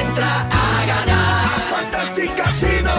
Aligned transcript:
Entra 0.00 0.48
a 0.50 0.86
ganar 0.86 1.50
Fantastic 1.70 2.34
Casino. 2.34 2.90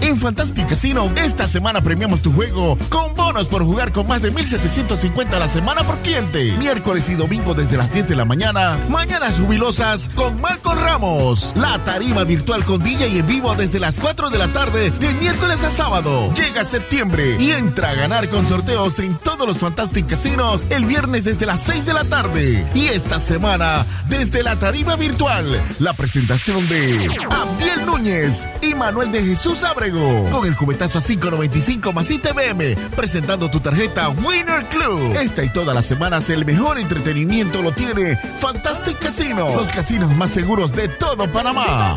En 0.00 0.18
Fantastic 0.18 0.68
Casino, 0.68 1.10
esta 1.16 1.46
semana 1.46 1.80
premiamos 1.80 2.22
tu 2.22 2.32
juego 2.32 2.78
con 2.88 3.14
bonos 3.14 3.48
por 3.48 3.62
jugar 3.64 3.92
con 3.92 4.06
más 4.06 4.22
de 4.22 4.30
1750 4.30 5.36
a 5.36 5.40
la 5.40 5.48
semana 5.48 5.84
por 5.84 5.98
cliente. 5.98 6.52
Miércoles 6.58 7.08
y 7.08 7.14
domingo 7.14 7.54
desde 7.54 7.76
las 7.76 7.92
10 7.92 8.08
de 8.08 8.16
la 8.16 8.24
mañana. 8.24 8.78
Mañanas 8.88 9.38
jubilosas 9.38 10.10
con 10.14 10.40
Malcolm 10.40 10.78
Ramos. 10.78 11.52
La 11.54 11.82
tarima 11.84 12.24
virtual 12.24 12.64
con 12.64 12.82
DJ 12.82 13.08
y 13.08 13.18
en 13.18 13.26
vivo 13.26 13.54
desde 13.54 13.78
las 13.78 13.98
4 13.98 14.30
de 14.30 14.38
la 14.38 14.48
tarde 14.48 14.90
de 14.90 15.14
miércoles 15.14 15.64
a 15.64 15.70
sábado. 15.70 16.32
Llega 16.34 16.64
septiembre 16.64 17.36
y 17.38 17.52
entra 17.52 17.90
a 17.90 17.94
ganar 17.94 18.28
con 18.28 18.46
sorteos 18.46 18.98
en 18.98 19.14
todos 19.16 19.46
los 19.46 19.58
Fantastic 19.58 20.06
Casinos 20.06 20.66
el 20.70 20.86
viernes 20.86 21.24
desde 21.24 21.46
las 21.46 21.60
6 21.60 21.86
de 21.86 21.92
la 21.92 22.04
tarde. 22.04 22.66
Y 22.74 22.88
esta 22.88 23.20
semana, 23.20 23.86
desde 24.08 24.42
la 24.42 24.58
tarima 24.58 24.96
virtual, 24.96 25.60
la 25.78 25.92
presentación 25.92 26.21
de 26.26 27.10
Abdiel 27.30 27.84
Núñez 27.84 28.46
y 28.60 28.74
Manuel 28.74 29.10
de 29.10 29.24
Jesús 29.24 29.64
Abrego 29.64 30.28
con 30.30 30.46
el 30.46 30.56
cubetazo 30.56 30.98
a 30.98 31.00
5.95 31.00 31.92
más 31.92 32.10
ITBM, 32.10 32.76
presentando 32.94 33.50
tu 33.50 33.58
tarjeta 33.58 34.08
Winner 34.10 34.64
Club. 34.66 35.16
Esta 35.16 35.42
y 35.42 35.50
todas 35.52 35.74
las 35.74 35.84
semanas 35.84 36.30
el 36.30 36.44
mejor 36.44 36.78
entretenimiento 36.78 37.60
lo 37.60 37.72
tiene 37.72 38.16
Fantastic 38.38 38.98
Casino, 39.00 39.56
los 39.56 39.72
casinos 39.72 40.14
más 40.16 40.32
seguros 40.32 40.72
de 40.72 40.88
todo 40.88 41.26
Panamá. 41.26 41.96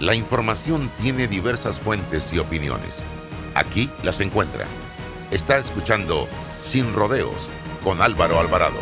La 0.00 0.14
información 0.14 0.92
tiene 1.02 1.26
diversas 1.26 1.80
fuentes 1.80 2.32
y 2.32 2.38
opiniones. 2.38 3.04
Aquí 3.56 3.90
las 4.04 4.20
encuentra. 4.20 4.64
Está 5.32 5.58
escuchando 5.58 6.28
Sin 6.62 6.94
Rodeos 6.94 7.48
con 7.82 8.00
Álvaro 8.00 8.38
Alvarado. 8.38 8.78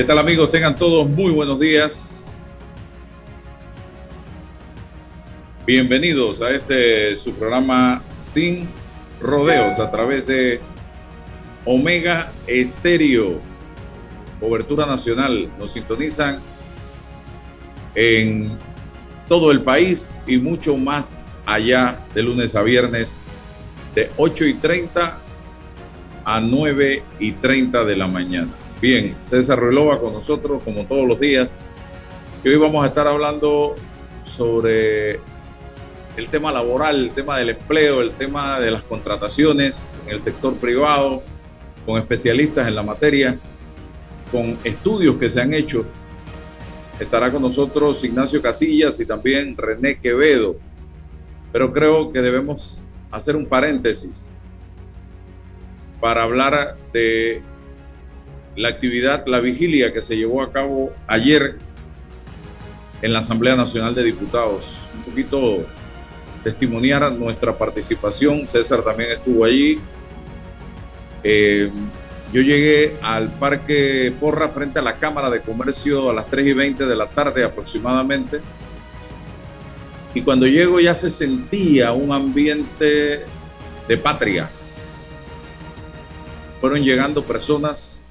¿Qué 0.00 0.04
tal 0.04 0.18
amigos? 0.18 0.48
Tengan 0.48 0.74
todos 0.74 1.06
muy 1.06 1.30
buenos 1.30 1.60
días. 1.60 2.42
Bienvenidos 5.66 6.40
a 6.40 6.52
este 6.52 7.18
su 7.18 7.34
programa 7.34 8.02
Sin 8.14 8.66
Rodeos 9.20 9.78
a 9.78 9.90
través 9.90 10.26
de 10.26 10.60
Omega 11.66 12.32
Estéreo, 12.46 13.42
cobertura 14.40 14.86
nacional. 14.86 15.50
Nos 15.58 15.72
sintonizan 15.72 16.38
en 17.94 18.56
todo 19.28 19.50
el 19.50 19.60
país 19.60 20.18
y 20.26 20.38
mucho 20.38 20.78
más 20.78 21.26
allá 21.44 22.06
de 22.14 22.22
lunes 22.22 22.56
a 22.56 22.62
viernes 22.62 23.20
de 23.94 24.10
8 24.16 24.46
y 24.46 24.54
30 24.54 25.18
a 26.24 26.40
9 26.40 27.02
y 27.18 27.32
30 27.32 27.84
de 27.84 27.96
la 27.96 28.06
mañana. 28.06 28.59
Bien, 28.80 29.14
César 29.20 29.60
Relova 29.60 30.00
con 30.00 30.14
nosotros 30.14 30.62
como 30.62 30.86
todos 30.86 31.06
los 31.06 31.20
días. 31.20 31.58
Y 32.42 32.48
hoy 32.48 32.56
vamos 32.56 32.82
a 32.82 32.88
estar 32.88 33.06
hablando 33.06 33.74
sobre 34.24 35.20
el 36.16 36.28
tema 36.30 36.50
laboral, 36.50 36.96
el 36.96 37.12
tema 37.12 37.38
del 37.38 37.50
empleo, 37.50 38.00
el 38.00 38.12
tema 38.14 38.58
de 38.58 38.70
las 38.70 38.82
contrataciones 38.82 39.98
en 40.06 40.14
el 40.14 40.20
sector 40.22 40.54
privado, 40.54 41.22
con 41.84 41.98
especialistas 41.98 42.66
en 42.68 42.74
la 42.74 42.82
materia, 42.82 43.38
con 44.32 44.56
estudios 44.64 45.16
que 45.16 45.28
se 45.28 45.42
han 45.42 45.52
hecho. 45.52 45.84
Estará 46.98 47.30
con 47.30 47.42
nosotros 47.42 48.02
Ignacio 48.02 48.40
Casillas 48.40 48.98
y 48.98 49.04
también 49.04 49.58
René 49.58 50.00
Quevedo. 50.00 50.56
Pero 51.52 51.70
creo 51.70 52.10
que 52.10 52.22
debemos 52.22 52.86
hacer 53.10 53.36
un 53.36 53.44
paréntesis 53.44 54.32
para 56.00 56.22
hablar 56.22 56.76
de 56.94 57.42
la 58.56 58.68
actividad, 58.68 59.24
la 59.26 59.38
vigilia 59.40 59.92
que 59.92 60.02
se 60.02 60.16
llevó 60.16 60.42
a 60.42 60.52
cabo 60.52 60.92
ayer 61.06 61.56
en 63.02 63.12
la 63.12 63.20
Asamblea 63.20 63.56
Nacional 63.56 63.94
de 63.94 64.04
Diputados. 64.04 64.88
Un 64.94 65.02
poquito 65.04 65.66
testimoniar 66.42 67.10
nuestra 67.12 67.56
participación. 67.56 68.46
César 68.46 68.82
también 68.82 69.12
estuvo 69.12 69.44
allí. 69.44 69.78
Eh, 71.22 71.70
yo 72.32 72.42
llegué 72.42 72.96
al 73.02 73.28
Parque 73.28 74.12
Porra 74.18 74.48
frente 74.48 74.78
a 74.78 74.82
la 74.82 74.96
Cámara 74.96 75.30
de 75.30 75.40
Comercio 75.40 76.10
a 76.10 76.14
las 76.14 76.26
3 76.26 76.46
y 76.46 76.52
20 76.52 76.86
de 76.86 76.96
la 76.96 77.08
tarde 77.08 77.44
aproximadamente. 77.44 78.40
Y 80.14 80.22
cuando 80.22 80.46
llego 80.46 80.80
ya 80.80 80.94
se 80.94 81.10
sentía 81.10 81.92
un 81.92 82.12
ambiente 82.12 83.24
de 83.88 83.96
patria. 83.96 84.50
Fueron 86.60 86.82
llegando 86.82 87.22
personas 87.24 88.02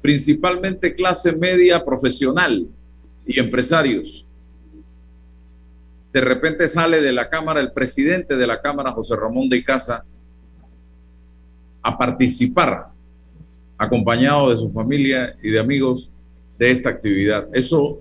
principalmente 0.00 0.94
clase 0.94 1.34
media 1.34 1.84
profesional 1.84 2.66
y 3.26 3.38
empresarios. 3.38 4.26
De 6.12 6.20
repente 6.20 6.66
sale 6.68 7.00
de 7.00 7.12
la 7.12 7.28
Cámara 7.28 7.60
el 7.60 7.72
presidente 7.72 8.36
de 8.36 8.46
la 8.46 8.60
Cámara, 8.60 8.92
José 8.92 9.14
Ramón 9.14 9.48
de 9.48 9.62
Casa, 9.62 10.04
a 11.82 11.96
participar, 11.96 12.88
acompañado 13.78 14.50
de 14.50 14.58
su 14.58 14.70
familia 14.70 15.36
y 15.42 15.50
de 15.50 15.60
amigos 15.60 16.12
de 16.58 16.70
esta 16.72 16.90
actividad. 16.90 17.48
Eso 17.52 18.00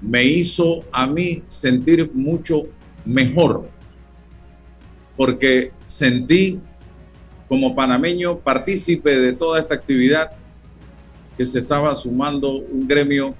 me 0.00 0.22
hizo 0.24 0.84
a 0.92 1.06
mí 1.06 1.42
sentir 1.46 2.10
mucho 2.12 2.64
mejor, 3.04 3.68
porque 5.16 5.72
sentí 5.84 6.60
como 7.48 7.74
panameño 7.74 8.38
partícipe 8.38 9.18
de 9.18 9.32
toda 9.32 9.60
esta 9.60 9.74
actividad 9.74 10.32
que 11.38 11.46
se 11.46 11.60
estaba 11.60 11.94
sumando 11.94 12.50
un 12.50 12.88
gremio 12.88 13.32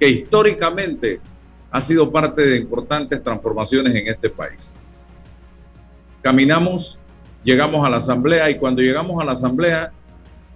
que 0.00 0.08
históricamente 0.08 1.20
ha 1.70 1.80
sido 1.80 2.10
parte 2.10 2.42
de 2.42 2.56
importantes 2.58 3.22
transformaciones 3.22 3.94
en 3.94 4.08
este 4.08 4.28
país. 4.28 4.74
Caminamos, 6.20 6.98
llegamos 7.44 7.86
a 7.86 7.90
la 7.90 7.98
asamblea 7.98 8.50
y 8.50 8.58
cuando 8.58 8.82
llegamos 8.82 9.22
a 9.22 9.24
la 9.24 9.32
asamblea 9.32 9.92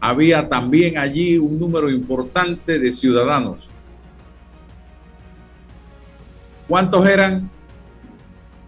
había 0.00 0.48
también 0.48 0.98
allí 0.98 1.38
un 1.38 1.60
número 1.60 1.88
importante 1.88 2.80
de 2.80 2.92
ciudadanos. 2.92 3.70
¿Cuántos 6.66 7.06
eran? 7.06 7.48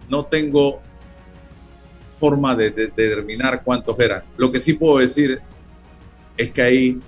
No 0.09 0.25
tengo 0.25 0.81
forma 2.13 2.55
de, 2.55 2.71
determinar 2.71 3.63
cuántos 3.65 3.99
eran. 3.99 4.23
Lo 4.37 4.53
que 4.53 4.61
sí 4.61 4.75
puedo 4.75 4.99
decir 4.99 5.41
es 6.37 6.51
que 6.53 6.63
ahí 6.63 7.01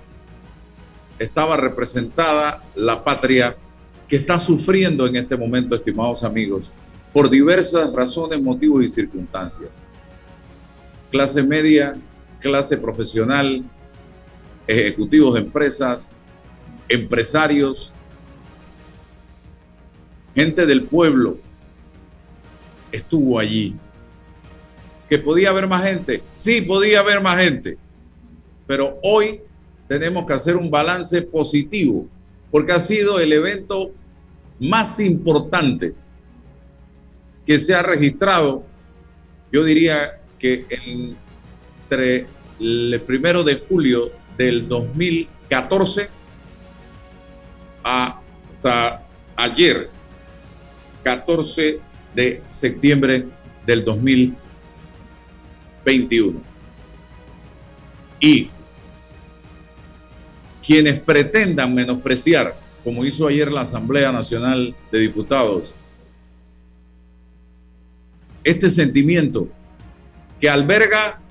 estaba 1.21 1.55
representada 1.55 2.63
la 2.73 3.03
patria 3.03 3.55
que 4.07 4.15
está 4.15 4.39
sufriendo 4.39 5.05
en 5.05 5.17
este 5.17 5.37
momento, 5.37 5.75
estimados 5.75 6.23
amigos, 6.23 6.71
por 7.13 7.29
diversas 7.29 7.93
razones, 7.93 8.41
motivos 8.41 8.83
y 8.83 8.89
circunstancias. 8.89 9.69
Clase 11.11 11.43
media, 11.43 11.93
clase 12.39 12.75
profesional, 12.75 13.63
ejecutivos 14.65 15.35
de 15.35 15.41
empresas, 15.41 16.11
empresarios, 16.89 17.93
gente 20.33 20.65
del 20.65 20.83
pueblo 20.85 21.37
estuvo 22.91 23.37
allí. 23.37 23.75
¿Que 25.07 25.19
podía 25.19 25.51
haber 25.51 25.67
más 25.67 25.83
gente? 25.83 26.23
Sí, 26.33 26.61
podía 26.61 27.01
haber 27.01 27.21
más 27.21 27.37
gente. 27.43 27.77
Pero 28.65 28.97
hoy 29.03 29.41
tenemos 29.91 30.25
que 30.25 30.31
hacer 30.31 30.55
un 30.55 30.71
balance 30.71 31.21
positivo, 31.21 32.07
porque 32.49 32.71
ha 32.71 32.79
sido 32.79 33.19
el 33.19 33.33
evento 33.33 33.91
más 34.57 35.01
importante 35.01 35.93
que 37.45 37.59
se 37.59 37.75
ha 37.75 37.83
registrado, 37.83 38.63
yo 39.51 39.65
diría 39.65 40.21
que 40.39 40.65
entre 41.89 42.25
el 42.57 43.01
primero 43.05 43.43
de 43.43 43.61
julio 43.67 44.13
del 44.37 44.65
2014 44.69 46.07
hasta 47.83 49.05
ayer, 49.35 49.89
14 51.03 51.81
de 52.15 52.41
septiembre 52.49 53.25
del 53.65 53.83
2021. 53.83 56.39
Y 58.21 58.49
quienes 60.65 60.99
pretendan 60.99 61.73
menospreciar, 61.73 62.55
como 62.83 63.05
hizo 63.05 63.27
ayer 63.27 63.51
la 63.51 63.61
Asamblea 63.61 64.11
Nacional 64.11 64.75
de 64.91 64.99
Diputados, 64.99 65.73
este 68.43 68.69
sentimiento 68.69 69.47
que 70.39 70.49
alberga 70.49 71.21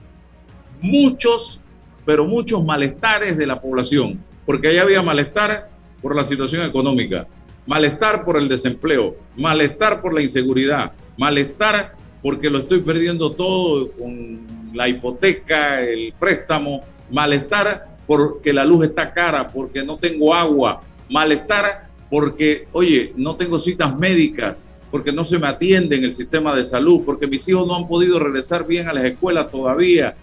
muchos 0.80 1.60
pero 2.04 2.26
muchos 2.26 2.64
malestares 2.64 3.36
de 3.36 3.46
la 3.46 3.60
población, 3.60 4.18
porque 4.46 4.68
ahí 4.68 4.78
había 4.78 5.02
malestar 5.02 5.68
por 6.02 6.16
la 6.16 6.24
situación 6.24 6.62
económica, 6.62 7.26
malestar 7.66 8.24
por 8.24 8.36
el 8.36 8.48
desempleo, 8.48 9.16
malestar 9.36 10.00
por 10.00 10.12
la 10.12 10.22
inseguridad, 10.22 10.92
malestar 11.16 11.94
porque 12.22 12.50
lo 12.50 12.58
estoy 12.58 12.80
perdiendo 12.80 13.32
todo 13.32 13.92
con 13.92 14.40
la 14.74 14.88
hipoteca, 14.88 15.82
el 15.82 16.12
préstamo, 16.18 16.80
malestar 17.10 17.89
porque 18.10 18.52
la 18.52 18.64
luz 18.64 18.86
está 18.86 19.14
cara, 19.14 19.46
porque 19.46 19.84
no 19.84 19.96
tengo 19.96 20.34
agua, 20.34 20.80
malestar 21.08 21.86
porque, 22.10 22.66
oye, 22.72 23.12
no 23.14 23.36
tengo 23.36 23.56
citas 23.56 23.96
médicas, 23.96 24.68
porque 24.90 25.12
no 25.12 25.24
se 25.24 25.38
me 25.38 25.46
atiende 25.46 25.94
en 25.94 26.02
el 26.02 26.12
sistema 26.12 26.52
de 26.52 26.64
salud, 26.64 27.04
porque 27.06 27.28
mis 27.28 27.48
hijos 27.48 27.68
no 27.68 27.76
han 27.76 27.86
podido 27.86 28.18
regresar 28.18 28.66
bien 28.66 28.88
a 28.88 28.92
las 28.92 29.04
escuelas 29.04 29.48
todavía, 29.48 30.16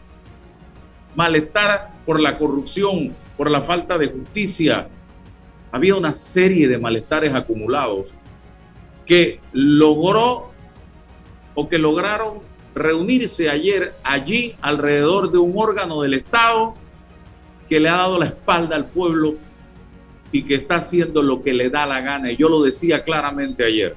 malestar 1.15 1.93
por 2.05 2.19
la 2.19 2.37
corrupción, 2.37 3.15
por 3.37 3.49
la 3.49 3.61
falta 3.61 3.97
de 3.97 4.07
justicia. 4.07 4.89
Había 5.71 5.95
una 5.95 6.11
serie 6.11 6.67
de 6.67 6.77
malestares 6.77 7.33
acumulados 7.33 8.13
que 9.05 9.39
logró 9.53 10.51
o 11.55 11.69
que 11.69 11.77
lograron 11.77 12.39
reunirse 12.75 13.49
ayer 13.49 13.93
allí 14.03 14.57
alrededor 14.59 15.31
de 15.31 15.37
un 15.37 15.53
órgano 15.55 16.01
del 16.01 16.15
Estado 16.15 16.73
que 17.69 17.79
le 17.79 17.89
ha 17.89 17.97
dado 17.97 18.19
la 18.19 18.25
espalda 18.27 18.75
al 18.75 18.87
pueblo 18.87 19.35
y 20.31 20.43
que 20.43 20.55
está 20.55 20.75
haciendo 20.75 21.21
lo 21.21 21.41
que 21.41 21.53
le 21.53 21.69
da 21.69 21.85
la 21.85 22.01
gana. 22.01 22.31
Y 22.31 22.37
yo 22.37 22.49
lo 22.49 22.61
decía 22.61 23.03
claramente 23.03 23.63
ayer. 23.63 23.95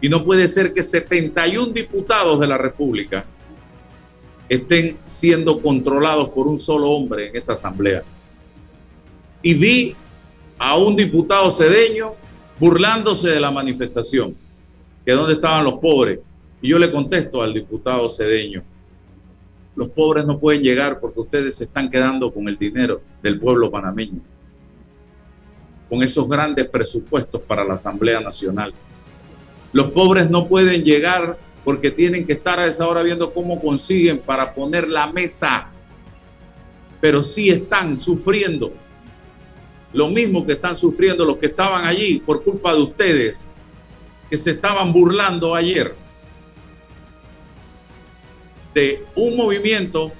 Y 0.00 0.08
no 0.08 0.24
puede 0.24 0.46
ser 0.48 0.72
que 0.72 0.82
71 0.82 1.72
diputados 1.72 2.38
de 2.38 2.46
la 2.46 2.56
República 2.56 3.24
estén 4.48 4.96
siendo 5.04 5.60
controlados 5.60 6.30
por 6.30 6.46
un 6.46 6.58
solo 6.58 6.90
hombre 6.90 7.28
en 7.28 7.36
esa 7.36 7.54
asamblea. 7.54 8.02
Y 9.42 9.54
vi 9.54 9.96
a 10.58 10.76
un 10.76 10.96
diputado 10.96 11.50
cedeño 11.50 12.14
burlándose 12.58 13.30
de 13.30 13.40
la 13.40 13.50
manifestación, 13.50 14.34
que 15.04 15.12
donde 15.12 15.34
estaban 15.34 15.64
los 15.64 15.74
pobres. 15.74 16.20
Y 16.60 16.68
yo 16.70 16.78
le 16.78 16.90
contesto 16.90 17.42
al 17.42 17.54
diputado 17.54 18.08
cedeño, 18.08 18.62
los 19.78 19.90
pobres 19.90 20.26
no 20.26 20.40
pueden 20.40 20.60
llegar 20.60 20.98
porque 20.98 21.20
ustedes 21.20 21.54
se 21.54 21.62
están 21.62 21.88
quedando 21.88 22.34
con 22.34 22.48
el 22.48 22.58
dinero 22.58 23.00
del 23.22 23.38
pueblo 23.38 23.70
panameño, 23.70 24.18
con 25.88 26.02
esos 26.02 26.28
grandes 26.28 26.68
presupuestos 26.68 27.40
para 27.42 27.62
la 27.62 27.74
Asamblea 27.74 28.20
Nacional. 28.20 28.74
Los 29.72 29.92
pobres 29.92 30.28
no 30.28 30.48
pueden 30.48 30.82
llegar 30.82 31.38
porque 31.64 31.92
tienen 31.92 32.26
que 32.26 32.32
estar 32.32 32.58
a 32.58 32.66
esa 32.66 32.88
hora 32.88 33.04
viendo 33.04 33.32
cómo 33.32 33.60
consiguen 33.60 34.18
para 34.18 34.52
poner 34.52 34.88
la 34.88 35.06
mesa. 35.12 35.68
Pero 37.00 37.22
sí 37.22 37.48
están 37.48 38.00
sufriendo 38.00 38.72
lo 39.92 40.08
mismo 40.08 40.44
que 40.44 40.54
están 40.54 40.76
sufriendo 40.76 41.24
los 41.24 41.36
que 41.36 41.46
estaban 41.46 41.84
allí 41.84 42.18
por 42.18 42.42
culpa 42.42 42.74
de 42.74 42.82
ustedes, 42.82 43.56
que 44.28 44.36
se 44.36 44.50
estaban 44.50 44.92
burlando 44.92 45.54
ayer 45.54 45.94
de 48.78 49.02
un 49.16 49.36
movimiento 49.36 50.12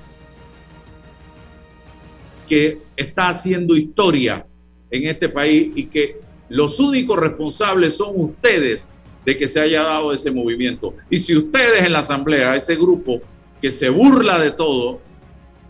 que 2.48 2.78
está 2.96 3.28
haciendo 3.28 3.76
historia 3.76 4.44
en 4.90 5.06
este 5.06 5.28
país 5.28 5.70
y 5.76 5.84
que 5.84 6.18
los 6.48 6.80
únicos 6.80 7.20
responsables 7.20 7.96
son 7.96 8.14
ustedes 8.16 8.88
de 9.24 9.38
que 9.38 9.46
se 9.46 9.60
haya 9.60 9.84
dado 9.84 10.12
ese 10.12 10.32
movimiento. 10.32 10.92
Y 11.08 11.18
si 11.18 11.36
ustedes 11.36 11.84
en 11.84 11.92
la 11.92 12.00
asamblea, 12.00 12.56
ese 12.56 12.74
grupo 12.74 13.20
que 13.62 13.70
se 13.70 13.90
burla 13.90 14.40
de 14.40 14.50
todo, 14.50 15.00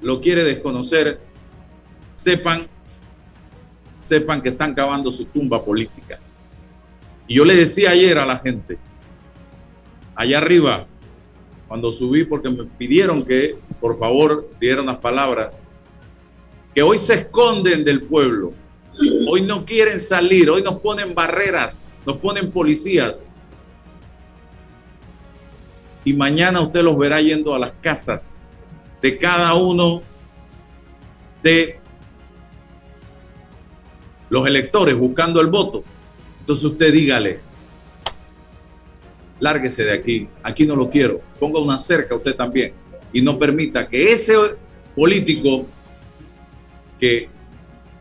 lo 0.01 0.19
quiere 0.23 0.43
desconocer, 0.43 1.21
sepan, 2.15 2.69
sepan 3.97 4.41
que 4.41 4.49
están 4.49 4.73
cavando 4.73 5.11
su 5.11 5.27
tumba 5.27 5.63
política. 5.63 6.21
Y 7.27 7.35
yo 7.35 7.45
le 7.45 7.55
decía 7.55 7.91
ayer 7.91 8.17
a 8.17 8.25
la 8.25 8.39
gente, 8.39 8.79
allá 10.15 10.39
arriba, 10.39 10.87
cuando 11.69 11.93
subí, 11.93 12.25
porque 12.25 12.49
me 12.49 12.65
pidieron 12.65 13.25
que 13.25 13.59
por 13.81 13.97
favor 13.97 14.49
dieran 14.59 14.87
las 14.87 14.97
palabras, 14.97 15.61
que 16.75 16.83
hoy 16.83 16.99
se 16.99 17.15
esconden 17.15 17.85
del 17.85 18.03
pueblo, 18.03 18.55
hoy 19.29 19.43
no 19.43 19.65
quieren 19.65 20.01
salir, 20.01 20.49
hoy 20.49 20.63
nos 20.63 20.81
ponen 20.81 21.15
barreras, 21.15 21.93
nos 22.07 22.17
ponen 22.17 22.51
policías, 22.51 23.21
y 26.05 26.13
mañana 26.15 26.63
usted 26.63 26.83
los 26.83 26.97
verá 26.97 27.21
yendo 27.21 27.55
a 27.55 27.59
las 27.59 27.73
casas 27.73 28.47
de 29.03 29.19
cada 29.19 29.55
uno 29.55 30.01
de 31.43 31.79
los 34.31 34.47
electores 34.47 34.97
buscando 34.97 35.41
el 35.41 35.49
voto. 35.49 35.85
Entonces 36.41 36.65
usted 36.65 36.93
dígale, 36.93 37.41
lárguese 39.41 39.85
de 39.85 39.93
aquí, 39.93 40.29
aquí 40.43 40.67
no 40.67 40.77
lo 40.77 40.91
quiero, 40.91 41.21
ponga 41.39 41.61
una 41.61 41.79
cerca 41.79 42.15
usted 42.15 42.35
también 42.35 42.73
y 43.13 43.23
no 43.23 43.39
permita 43.39 43.89
que 43.89 44.13
ese 44.13 44.35
político 44.95 45.67
que 46.99 47.29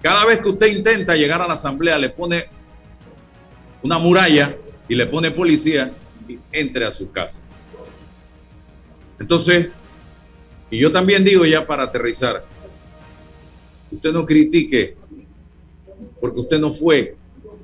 cada 0.01 0.25
vez 0.25 0.39
que 0.41 0.49
usted 0.49 0.67
intenta 0.67 1.15
llegar 1.15 1.41
a 1.41 1.47
la 1.47 1.53
asamblea 1.53 1.97
le 1.97 2.09
pone 2.09 2.45
una 3.83 3.99
muralla 3.99 4.55
y 4.87 4.95
le 4.95 5.05
pone 5.05 5.31
policía 5.31 5.91
y 6.27 6.39
entre 6.51 6.85
a 6.85 6.91
su 6.91 7.11
casa. 7.11 7.43
Entonces, 9.19 9.67
y 10.69 10.79
yo 10.79 10.91
también 10.91 11.23
digo 11.23 11.45
ya 11.45 11.65
para 11.65 11.83
aterrizar, 11.83 12.43
usted 13.91 14.11
no 14.11 14.25
critique 14.25 14.95
porque 16.19 16.39
usted 16.39 16.59
no 16.59 16.73
fue 16.73 17.15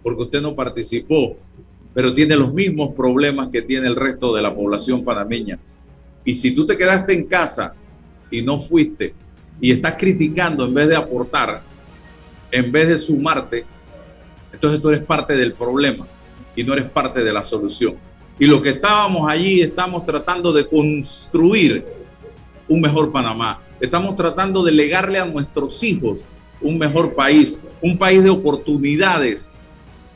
porque 0.04 0.24
usted 0.24 0.42
no 0.42 0.54
participó, 0.54 1.38
pero 1.94 2.14
tiene 2.14 2.36
los 2.36 2.54
mismos 2.54 2.96
problemas 2.96 3.50
que 3.50 3.62
tiene 3.62 3.88
el 3.88 3.96
resto 3.96 4.34
de 4.34 4.42
la 4.42 4.54
población 4.54 5.04
panameña. 5.04 5.60
Y 6.26 6.34
si 6.34 6.56
tú 6.56 6.66
te 6.66 6.78
quedaste 6.78 7.14
en 7.14 7.26
casa 7.26 7.74
y 8.32 8.42
no 8.42 8.60
fuiste 8.60 9.14
y 9.62 9.72
estás 9.72 9.96
criticando 9.98 10.66
en 10.66 10.74
vez 10.74 10.88
de 10.88 10.96
aportar, 10.96 11.62
en 12.52 12.72
vez 12.72 12.88
de 12.88 12.98
sumarte, 12.98 13.66
entonces 14.52 14.82
tú 14.82 14.90
eres 14.90 15.04
parte 15.04 15.36
del 15.36 15.54
problema 15.54 16.08
y 16.56 16.64
no 16.64 16.74
eres 16.74 16.90
parte 16.90 17.24
de 17.24 17.32
la 17.32 17.44
solución. 17.44 17.96
Y 18.40 18.48
lo 18.48 18.62
que 18.62 18.70
estábamos 18.70 19.30
allí, 19.30 19.62
estamos 19.62 20.06
tratando 20.06 20.52
de 20.52 20.68
construir 20.68 21.86
un 22.68 22.82
mejor 22.82 23.12
Panamá. 23.12 23.62
Estamos 23.80 24.16
tratando 24.16 24.64
de 24.64 24.72
legarle 24.72 25.20
a 25.20 25.26
nuestros 25.26 25.84
hijos 25.84 26.26
un 26.62 26.78
mejor 26.78 27.14
país, 27.14 27.60
un 27.82 27.98
país 27.98 28.24
de 28.24 28.30
oportunidades 28.30 29.52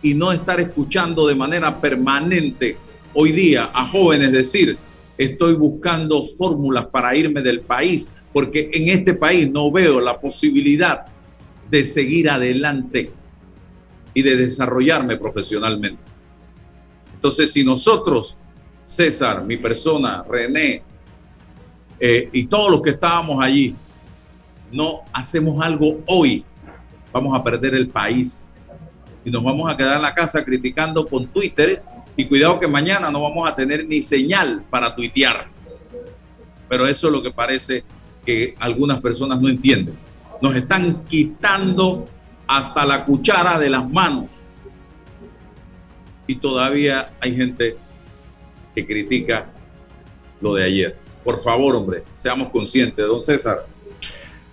y 0.01 0.13
no 0.13 0.31
estar 0.31 0.59
escuchando 0.59 1.27
de 1.27 1.35
manera 1.35 1.79
permanente 1.79 2.77
hoy 3.13 3.31
día 3.31 3.71
a 3.73 3.87
jóvenes 3.87 4.31
decir, 4.31 4.77
estoy 5.17 5.55
buscando 5.55 6.23
fórmulas 6.23 6.85
para 6.87 7.15
irme 7.15 7.41
del 7.41 7.61
país, 7.61 8.09
porque 8.31 8.69
en 8.73 8.89
este 8.89 9.13
país 9.13 9.49
no 9.49 9.71
veo 9.71 9.99
la 9.99 10.19
posibilidad 10.19 11.05
de 11.69 11.83
seguir 11.83 12.29
adelante 12.29 13.11
y 14.13 14.21
de 14.21 14.35
desarrollarme 14.35 15.17
profesionalmente. 15.17 16.01
Entonces, 17.13 17.51
si 17.51 17.63
nosotros, 17.63 18.37
César, 18.85 19.43
mi 19.43 19.57
persona, 19.57 20.23
René, 20.23 20.83
eh, 21.99 22.29
y 22.31 22.45
todos 22.45 22.69
los 22.69 22.81
que 22.81 22.91
estábamos 22.91 23.43
allí, 23.43 23.75
no 24.71 25.01
hacemos 25.11 25.63
algo 25.63 26.01
hoy, 26.05 26.45
vamos 27.11 27.37
a 27.37 27.43
perder 27.43 27.73
el 27.73 27.89
país 27.89 28.47
y 29.27 29.29
nos 29.29 29.43
vamos 29.43 29.69
a 29.69 29.75
quedar 29.75 29.97
en 29.97 30.03
la 30.03 30.15
casa 30.15 30.41
criticando 30.45 31.05
con 31.05 31.27
Twitter 31.27 31.83
y 32.15 32.23
cuidado 32.27 32.61
que 32.61 32.67
mañana 32.69 33.11
no 33.11 33.21
vamos 33.21 33.49
a 33.49 33.53
tener 33.53 33.85
ni 33.85 34.01
señal 34.01 34.63
para 34.69 34.95
tuitear. 34.95 35.49
Pero 36.69 36.87
eso 36.87 37.07
es 37.07 37.13
lo 37.13 37.21
que 37.21 37.31
parece 37.31 37.83
que 38.25 38.55
algunas 38.57 39.01
personas 39.01 39.41
no 39.41 39.49
entienden. 39.49 39.95
Nos 40.41 40.55
están 40.55 41.03
quitando 41.03 42.05
hasta 42.47 42.85
la 42.85 43.03
cuchara 43.03 43.59
de 43.59 43.69
las 43.69 43.89
manos. 43.89 44.35
Y 46.25 46.37
todavía 46.37 47.11
hay 47.19 47.35
gente 47.35 47.75
que 48.73 48.87
critica 48.87 49.51
lo 50.39 50.55
de 50.55 50.63
ayer. 50.63 50.97
Por 51.25 51.37
favor, 51.37 51.75
hombre, 51.75 52.05
seamos 52.13 52.47
conscientes. 52.47 53.05
Don 53.05 53.25
César. 53.25 53.65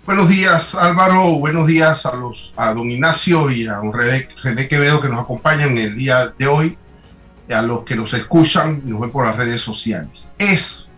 Buenos 0.06 0.28
días, 0.28 0.74
Álvaro. 0.74 1.38
Buenos 1.38 1.66
días 1.66 2.04
a, 2.04 2.14
los, 2.14 2.52
a 2.58 2.74
don 2.74 2.90
Ignacio 2.90 3.50
y 3.50 3.66
a 3.66 3.76
don 3.76 3.90
René, 3.90 4.28
Quevedo 4.68 5.00
que 5.00 5.08
nos 5.08 5.18
acompañan 5.18 5.78
el 5.78 5.96
día 5.96 6.30
de 6.38 6.46
hoy, 6.46 6.76
a 7.48 7.62
los 7.62 7.84
que 7.84 7.96
nos 7.96 8.12
escuchan 8.12 8.82
y 8.84 8.90
nos 8.90 9.00
ven 9.00 9.10
por 9.10 9.26
las 9.26 9.34
redes 9.34 9.62
sociales. 9.62 10.34
Es, 10.36 10.90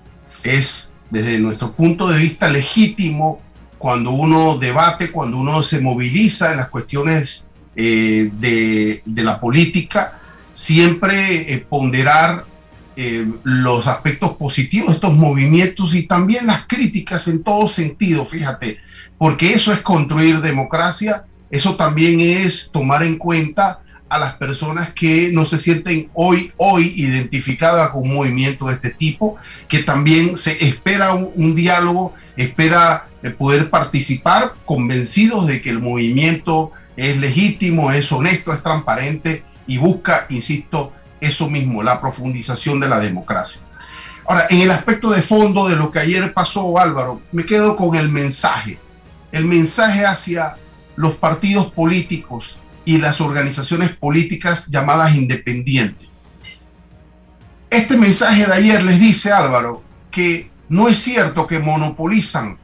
es 0.43 0.93
desde 1.09 1.39
nuestro 1.39 1.71
punto 1.71 2.09
de 2.09 2.19
vista 2.19 2.49
legítimo 2.49 3.41
cuando 3.79 4.11
uno 4.11 4.59
debate, 4.59 5.13
cuando 5.13 5.37
uno 5.37 5.63
se 5.63 5.81
moviliza 5.81 6.51
en 6.51 6.57
las 6.57 6.69
cuestiones 6.69 7.49
eh, 7.77 8.29
de, 8.33 9.03
de, 9.05 9.23
la 9.23 9.39
política, 9.39 10.19
siempre 10.53 11.53
eh, 11.53 11.59
ponderar 11.59 12.45
eh, 12.97 13.27
los 13.45 13.87
aspectos 13.87 14.37
positivos 14.37 14.89
de 14.89 14.95
estos 14.95 15.15
movimientos 15.15 15.95
y 15.95 16.05
también 16.05 16.47
las 16.47 16.67
críticas 16.67 17.29
en 17.29 17.43
todo 17.43 17.69
sentido, 17.69 18.25
fíjate, 18.25 18.79
porque 19.19 19.53
eso 19.53 19.73
es 19.73 19.81
construir 19.81 20.41
democracia, 20.41 21.25
eso 21.51 21.77
también 21.77 22.21
es 22.21 22.71
tomar 22.73 23.03
en 23.03 23.19
cuenta 23.19 23.81
a 24.09 24.19
las 24.19 24.35
personas 24.37 24.93
que 24.93 25.31
no 25.33 25.45
se 25.47 25.59
sienten 25.59 26.11
hoy, 26.15 26.53
hoy 26.57 26.95
identificadas 26.97 27.91
con 27.91 28.03
un 28.03 28.15
movimiento 28.15 28.67
de 28.69 28.75
este 28.75 28.91
tipo, 28.91 29.37
que 29.69 29.83
también 29.83 30.37
se 30.37 30.65
espera 30.67 31.13
un, 31.13 31.33
un 31.35 31.55
diálogo, 31.55 32.15
espera 32.37 33.09
eh, 33.23 33.31
poder 33.31 33.71
participar 33.71 34.55
convencidos 34.65 35.47
de 35.47 35.61
que 35.61 35.71
el 35.71 35.81
movimiento 35.81 36.73
es 36.97 37.19
legítimo, 37.19 37.91
es 37.93 38.11
honesto, 38.13 38.53
es 38.53 38.63
transparente 38.63 39.45
y 39.67 39.79
busca, 39.79 40.27
insisto, 40.31 40.93
eso 41.21 41.49
mismo, 41.49 41.83
la 41.83 42.01
profundización 42.01 42.81
de 42.81 42.89
la 42.89 43.01
democracia. 43.01 43.63
Ahora, 44.29 44.47
en 44.51 44.61
el 44.61 44.71
aspecto 44.71 45.11
de 45.11 45.23
fondo 45.23 45.69
de 45.69 45.77
lo 45.77 45.93
que 45.93 46.01
ayer 46.01 46.33
pasó, 46.35 46.79
Álvaro, 46.79 47.23
me 47.33 47.47
quedo 47.47 47.77
con 47.77 47.95
el 47.95 48.11
mensaje, 48.11 48.79
el 49.31 49.45
mensaje 49.45 50.05
hacia 50.05 50.57
los 50.97 51.15
partidos 51.15 51.71
políticos 51.71 52.59
y 52.85 52.99
las 52.99 53.21
organizaciones 53.21 53.95
políticas 53.95 54.69
llamadas 54.69 55.15
independientes. 55.15 56.09
Este 57.71 57.97
mensaje 57.99 58.47
de 58.47 58.53
ayer 58.53 58.83
les 58.83 58.99
dice, 58.99 59.33
Álvaro, 59.33 59.83
que 60.11 60.51
no 60.69 60.89
es 60.89 60.99
cierto 60.99 61.47
que 61.47 61.59
monopolizan, 61.59 62.59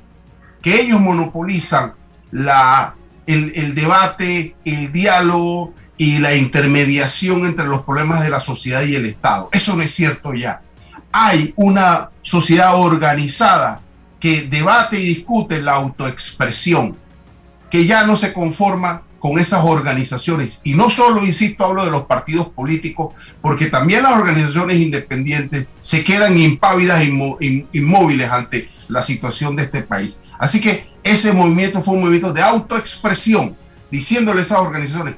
que 0.63 0.81
ellos 0.81 1.01
monopolizan 1.01 1.95
la, 2.31 2.97
el, 3.27 3.53
el 3.55 3.75
debate, 3.75 4.57
el 4.65 4.91
diálogo, 4.93 5.75
y 6.03 6.19
la 6.19 6.35
intermediación 6.35 7.47
entre 7.47 7.69
los 7.69 7.83
problemas 7.83 8.25
de 8.25 8.29
la 8.29 8.41
sociedad 8.41 8.83
y 8.83 8.97
el 8.97 9.07
Estado. 9.07 9.49
Eso 9.53 9.77
no 9.77 9.83
es 9.83 9.95
cierto 9.95 10.35
ya. 10.35 10.61
Hay 11.13 11.55
una 11.55 12.11
sociedad 12.23 12.75
organizada 12.75 13.81
que 14.19 14.43
debate 14.43 14.99
y 14.99 15.15
discute 15.15 15.63
la 15.63 15.75
autoexpresión, 15.75 16.97
que 17.71 17.87
ya 17.87 18.05
no 18.05 18.17
se 18.17 18.33
conforma 18.33 19.05
con 19.21 19.39
esas 19.39 19.65
organizaciones. 19.65 20.61
Y 20.65 20.75
no 20.75 20.91
solo, 20.91 21.25
insisto, 21.25 21.65
hablo 21.65 21.85
de 21.85 21.93
los 21.93 22.07
partidos 22.07 22.49
políticos, 22.49 23.15
porque 23.41 23.67
también 23.67 24.03
las 24.03 24.15
organizaciones 24.15 24.79
independientes 24.79 25.69
se 25.83 26.03
quedan 26.03 26.37
impávidas 26.37 27.01
e 27.01 27.67
inmóviles 27.73 28.29
ante 28.29 28.69
la 28.89 29.05
situación 29.05 29.55
de 29.55 29.63
este 29.63 29.83
país. 29.83 30.21
Así 30.41 30.61
que 30.61 30.91
ese 31.05 31.33
movimiento 31.33 31.81
fue 31.81 31.95
un 31.95 32.01
movimiento 32.01 32.33
de 32.33 32.43
autoexpresión, 32.43 33.57
diciéndole 33.89 34.41
a 34.41 34.43
esas 34.43 34.59
organizaciones, 34.59 35.15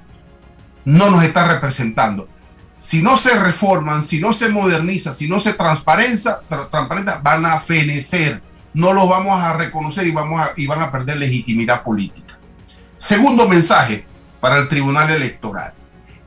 no 0.84 1.10
nos 1.10 1.24
está 1.24 1.46
representando. 1.46 2.28
Si 2.78 3.02
no 3.02 3.16
se 3.16 3.38
reforman, 3.40 4.02
si 4.02 4.20
no 4.20 4.32
se 4.32 4.50
moderniza, 4.50 5.14
si 5.14 5.26
no 5.26 5.40
se 5.40 5.54
transparenta 5.54 6.42
van 7.22 7.46
a 7.46 7.58
fenecer. 7.58 8.42
No 8.74 8.92
los 8.92 9.08
vamos 9.08 9.40
a 9.40 9.54
reconocer 9.56 10.06
y, 10.06 10.10
vamos 10.10 10.44
y 10.56 10.66
van 10.66 10.82
a 10.82 10.90
perder 10.90 11.16
legitimidad 11.16 11.82
política. 11.82 12.36
Segundo 12.98 13.48
mensaje 13.48 14.04
para 14.40 14.58
el 14.58 14.68
Tribunal 14.68 15.10
Electoral. 15.10 15.72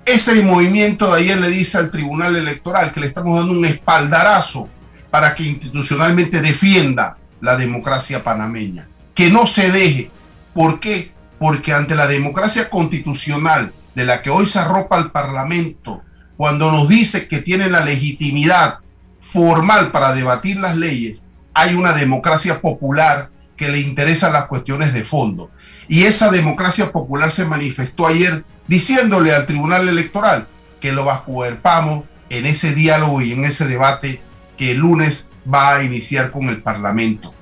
Ese 0.06 0.42
movimiento 0.44 1.14
de 1.14 1.22
ayer 1.22 1.38
le 1.38 1.50
dice 1.50 1.78
al 1.78 1.92
Tribunal 1.92 2.36
Electoral 2.38 2.94
que 2.94 3.02
le 3.02 3.08
estamos 3.08 3.38
dando 3.38 3.52
un 3.52 3.66
espaldarazo 3.66 4.70
para 5.12 5.36
que 5.36 5.44
institucionalmente 5.44 6.42
defienda 6.42 7.18
la 7.42 7.58
democracia 7.58 8.24
panameña. 8.24 8.88
Que 9.14 9.30
no 9.30 9.46
se 9.46 9.70
deje. 9.72 10.10
¿Por 10.54 10.80
qué? 10.80 11.12
Porque 11.38 11.74
ante 11.74 11.94
la 11.94 12.08
democracia 12.08 12.70
constitucional 12.70 13.74
de 13.98 14.06
la 14.06 14.22
que 14.22 14.30
hoy 14.30 14.46
se 14.46 14.60
arropa 14.60 15.00
el 15.00 15.10
Parlamento, 15.10 16.04
cuando 16.38 16.72
nos 16.72 16.88
dice 16.88 17.28
que 17.28 17.42
tiene 17.42 17.68
la 17.68 17.84
legitimidad 17.84 18.78
formal 19.20 19.92
para 19.92 20.14
debatir 20.14 20.58
las 20.58 20.78
leyes, 20.78 21.26
hay 21.56 21.74
una 21.74 21.94
democracia 21.94 22.62
popular 22.62 23.32
que 23.56 23.70
le 23.70 23.80
interesan 23.80 24.34
las 24.34 24.46
cuestiones 24.46 24.94
de 24.94 25.04
fondo. 25.04 25.50
Y 25.88 26.04
esa 26.04 26.30
democracia 26.30 26.92
popular 26.92 27.32
se 27.32 27.48
manifestó 27.48 28.06
ayer 28.06 28.46
diciéndole 28.68 29.34
al 29.34 29.48
Tribunal 29.48 29.90
Electoral 29.90 30.48
que 30.80 30.92
lo 30.92 31.04
va 31.04 31.16
a 31.16 31.62
pamo 31.64 32.06
en 32.30 32.46
ese 32.46 32.76
diálogo 32.76 33.24
y 33.24 33.32
en 33.32 33.46
ese 33.46 33.68
debate 33.68 34.22
que 34.60 34.74
el 34.74 34.78
lunes 34.78 35.32
va 35.52 35.78
a 35.78 35.84
iniciar 35.84 36.30
con 36.30 36.50
el 36.50 36.62
Parlamento. 36.62 37.34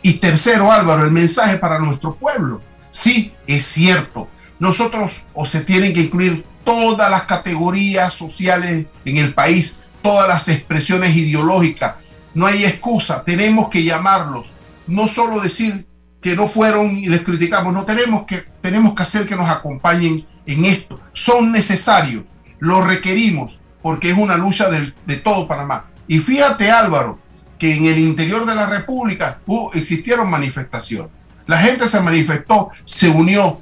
Y 0.00 0.14
tercero, 0.14 0.72
Álvaro, 0.72 1.04
el 1.04 1.12
mensaje 1.12 1.58
para 1.58 1.78
nuestro 1.78 2.14
pueblo. 2.14 2.62
Sí, 2.90 3.34
es 3.46 3.66
cierto, 3.66 4.30
nosotros 4.58 5.24
o 5.34 5.46
se 5.46 5.60
tienen 5.60 5.92
que 5.94 6.02
incluir 6.02 6.44
todas 6.64 7.10
las 7.10 7.22
categorías 7.22 8.12
sociales 8.12 8.86
en 9.04 9.16
el 9.18 9.34
país, 9.34 9.80
todas 10.02 10.28
las 10.28 10.48
expresiones 10.48 11.14
ideológicas. 11.16 11.96
No 12.34 12.46
hay 12.46 12.64
excusa, 12.64 13.24
tenemos 13.24 13.70
que 13.70 13.84
llamarlos. 13.84 14.52
No 14.86 15.08
solo 15.08 15.40
decir 15.40 15.86
que 16.20 16.36
no 16.36 16.48
fueron 16.48 16.96
y 16.96 17.06
les 17.06 17.22
criticamos, 17.22 17.72
no 17.72 17.84
tenemos 17.84 18.24
que, 18.24 18.44
tenemos 18.60 18.94
que 18.94 19.02
hacer 19.02 19.28
que 19.28 19.36
nos 19.36 19.48
acompañen 19.48 20.26
en 20.44 20.64
esto. 20.64 21.00
Son 21.12 21.52
necesarios, 21.52 22.24
los 22.58 22.86
requerimos, 22.86 23.60
porque 23.82 24.10
es 24.10 24.18
una 24.18 24.36
lucha 24.36 24.68
de, 24.70 24.92
de 25.06 25.16
todo 25.16 25.46
Panamá. 25.46 25.86
Y 26.08 26.18
fíjate 26.18 26.70
Álvaro, 26.70 27.18
que 27.58 27.74
en 27.74 27.86
el 27.86 27.98
interior 27.98 28.44
de 28.44 28.54
la 28.54 28.66
República 28.66 29.40
uh, 29.46 29.70
existieron 29.74 30.30
manifestaciones. 30.30 31.10
La 31.46 31.58
gente 31.58 31.86
se 31.86 32.00
manifestó, 32.00 32.70
se 32.84 33.08
unió, 33.08 33.60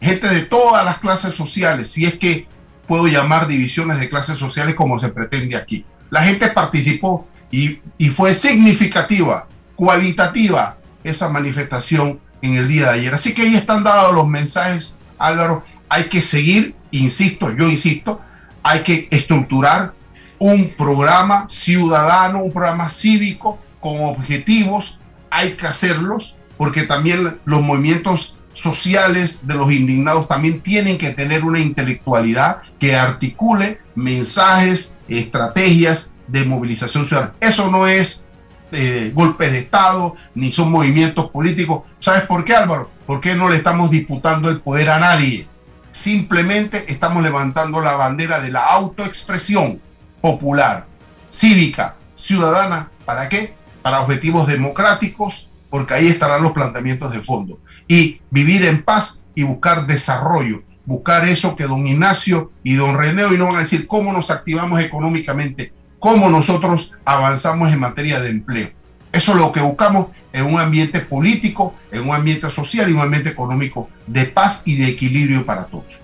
gente 0.00 0.28
de 0.28 0.42
todas 0.42 0.84
las 0.84 0.98
clases 0.98 1.34
sociales, 1.34 1.90
si 1.90 2.04
es 2.04 2.18
que 2.18 2.46
puedo 2.86 3.06
llamar 3.06 3.46
divisiones 3.46 4.00
de 4.00 4.08
clases 4.08 4.38
sociales 4.38 4.74
como 4.74 4.98
se 4.98 5.10
pretende 5.10 5.56
aquí. 5.56 5.84
La 6.10 6.22
gente 6.22 6.48
participó 6.48 7.28
y, 7.50 7.80
fue 8.10 8.34
significativa, 8.34 9.46
cualitativa 9.76 10.78
esa 11.04 11.28
manifestación 11.28 12.20
en 12.42 12.56
el 12.56 12.68
día 12.68 12.86
de 12.86 12.98
ayer. 12.98 13.14
Así 13.14 13.34
que 13.34 13.42
ahí 13.42 13.54
están 13.54 13.84
dados 13.84 14.14
los 14.14 14.26
mensajes, 14.26 14.96
Álvaro. 15.18 15.64
Hay 15.88 16.04
que 16.04 16.22
seguir 16.22 16.74
insisto, 16.90 17.54
yo 17.56 17.68
insisto, 17.68 18.20
hay 18.62 18.80
que 18.80 19.08
estructurar 19.10 19.94
un 20.38 20.70
programa 20.70 21.46
ciudadano, 21.48 22.42
un 22.42 22.52
programa 22.52 22.88
cívico 22.90 23.58
con 23.80 24.02
objetivos, 24.02 24.98
hay 25.30 25.52
que 25.52 25.66
hacerlos, 25.66 26.36
porque 26.56 26.84
también 26.84 27.40
los 27.44 27.62
movimientos 27.62 28.36
sociales 28.52 29.46
de 29.46 29.54
los 29.54 29.70
indignados 29.72 30.28
también 30.28 30.60
tienen 30.60 30.98
que 30.98 31.10
tener 31.10 31.44
una 31.44 31.58
intelectualidad 31.58 32.62
que 32.78 32.96
articule 32.96 33.80
mensajes, 33.94 34.98
estrategias 35.08 36.14
de 36.26 36.44
movilización 36.44 37.06
ciudadana. 37.06 37.34
Eso 37.40 37.70
no 37.70 37.86
es 37.86 38.26
eh, 38.72 39.12
golpes 39.14 39.52
de 39.52 39.58
Estado, 39.58 40.14
ni 40.34 40.52
son 40.52 40.70
movimientos 40.70 41.30
políticos. 41.30 41.82
¿Sabes 41.98 42.22
por 42.22 42.44
qué, 42.44 42.54
Álvaro? 42.54 42.90
Porque 43.06 43.34
no 43.34 43.48
le 43.48 43.56
estamos 43.56 43.90
disputando 43.90 44.48
el 44.48 44.60
poder 44.60 44.90
a 44.90 45.00
nadie. 45.00 45.48
Simplemente 45.90 46.84
estamos 46.92 47.22
levantando 47.22 47.80
la 47.80 47.96
bandera 47.96 48.40
de 48.40 48.52
la 48.52 48.64
autoexpresión 48.64 49.80
popular, 50.20 50.86
cívica, 51.28 51.96
ciudadana. 52.14 52.90
¿Para 53.04 53.28
qué? 53.28 53.54
Para 53.82 54.02
objetivos 54.02 54.46
democráticos, 54.46 55.49
porque 55.70 55.94
ahí 55.94 56.08
estarán 56.08 56.42
los 56.42 56.52
planteamientos 56.52 57.12
de 57.12 57.22
fondo. 57.22 57.60
Y 57.88 58.20
vivir 58.30 58.64
en 58.64 58.82
paz 58.82 59.28
y 59.34 59.44
buscar 59.44 59.86
desarrollo, 59.86 60.62
buscar 60.84 61.26
eso 61.26 61.56
que 61.56 61.64
don 61.64 61.86
Ignacio 61.86 62.50
y 62.62 62.74
don 62.74 62.98
René 62.98 63.24
hoy 63.24 63.38
no 63.38 63.46
van 63.46 63.56
a 63.56 63.60
decir 63.60 63.86
cómo 63.86 64.12
nos 64.12 64.30
activamos 64.30 64.80
económicamente, 64.80 65.72
cómo 65.98 66.28
nosotros 66.28 66.92
avanzamos 67.04 67.72
en 67.72 67.80
materia 67.80 68.20
de 68.20 68.30
empleo. 68.30 68.70
Eso 69.12 69.32
es 69.32 69.38
lo 69.38 69.52
que 69.52 69.60
buscamos 69.60 70.08
en 70.32 70.44
un 70.44 70.60
ambiente 70.60 71.00
político, 71.00 71.74
en 71.90 72.02
un 72.02 72.14
ambiente 72.14 72.50
social 72.50 72.88
y 72.90 72.92
un 72.92 73.00
ambiente 73.00 73.30
económico 73.30 73.88
de 74.06 74.26
paz 74.26 74.62
y 74.66 74.76
de 74.76 74.88
equilibrio 74.88 75.44
para 75.44 75.66
todos. 75.66 76.00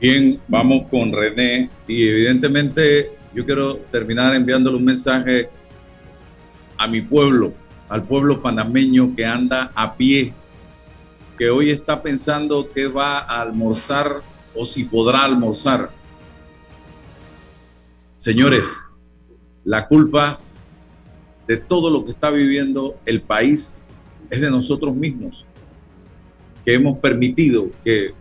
Bien, 0.00 0.40
vamos 0.48 0.84
con 0.90 1.12
René 1.12 1.68
y 1.86 2.08
evidentemente 2.08 3.12
yo 3.34 3.44
quiero 3.44 3.76
terminar 3.92 4.34
enviándole 4.34 4.76
un 4.76 4.84
mensaje 4.84 5.48
a 6.78 6.86
mi 6.86 7.02
pueblo, 7.02 7.52
al 7.90 8.04
pueblo 8.04 8.40
panameño 8.40 9.14
que 9.14 9.26
anda 9.26 9.72
a 9.74 9.94
pie, 9.96 10.32
que 11.36 11.50
hoy 11.50 11.70
está 11.70 12.00
pensando 12.00 12.70
que 12.72 12.86
va 12.86 13.18
a 13.18 13.42
almorzar 13.42 14.22
o 14.54 14.64
si 14.64 14.84
podrá 14.84 15.24
almorzar. 15.24 15.90
Señores, 18.16 18.86
la 19.64 19.88
culpa 19.88 20.38
de 21.48 21.56
todo 21.56 21.90
lo 21.90 22.04
que 22.04 22.12
está 22.12 22.30
viviendo 22.30 22.96
el 23.04 23.22
país 23.22 23.82
es 24.30 24.40
de 24.40 24.50
nosotros 24.50 24.94
mismos, 24.94 25.44
que 26.64 26.74
hemos 26.74 26.98
permitido 26.98 27.70
que 27.82 28.14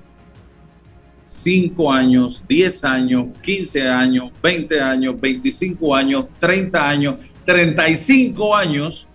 5 1.25 1.91
años, 1.91 2.43
10 2.47 2.83
años, 2.85 3.27
15 3.43 3.87
años, 3.87 4.31
20 4.41 4.81
años, 4.81 5.21
25 5.21 5.95
años, 5.95 6.25
30 6.39 6.89
años, 6.89 7.21
35 7.45 8.55
años, 8.55 9.08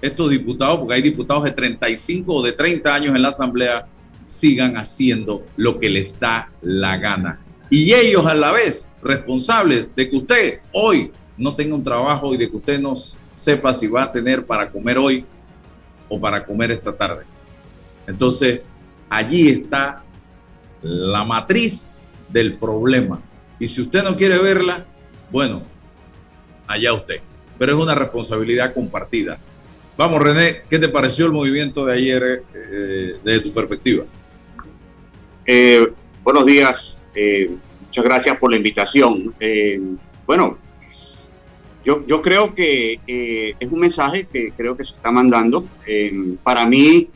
estos 0.00 0.30
diputados, 0.30 0.78
porque 0.78 0.94
hay 0.94 1.02
diputados 1.02 1.44
de 1.44 1.50
35 1.50 2.32
o 2.32 2.42
de 2.42 2.52
30 2.52 2.94
años 2.94 3.16
en 3.16 3.22
la 3.22 3.28
Asamblea, 3.28 3.86
sigan 4.24 4.76
haciendo 4.76 5.44
lo 5.56 5.78
que 5.80 5.88
les 5.88 6.18
da 6.20 6.50
la 6.60 6.96
gana. 6.96 7.40
Y 7.70 7.92
ellos 7.92 8.26
a 8.26 8.34
la 8.34 8.52
vez 8.52 8.90
responsables 9.02 9.94
de 9.94 10.08
que 10.08 10.16
usted 10.16 10.60
hoy 10.72 11.12
no 11.36 11.54
tenga 11.54 11.74
un 11.74 11.82
trabajo 11.82 12.34
y 12.34 12.36
de 12.36 12.50
que 12.50 12.56
usted 12.56 12.80
no 12.80 12.94
sepa 13.34 13.72
si 13.74 13.86
va 13.86 14.04
a 14.04 14.12
tener 14.12 14.44
para 14.44 14.70
comer 14.70 14.98
hoy 14.98 15.24
o 16.08 16.20
para 16.20 16.44
comer 16.44 16.72
esta 16.72 16.92
tarde. 16.92 17.24
Entonces, 18.06 18.60
allí 19.08 19.48
está 19.48 20.02
la 20.82 21.24
matriz 21.24 21.92
del 22.28 22.56
problema. 22.56 23.20
Y 23.58 23.66
si 23.66 23.82
usted 23.82 24.02
no 24.02 24.16
quiere 24.16 24.38
verla, 24.38 24.86
bueno, 25.30 25.62
allá 26.66 26.92
usted. 26.92 27.20
Pero 27.58 27.72
es 27.72 27.78
una 27.78 27.94
responsabilidad 27.94 28.72
compartida. 28.72 29.38
Vamos, 29.98 30.22
René, 30.22 30.62
¿qué 30.70 30.78
te 30.78 30.88
pareció 30.90 31.26
el 31.26 31.32
movimiento 31.32 31.84
de 31.84 31.92
ayer 31.92 32.44
eh, 32.54 33.16
desde 33.24 33.40
tu 33.40 33.52
perspectiva? 33.52 34.04
Eh, 35.44 35.88
buenos 36.22 36.46
días, 36.46 37.08
eh, 37.16 37.50
muchas 37.84 38.04
gracias 38.04 38.36
por 38.38 38.48
la 38.48 38.58
invitación. 38.58 39.34
bueno, 40.24 40.56
yo, 41.84 42.06
yo, 42.06 42.22
creo 42.22 42.54
que 42.54 43.00
es 43.58 43.72
un 43.72 43.80
mensaje 43.80 44.28
que 44.28 44.52
creo 44.56 44.76
que 44.76 44.84
se 44.84 44.94
está 44.94 45.10
mandando. 45.10 45.66
para 46.44 46.64
mí, 46.64 47.08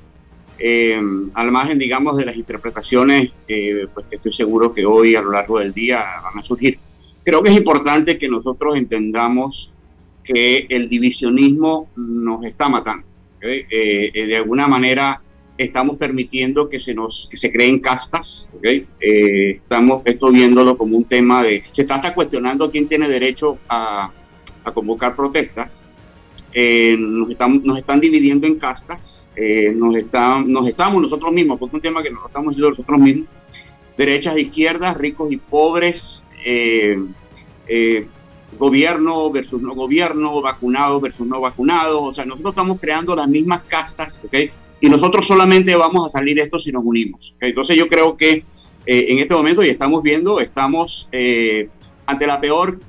al 1.35 1.53
margen, 1.53 1.79
digamos, 1.79 2.16
de 2.16 2.25
las 2.25 2.35
interpretaciones 2.35 3.31
pues 3.47 4.07
que 4.11 4.16
estoy 4.16 4.33
seguro 4.33 4.75
que 4.75 4.85
hoy 4.85 5.14
a 5.14 5.23
lo 5.23 5.31
largo 5.31 5.61
del 5.61 5.73
día 5.73 6.05
van 6.21 6.40
a 6.40 6.42
surgir. 6.42 6.81
Creo 7.25 7.45
que 7.45 7.51
es 7.51 7.57
importante 7.57 8.18
que 8.18 8.29
nosotros 8.29 8.75
entendamos 8.77 9.73
que 10.25 10.67
el 10.69 10.89
divisionismo 10.89 11.89
nos 11.97 12.45
está 12.45 12.69
matando. 12.69 13.07
Eh, 13.41 13.67
eh, 13.71 14.27
de 14.27 14.37
alguna 14.37 14.69
manera 14.69 15.21
estamos 15.59 15.97
permitiendo 15.97 16.69
que 16.69 16.79
se 16.79 16.95
nos 16.95 17.29
que 17.31 17.37
se 17.37 17.51
creen 17.53 17.81
castas. 17.81 18.49
estamos 19.01 20.03
esto 20.05 20.31
viéndolo 20.31 20.77
como 20.77 20.97
un 20.97 21.05
tema 21.05 21.43
de... 21.43 21.65
Se 21.73 21.83
está 21.83 21.97
hasta 21.97 22.15
cuestionando 22.15 22.71
quién 22.71 22.89
tiene 22.89 23.09
derecho 23.09 23.59
a, 23.69 24.11
a 24.65 24.73
convocar 24.73 25.17
protestas 25.17 25.81
eh, 26.55 26.97
nos, 26.99 27.31
están, 27.31 27.63
nos 27.65 27.79
están 27.79 27.99
dividiendo 28.01 28.47
en 28.47 28.59
castas, 28.59 29.27
eh, 29.37 29.73
nos, 29.75 29.97
están, 29.97 30.53
nos 30.53 30.69
estamos 30.69 31.01
nosotros 31.01 31.33
mismos, 31.33 31.59
porque 31.59 31.77
es 31.77 31.79
un 31.79 31.83
tema 31.83 32.03
que 32.03 32.11
nos 32.11 32.27
estamos 32.27 32.51
haciendo 32.51 32.71
nosotros 32.71 33.01
mismos, 33.01 33.27
derechas 33.97 34.37
e 34.37 34.43
izquierdas, 34.43 34.97
ricos 34.99 35.33
y 35.33 35.39
pobres, 35.39 36.23
eh, 36.45 36.99
gobierno 38.59 39.31
versus 39.31 39.61
no 39.61 39.75
gobierno, 39.75 40.41
vacunados 40.41 41.01
versus 41.01 41.27
no 41.27 41.41
vacunados, 41.41 42.01
o 42.01 42.12
sea, 42.12 42.25
nosotros 42.25 42.53
estamos 42.53 42.81
creando 42.81 43.17
las 43.17 43.29
mismas 43.29 43.62
castas, 43.65 44.21
¿ok? 44.25 44.35
Y 44.81 44.88
nosotros 44.88 45.27
solamente 45.27 45.75
vamos 45.77 46.07
a 46.07 46.11
salir 46.11 46.38
esto 46.41 46.59
si 46.59 46.73
nos 46.73 46.85
unimos. 46.85 47.35
Entonces 47.41 47.77
yo 47.77 47.88
creo 47.88 48.17
que 48.17 48.45
en 48.85 49.19
este 49.21 49.33
momento, 49.33 49.62
y 49.62 49.69
estamos 49.69 50.03
viendo, 50.03 50.41
estamos 50.41 51.09
ante 52.07 52.27
la 52.27 52.41
peor 52.41 52.81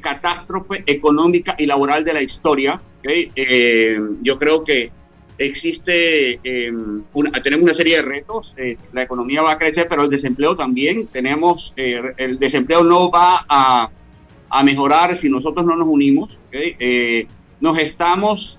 catástrofe 0.00 0.82
económica 0.86 1.54
y 1.56 1.66
laboral 1.66 2.04
de 2.04 2.12
la 2.14 2.22
historia, 2.22 2.80
eh, 3.02 3.98
yo 4.22 4.38
creo 4.38 4.64
que 4.64 4.90
existe, 5.38 6.38
em, 6.44 7.02
tenemos 7.42 7.64
una 7.64 7.74
serie 7.74 7.96
de 7.96 8.02
retos, 8.02 8.54
eh, 8.58 8.76
la 8.92 9.02
economía 9.02 9.42
va 9.42 9.52
a 9.52 9.58
crecer, 9.58 9.86
pero 9.88 10.02
el 10.04 10.10
desempleo 10.10 10.54
también, 10.54 11.06
tenemos, 11.06 11.72
eh, 11.76 12.00
el 12.18 12.38
desempleo 12.38 12.84
no 12.84 13.10
va 13.10 13.46
a, 13.48 13.90
a, 14.50 14.62
mejorar 14.62 15.16
si 15.16 15.30
nosotros 15.30 15.64
no 15.64 15.76
nos 15.76 15.88
unimos, 15.88 16.38
nos 17.60 17.78
estamos 17.78 18.58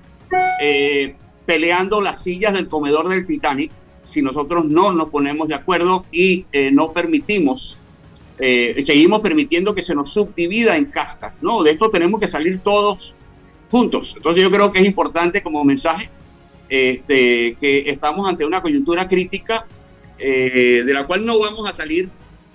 peleando 1.45 2.01
las 2.01 2.23
sillas 2.23 2.53
del 2.53 2.67
comedor 2.67 3.09
del 3.09 3.25
Titanic 3.25 3.71
si 4.05 4.21
nosotros 4.21 4.65
no 4.65 4.91
nos 4.91 5.09
ponemos 5.09 5.47
de 5.47 5.55
acuerdo 5.55 6.05
y 6.11 6.45
no 6.71 6.91
permitimos 6.93 7.77
seguimos 8.37 9.19
permitiendo 9.19 9.75
que 9.75 9.83
se 9.83 9.93
nos 9.93 10.11
subdivida 10.13 10.75
en 10.75 10.85
castas, 10.85 11.43
¿no? 11.43 11.61
De 11.61 11.71
esto 11.71 11.89
tenemos 11.91 12.19
que 12.19 12.27
salir 12.27 12.59
todos 12.63 13.13
juntos. 13.71 14.13
Entonces 14.17 14.43
yo 14.43 14.51
creo 14.51 14.71
que 14.71 14.79
es 14.81 14.85
importante 14.85 15.41
como 15.41 15.63
mensaje 15.63 16.09
este, 16.69 17.57
que 17.59 17.83
estamos 17.87 18.29
ante 18.29 18.45
una 18.45 18.61
coyuntura 18.61 19.07
crítica 19.07 19.65
eh, 20.19 20.83
de 20.85 20.93
la 20.93 21.07
cual 21.07 21.25
no 21.25 21.39
vamos 21.39 21.69
a 21.69 21.73
salir 21.73 22.09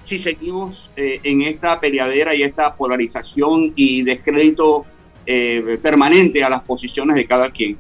si 0.07 0.19
seguimos 0.19 0.91
eh, 0.97 1.21
en 1.23 1.43
esta 1.43 1.79
peleadera 1.81 2.35
y 2.35 2.43
esta 2.43 2.75
polarización 2.75 3.73
y 3.77 4.03
descrédito 4.03 4.85
eh, 5.27 5.79
permanente 5.83 6.45
a 6.45 6.51
las 6.51 6.63
posiciones 6.63 7.17
de 7.17 7.27
cada 7.27 7.51
quien. 7.51 7.77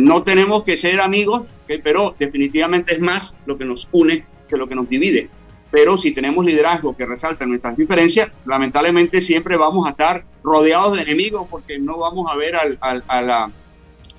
no 0.00 0.22
tenemos 0.22 0.62
que 0.64 0.76
ser 0.76 1.00
amigos, 1.00 1.48
pero 1.82 2.14
definitivamente 2.18 2.94
es 2.94 3.00
más 3.00 3.38
lo 3.46 3.56
que 3.58 3.64
nos 3.64 3.88
une 3.92 4.24
que 4.48 4.56
lo 4.56 4.68
que 4.68 4.74
nos 4.74 4.88
divide 4.88 5.28
pero 5.70 5.96
si 5.96 6.12
tenemos 6.12 6.44
liderazgo 6.44 6.96
que 6.96 7.06
resalta 7.06 7.46
nuestras 7.46 7.76
diferencias, 7.76 8.28
lamentablemente 8.44 9.22
siempre 9.22 9.56
vamos 9.56 9.86
a 9.86 9.90
estar 9.90 10.24
rodeados 10.42 10.96
de 10.96 11.02
enemigos 11.02 11.46
porque 11.48 11.78
no 11.78 11.98
vamos 11.98 12.26
a 12.30 12.36
ver 12.36 12.56
al, 12.56 12.76
al, 12.80 13.04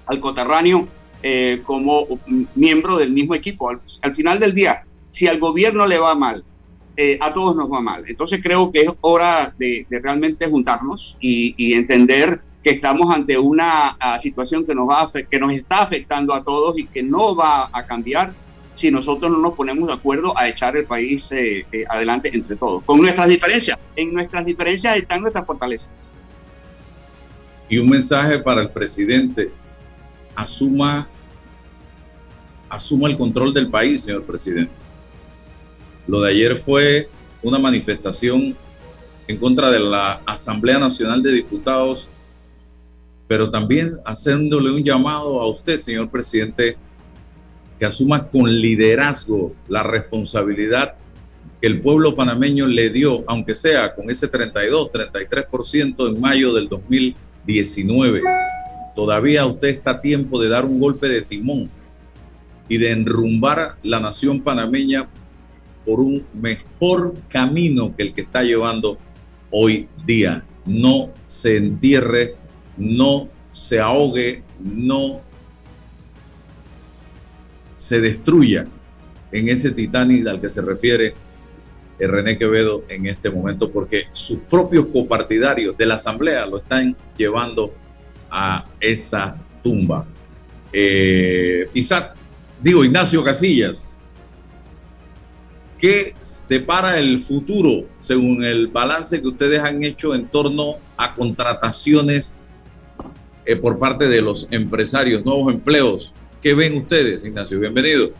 al 0.06 0.20
coterráneo 0.20 0.88
eh, 1.24 1.62
como 1.66 2.08
miembro 2.56 2.98
del 2.98 3.12
mismo 3.12 3.36
equipo. 3.36 3.70
Al, 3.70 4.16
final 4.16 4.40
del 4.40 4.56
día, 4.56 4.86
si 5.12 5.28
al 5.28 5.40
gobierno 5.40 5.86
le 5.86 6.00
va 6.00 6.16
mal, 6.16 6.44
eh, 7.02 7.18
a 7.20 7.34
todos 7.34 7.56
nos 7.56 7.72
va 7.72 7.82
mal. 7.82 8.04
Entonces 8.08 8.40
creo 8.44 8.72
que 8.72 8.82
es 8.82 8.92
hora 9.02 9.54
de, 9.58 9.88
realmente 9.90 10.46
juntarnos 10.48 11.18
y, 11.20 11.74
entender 11.74 12.42
que 12.64 12.70
estamos 12.70 13.14
ante 13.14 13.40
una 13.40 13.98
situación 14.20 14.66
que 14.68 14.76
nos, 14.76 14.88
va 14.88 15.12
que 15.12 15.40
nos 15.40 15.52
está 15.52 15.82
afectando 15.82 16.32
a 16.32 16.44
todos 16.44 16.78
y 16.78 16.86
que 16.86 17.02
no 17.02 17.36
va 17.36 17.70
a 17.74 17.88
cambiar 17.88 18.34
si 18.74 18.92
nosotros 18.92 19.32
no 19.32 19.40
nos 19.40 19.54
ponemos 19.54 19.88
de 19.88 19.96
acuerdo 19.96 20.38
a 20.38 20.48
echar 20.48 20.78
el 20.78 20.86
país 20.86 21.32
eh, 21.32 21.66
eh, 21.72 21.86
adelante 21.90 22.30
entre 22.34 22.56
todos, 22.56 22.84
con 22.84 23.02
nuestras 23.02 23.28
diferencias. 23.28 23.78
En 23.96 24.14
nuestras 24.14 24.46
diferencias 24.46 24.96
están 24.98 25.22
nuestras 25.22 25.46
fortalezas. 25.46 25.90
Y 27.68 27.78
un 27.80 27.90
mensaje 27.90 28.38
para 28.40 28.62
el 28.62 28.70
presidente, 28.70 29.52
asuma, 30.36 31.08
asuma 32.70 33.10
el 33.10 33.18
control 33.18 33.54
del 33.54 33.70
país, 33.70 34.04
señor 34.04 34.24
presidente. 34.24 34.91
Lo 36.08 36.22
de 36.22 36.32
ayer 36.32 36.58
fue 36.58 37.10
una 37.44 37.60
manifestación 37.60 38.56
en 39.28 39.38
contra 39.38 39.70
de 39.70 39.80
la 39.80 40.22
Asamblea 40.26 40.80
Nacional 40.80 41.22
de 41.22 41.32
Diputados, 41.32 42.10
pero 43.28 43.50
también 43.50 43.90
haciéndole 44.06 44.72
un 44.72 44.84
llamado 44.84 45.42
a 45.42 45.48
usted, 45.48 45.78
señor 45.78 46.10
presidente, 46.10 46.76
que 47.80 47.86
asuma 47.86 48.28
con 48.28 48.52
liderazgo 48.52 49.54
la 49.68 49.84
responsabilidad 49.84 50.96
que 51.62 51.68
el 51.68 51.80
pueblo 51.82 52.16
panameño 52.16 52.68
le 52.68 52.90
dio, 52.90 53.24
aunque 53.28 53.54
sea 53.56 53.94
con 53.94 54.10
ese 54.10 54.28
32, 54.28 54.90
33% 54.92 56.10
en 56.10 56.20
mayo 56.20 56.54
del 56.54 56.68
2019. 56.68 58.22
Todavía 58.96 59.46
usted 59.46 59.70
está 59.70 59.92
a 59.92 60.02
tiempo 60.02 60.42
de 60.42 60.50
dar 60.50 60.66
un 60.66 60.80
golpe 60.80 61.08
de 61.08 61.22
timón 61.22 61.70
y 62.68 62.78
de 62.78 62.92
enrumbar 62.92 63.76
la 63.84 64.00
nación 64.00 64.42
panameña 64.42 65.08
por 65.86 66.00
un 66.00 66.26
mejor 66.34 67.14
camino 67.30 67.96
que 67.96 68.04
el 68.04 68.14
que 68.14 68.22
está 68.22 68.44
llevando 68.44 68.98
hoy 69.50 69.88
día. 70.06 70.44
No 70.66 71.10
se 71.28 71.58
entierre, 71.58 72.36
no 72.78 73.30
se 73.52 73.80
ahogue, 73.80 74.44
no 74.60 75.22
se 77.76 78.00
destruya 78.00 78.68
en 79.32 79.50
ese 79.50 79.72
Titanic 79.72 80.28
al 80.28 80.40
que 80.40 80.50
se 80.50 80.62
refiere 80.62 81.14
René 82.08 82.38
Quevedo 82.38 82.84
en 82.90 83.06
este 83.08 83.30
momento, 83.30 83.72
porque 83.72 84.06
sus 84.12 84.40
propios 84.40 84.88
copartidarios 84.88 85.78
de 85.78 85.86
la 85.86 85.96
Asamblea 85.96 86.46
lo 86.46 86.58
están 86.58 86.96
llevando 87.16 87.74
a 88.30 88.66
esa 88.80 89.36
tumba. 89.64 90.06
Eh, 90.74 91.70
Isaac, 91.74 92.16
digo, 92.62 92.84
Ignacio 92.84 93.24
Casillas, 93.24 94.01
¿qué 95.82 96.14
depara 96.48 97.00
el 97.00 97.20
futuro 97.22 97.88
según 97.98 98.44
el 98.44 98.68
balance 98.68 99.20
que 99.20 99.28
ustedes 99.28 99.60
han 99.62 99.84
hecho 99.84 100.14
en 100.14 100.28
torno 100.28 100.76
a 100.96 101.16
contrataciones 101.16 102.38
eh, 103.46 103.56
por 103.56 103.80
parte 103.80 104.08
de 104.08 104.22
los 104.22 104.48
empresarios, 104.52 105.26
nuevos 105.26 105.52
empleos? 105.52 106.14
¿Qué 106.42 106.54
ven 106.54 106.78
ustedes, 106.78 107.26
Ignacio? 107.26 107.60
Bienvenido. 107.60 108.12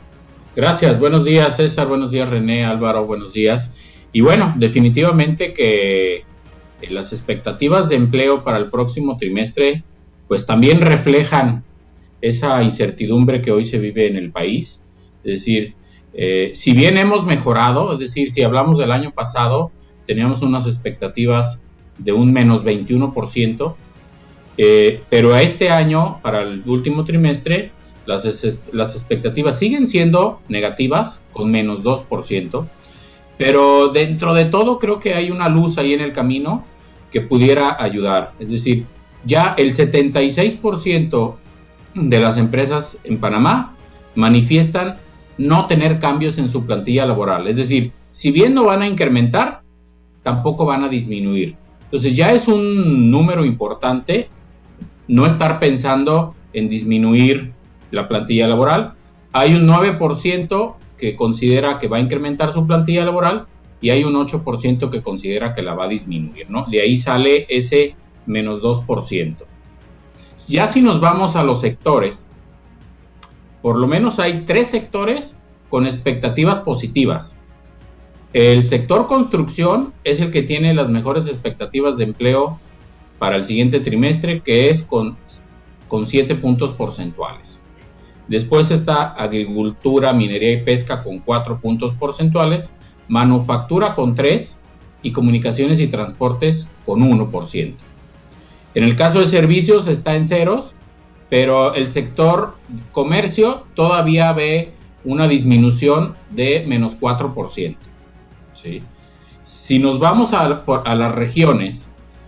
Gracias, 0.56 1.00
buenos 1.00 1.24
días 1.24 1.56
César, 1.56 1.88
buenos 1.88 2.10
días 2.12 2.32
René, 2.32 2.66
Álvaro, 2.66 3.06
buenos 3.06 3.32
días. 3.32 3.72
Y 4.12 4.22
bueno, 4.22 4.54
definitivamente 4.58 5.54
que 5.54 6.16
eh, 6.16 6.24
las 6.90 7.14
expectativas 7.14 7.90
de 7.90 7.96
empleo 7.96 8.44
para 8.44 8.58
el 8.58 8.72
próximo 8.72 9.18
trimestre 9.18 9.84
pues 10.28 10.48
también 10.48 10.82
reflejan 10.82 11.64
esa 12.22 12.64
incertidumbre 12.64 13.42
que 13.42 13.52
hoy 13.52 13.66
se 13.66 13.78
vive 13.78 14.08
en 14.08 14.16
el 14.16 14.32
país. 14.32 14.82
Es 15.24 15.40
decir, 15.40 15.76
eh, 16.14 16.52
si 16.56 16.74
bien 16.74 16.98
hemos 16.98 17.26
mejorado, 17.26 17.94
es 17.94 18.00
decir, 18.00 18.30
si 18.32 18.44
hablamos 18.44 18.78
del 18.78 18.92
año 18.92 19.12
pasado, 19.12 19.72
teníamos 20.06 20.42
unas 20.42 20.66
expectativas 20.66 21.62
de 21.98 22.12
un 22.12 22.34
menos 22.34 22.66
21%, 22.66 23.76
eh, 24.58 25.02
pero 25.10 25.36
este 25.36 25.70
año, 25.70 26.20
para 26.22 26.42
el 26.42 26.64
último 26.66 27.06
trimestre, 27.06 27.72
las, 28.06 28.24
las 28.74 28.96
expectativas 28.96 29.58
siguen 29.58 29.88
siendo 29.88 30.42
negativas, 30.50 31.24
con 31.32 31.52
menos 31.52 31.84
2%, 31.84 32.68
pero 33.38 33.88
dentro 33.88 34.34
de 34.34 34.46
todo 34.46 34.80
creo 34.80 35.00
que 35.00 35.14
hay 35.14 35.32
una 35.32 35.50
luz 35.50 35.78
ahí 35.78 35.94
en 35.94 36.02
el 36.02 36.14
camino 36.14 36.64
que 37.12 37.22
pudiera 37.22 37.82
ayudar. 37.82 38.34
Es 38.40 38.50
decir, 38.50 38.86
ya 39.24 39.56
el 39.58 39.76
76% 39.76 41.36
de 41.94 42.20
las 42.20 42.38
empresas 42.38 43.00
en 43.04 43.20
Panamá 43.20 43.76
manifiestan 44.16 44.98
no 45.38 45.68
tener 45.68 46.00
cambios 46.00 46.38
en 46.38 46.50
su 46.50 46.66
plantilla 46.66 47.06
laboral. 47.06 47.48
Es 47.48 47.58
decir, 47.58 47.92
si 48.12 48.32
bien 48.32 48.54
no 48.54 48.66
van 48.66 48.82
a 48.82 48.88
incrementar, 48.88 49.62
tampoco 50.24 50.66
van 50.66 50.84
a 50.84 50.90
disminuir. 50.90 51.56
Entonces 51.86 52.16
ya 52.16 52.32
es 52.32 52.48
un 52.48 53.12
número 53.12 53.44
importante 53.44 54.30
no 55.08 55.26
estar 55.26 55.60
pensando 55.60 56.36
en 56.54 56.70
disminuir 56.70 57.54
la 57.92 58.08
plantilla 58.08 58.48
laboral. 58.48 58.94
Hay 59.34 59.54
un 59.54 59.68
9% 59.68 60.76
que 60.98 61.16
considera 61.16 61.80
que 61.80 61.88
va 61.88 61.98
a 61.98 62.00
incrementar 62.00 62.50
su 62.52 62.66
plantilla 62.68 63.04
laboral 63.04 63.48
y 63.82 63.90
hay 63.90 64.04
un 64.04 64.14
8% 64.14 64.90
que 64.90 65.02
considera 65.02 65.54
que 65.54 65.64
la 65.64 65.74
va 65.74 65.86
a 65.86 65.88
disminuir, 65.88 66.50
¿no? 66.50 66.66
De 66.66 66.82
ahí 66.82 66.98
sale 66.98 67.48
ese 67.50 67.96
menos 68.26 68.62
2%. 68.62 69.36
Ya 70.48 70.68
si 70.68 70.82
nos 70.82 71.00
vamos 71.00 71.36
a 71.36 71.44
los 71.44 71.62
sectores, 71.62 72.30
por 73.62 73.78
lo 73.78 73.88
menos 73.88 74.20
hay 74.20 74.42
tres 74.42 74.68
sectores 74.68 75.38
con 75.70 75.86
expectativas 75.86 76.62
positivas. 76.62 77.38
El 78.34 78.64
sector 78.64 79.08
construcción 79.08 79.94
es 80.04 80.22
el 80.22 80.32
que 80.32 80.42
tiene 80.42 80.74
las 80.74 80.90
mejores 80.90 81.28
expectativas 81.28 81.98
de 81.98 82.06
empleo 82.06 82.60
para 83.20 83.36
el 83.36 83.44
siguiente 83.44 83.80
trimestre, 83.82 84.42
que 84.42 84.70
es 84.70 84.84
con, 84.84 85.18
con 85.88 86.08
7 86.08 86.36
puntos 86.36 86.72
porcentuales. 86.72 87.62
Después 88.28 88.72
está 88.72 89.10
agricultura, 89.10 90.14
minería 90.14 90.54
y 90.54 90.64
pesca 90.64 91.02
con 91.02 91.20
4 91.20 91.60
puntos 91.60 91.94
porcentuales, 91.94 92.72
manufactura 93.10 93.94
con 93.94 94.16
3 94.16 94.60
y 95.04 95.12
comunicaciones 95.12 95.82
y 95.82 95.88
transportes 95.88 96.70
con 96.86 97.02
1%. 97.02 97.76
En 98.74 98.84
el 98.84 98.96
caso 98.96 99.20
de 99.20 99.26
servicios 99.26 99.90
está 99.90 100.16
en 100.16 100.26
ceros, 100.26 100.74
pero 101.32 101.74
el 101.76 101.90
sector 101.90 102.56
comercio 102.92 103.66
todavía 103.74 104.34
ve 104.34 104.74
una 105.06 105.30
disminución 105.30 106.14
de 106.30 106.66
menos 106.68 107.00
4%. 107.00 107.78
Si 109.46 109.80
nos 109.80 109.98
vamos 109.98 110.34
a, 110.34 110.42
a, 110.44 110.96
las 110.96 111.16
regiones, 111.16 111.88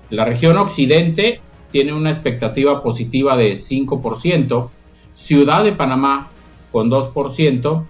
la 0.10 0.24
región 0.24 0.56
occidente 0.56 1.42
tiene 1.70 1.92
una 1.92 2.12
expectativa 2.12 2.82
positiva 2.82 3.36
de 3.36 3.52
5%, 3.52 4.70
Ciudad 5.14 5.66
de 5.66 5.74
Panamá 5.74 6.30
con 6.72 6.90
2%, 6.90 7.84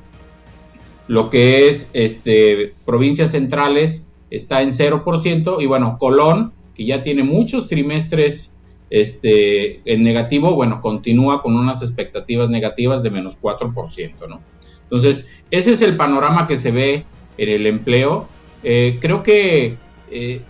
lo 1.07 1.29
que 1.29 1.67
es 1.67 1.91
este, 1.93 2.73
provincias 2.85 3.29
centrales 3.29 4.07
está 4.31 4.63
en 4.63 4.71
0%, 4.71 5.61
y 5.61 5.67
bueno, 5.67 5.97
Colón, 5.99 6.53
que 6.73 6.85
ya 6.85 7.03
tiene 7.03 7.21
muchos 7.21 7.67
trimestres 7.67 8.52
este, 8.93 9.81
en 9.91 10.03
negativo, 10.03 10.53
bueno, 10.53 10.79
continúa 10.79 11.41
con 11.41 11.55
unas 11.55 11.81
expectativas 11.81 12.51
negativas 12.51 13.01
de 13.01 13.09
menos 13.09 13.41
4%, 13.41 14.29
¿no? 14.29 14.39
Entonces, 14.83 15.27
ese 15.49 15.71
es 15.71 15.81
el 15.81 15.97
panorama 15.97 16.45
que 16.45 16.57
se 16.57 16.69
ve 16.69 17.03
en 17.39 17.49
el 17.49 17.65
empleo. 17.65 18.27
Eh, 18.63 18.99
creo 19.01 19.23
que 19.23 19.77
eh, 20.11 20.41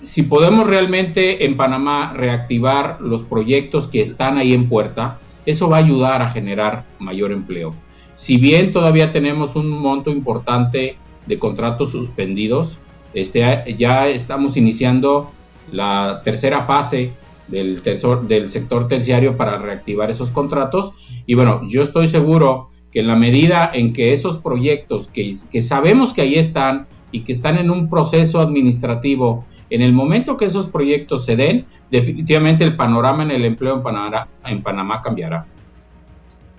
si 0.00 0.24
podemos 0.24 0.66
realmente 0.66 1.44
en 1.44 1.56
Panamá 1.56 2.12
reactivar 2.12 3.00
los 3.00 3.22
proyectos 3.22 3.86
que 3.86 4.02
están 4.02 4.36
ahí 4.36 4.52
en 4.52 4.68
puerta, 4.68 5.20
eso 5.46 5.68
va 5.68 5.76
a 5.76 5.84
ayudar 5.84 6.22
a 6.22 6.28
generar 6.28 6.84
mayor 6.98 7.30
empleo. 7.30 7.72
Si 8.16 8.36
bien 8.36 8.72
todavía 8.72 9.12
tenemos 9.12 9.54
un 9.54 9.70
monto 9.70 10.10
importante 10.10 10.96
de 11.26 11.38
contratos 11.38 11.92
suspendidos, 11.92 12.80
este, 13.14 13.76
ya 13.78 14.08
estamos 14.08 14.56
iniciando 14.56 15.30
la 15.70 16.20
tercera 16.24 16.62
fase 16.62 17.12
del, 17.52 17.82
del 17.82 18.50
sector 18.50 18.88
terciario 18.88 19.36
para 19.36 19.58
reactivar 19.58 20.10
esos 20.10 20.32
contratos. 20.32 20.92
Y 21.26 21.34
bueno, 21.34 21.60
yo 21.68 21.82
estoy 21.82 22.08
seguro 22.08 22.70
que 22.90 23.00
en 23.00 23.06
la 23.06 23.16
medida 23.16 23.70
en 23.72 23.92
que 23.92 24.12
esos 24.12 24.38
proyectos 24.38 25.06
que, 25.08 25.34
que 25.50 25.62
sabemos 25.62 26.12
que 26.12 26.22
ahí 26.22 26.34
están 26.34 26.86
y 27.12 27.20
que 27.20 27.32
están 27.32 27.58
en 27.58 27.70
un 27.70 27.90
proceso 27.90 28.40
administrativo, 28.40 29.44
en 29.68 29.82
el 29.82 29.92
momento 29.92 30.36
que 30.36 30.46
esos 30.46 30.68
proyectos 30.68 31.26
se 31.26 31.36
den, 31.36 31.66
definitivamente 31.90 32.64
el 32.64 32.74
panorama 32.74 33.22
en 33.22 33.30
el 33.30 33.44
empleo 33.44 33.76
en 33.76 33.82
Panamá, 33.82 34.28
en 34.46 34.62
Panamá 34.62 35.00
cambiará. 35.02 35.46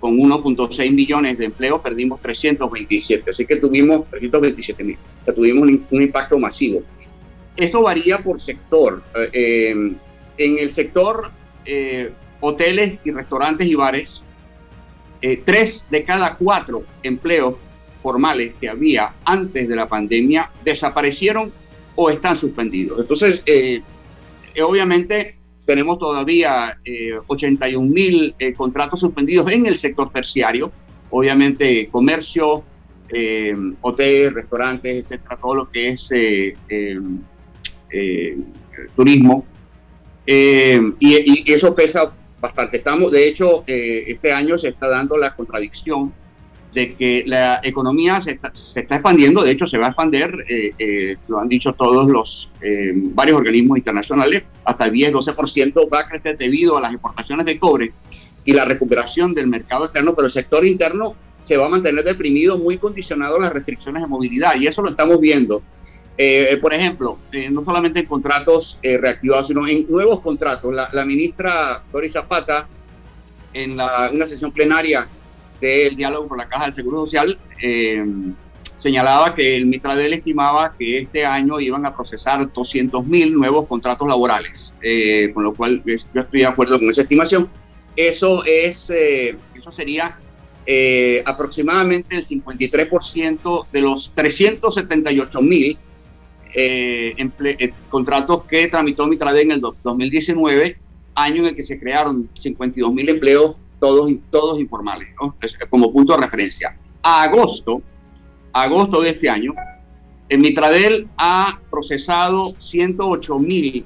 con 0.00 0.16
1.6 0.18 0.92
millones 0.92 1.38
de 1.38 1.46
empleos, 1.46 1.80
perdimos 1.80 2.20
327. 2.20 3.30
Así 3.30 3.46
que 3.46 3.56
tuvimos 3.56 4.08
327 4.10 4.84
mil. 4.84 4.98
tuvimos 5.34 5.62
un, 5.90 6.02
impacto 6.02 6.38
masivo. 6.38 6.82
Esto 7.56 7.82
varía 7.82 8.18
por 8.18 8.40
sector. 8.40 9.02
Eh, 9.32 9.70
en 10.38 10.58
el 10.58 10.72
sector 10.72 11.30
eh, 11.64 12.12
hoteles 12.40 12.98
y 13.04 13.10
restaurantes 13.10 13.66
y 13.66 13.74
bares, 13.74 14.22
tres 15.44 15.88
de 15.90 16.04
cada 16.04 16.36
cuatro 16.36 16.84
empleos 17.02 17.54
formales 17.96 18.52
que 18.60 18.68
había 18.68 19.14
antes 19.24 19.66
de 19.66 19.74
la 19.74 19.88
pandemia 19.88 20.52
desaparecieron 20.62 21.52
o 21.96 22.10
están 22.10 22.36
suspendidos. 22.36 23.00
Entonces, 23.00 23.42
eh, 23.46 23.82
eh, 24.54 24.62
obviamente 24.62 25.36
tenemos 25.64 25.98
todavía 25.98 26.78
81 27.26 27.84
eh, 27.84 27.90
mil 27.90 28.34
contratos 28.56 29.00
suspendidos 29.00 29.50
en 29.50 29.66
el 29.66 29.76
sector 29.76 30.12
terciario, 30.12 30.70
obviamente 31.10 31.88
comercio, 31.88 32.62
hoteles, 33.80 34.34
restaurantes, 34.34 35.04
etcétera, 35.04 35.38
todo 35.40 35.54
lo 35.54 35.70
que 35.70 35.88
es 35.88 36.08
turismo. 38.94 39.44
Y, 40.26 40.94
y, 41.00 41.52
eso 41.52 41.74
pesa 41.74 42.14
bastante. 42.40 42.76
Estamos, 42.76 43.10
de 43.10 43.28
hecho, 43.28 43.64
este 43.66 44.32
año 44.32 44.58
se 44.58 44.68
está 44.68 44.88
dando 44.88 45.16
la 45.16 45.34
contradicción 45.34 46.12
de 46.76 46.94
que 46.94 47.24
la 47.26 47.58
economía 47.62 48.20
se 48.20 48.32
está, 48.32 48.54
se 48.54 48.80
está 48.80 48.96
expandiendo, 48.96 49.42
de 49.42 49.50
hecho 49.50 49.66
se 49.66 49.78
va 49.78 49.86
a 49.86 49.88
expandir, 49.88 50.44
eh, 50.46 50.72
eh, 50.78 51.16
lo 51.26 51.38
han 51.40 51.48
dicho 51.48 51.72
todos 51.72 52.06
los 52.06 52.52
eh, 52.60 52.92
varios 52.94 53.38
organismos 53.38 53.78
internacionales, 53.78 54.42
hasta 54.62 54.88
10-12% 54.88 55.88
va 55.90 56.00
a 56.00 56.06
crecer 56.06 56.36
debido 56.36 56.76
a 56.76 56.82
las 56.82 56.92
exportaciones 56.92 57.46
de 57.46 57.58
cobre 57.58 57.94
y 58.44 58.52
la 58.52 58.66
recuperación 58.66 59.32
del 59.32 59.46
mercado 59.46 59.84
externo, 59.84 60.14
pero 60.14 60.26
el 60.26 60.32
sector 60.32 60.66
interno 60.66 61.14
se 61.44 61.56
va 61.56 61.64
a 61.64 61.70
mantener 61.70 62.04
deprimido, 62.04 62.58
muy 62.58 62.76
condicionado 62.76 63.36
a 63.36 63.40
las 63.40 63.54
restricciones 63.54 64.02
de 64.02 64.08
movilidad, 64.08 64.54
y 64.56 64.66
eso 64.66 64.82
lo 64.82 64.90
estamos 64.90 65.18
viendo. 65.18 65.62
por 66.60 66.74
ejemplo, 66.74 67.18
no 67.52 67.64
solamente 67.64 68.00
en 68.00 68.06
contratos 68.06 68.80
reactivados, 68.82 69.46
sino 69.46 69.66
en 69.66 69.86
nuevos 69.88 70.20
contratos. 70.20 70.74
La, 70.74 70.90
la 70.92 71.04
ministra 71.06 71.82
Doris 71.90 72.12
Zapata, 72.12 72.68
en 73.54 73.76
la, 73.76 74.10
una 74.12 74.26
sesión 74.26 74.52
plenaria, 74.52 75.08
del 75.60 75.96
diálogo 75.96 76.28
por 76.28 76.38
la 76.38 76.48
Caja 76.48 76.66
del 76.66 76.74
Seguro 76.74 77.00
Social, 77.00 77.38
eh, 77.62 78.04
señalaba 78.78 79.34
que 79.34 79.56
el 79.56 79.66
Mitradel 79.66 80.12
estimaba 80.12 80.74
que 80.78 80.98
este 80.98 81.24
año 81.24 81.60
iban 81.60 81.86
a 81.86 81.94
procesar 81.94 82.52
200 82.52 83.06
mil 83.06 83.34
nuevos 83.34 83.66
contratos 83.66 84.06
laborales, 84.06 84.74
eh, 84.82 85.30
con 85.32 85.44
lo 85.44 85.54
cual 85.54 85.82
yo 85.84 85.94
estoy 85.94 86.40
de 86.40 86.46
acuerdo 86.46 86.78
con 86.78 86.90
esa 86.90 87.02
estimación. 87.02 87.50
Eso, 87.96 88.42
es, 88.44 88.90
eh, 88.90 89.36
eso 89.54 89.70
sería 89.70 90.18
aproximadamente 91.24 92.16
el 92.16 92.26
53% 92.26 93.66
de 93.72 93.80
los 93.82 94.12
378 94.16 95.40
mil 95.40 95.78
contratos 97.88 98.44
que 98.44 98.66
tramitó 98.66 99.06
Mitradel 99.06 99.42
en 99.42 99.52
el 99.52 99.60
2019, 99.60 100.76
año 101.14 101.42
en 101.42 101.48
el 101.50 101.56
que 101.56 101.62
se 101.62 101.78
crearon 101.78 102.28
52 102.34 102.92
mil 102.92 103.08
empleos 103.08 103.56
todos, 103.86 104.10
todos 104.30 104.60
informales, 104.60 105.08
como 105.70 105.92
punto 105.92 106.14
de 106.14 106.22
referencia. 106.22 106.76
A 107.02 107.22
agosto, 107.22 107.80
agosto 108.52 109.00
de 109.00 109.10
este 109.10 109.30
año, 109.30 109.54
en 110.28 110.40
Mitradel 110.40 111.08
ha 111.18 111.60
procesado 111.70 112.54
108 112.58 113.38
mil 113.38 113.84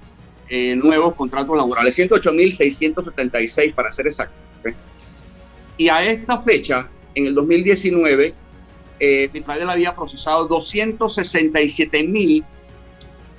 eh, 0.49 0.75
nuevos 0.75 1.15
contratos 1.15 1.55
laborales, 1.55 1.95
108 1.95 2.33
mil 2.33 2.53
676 2.53 3.75
para 3.75 3.91
ser 3.91 4.07
exacto. 4.07 4.35
Y 5.77 5.89
a 5.89 6.03
esta 6.05 6.41
fecha, 6.41 6.91
en 7.15 7.27
el 7.27 7.35
2019, 7.35 8.35
eh, 9.01 9.31
Mitradel 9.33 9.69
había 9.69 9.95
procesado 9.95 10.47
267 10.47 12.05
mil 12.05 12.43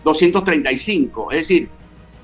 235, 0.04 1.32
es 1.32 1.40
decir, 1.40 1.70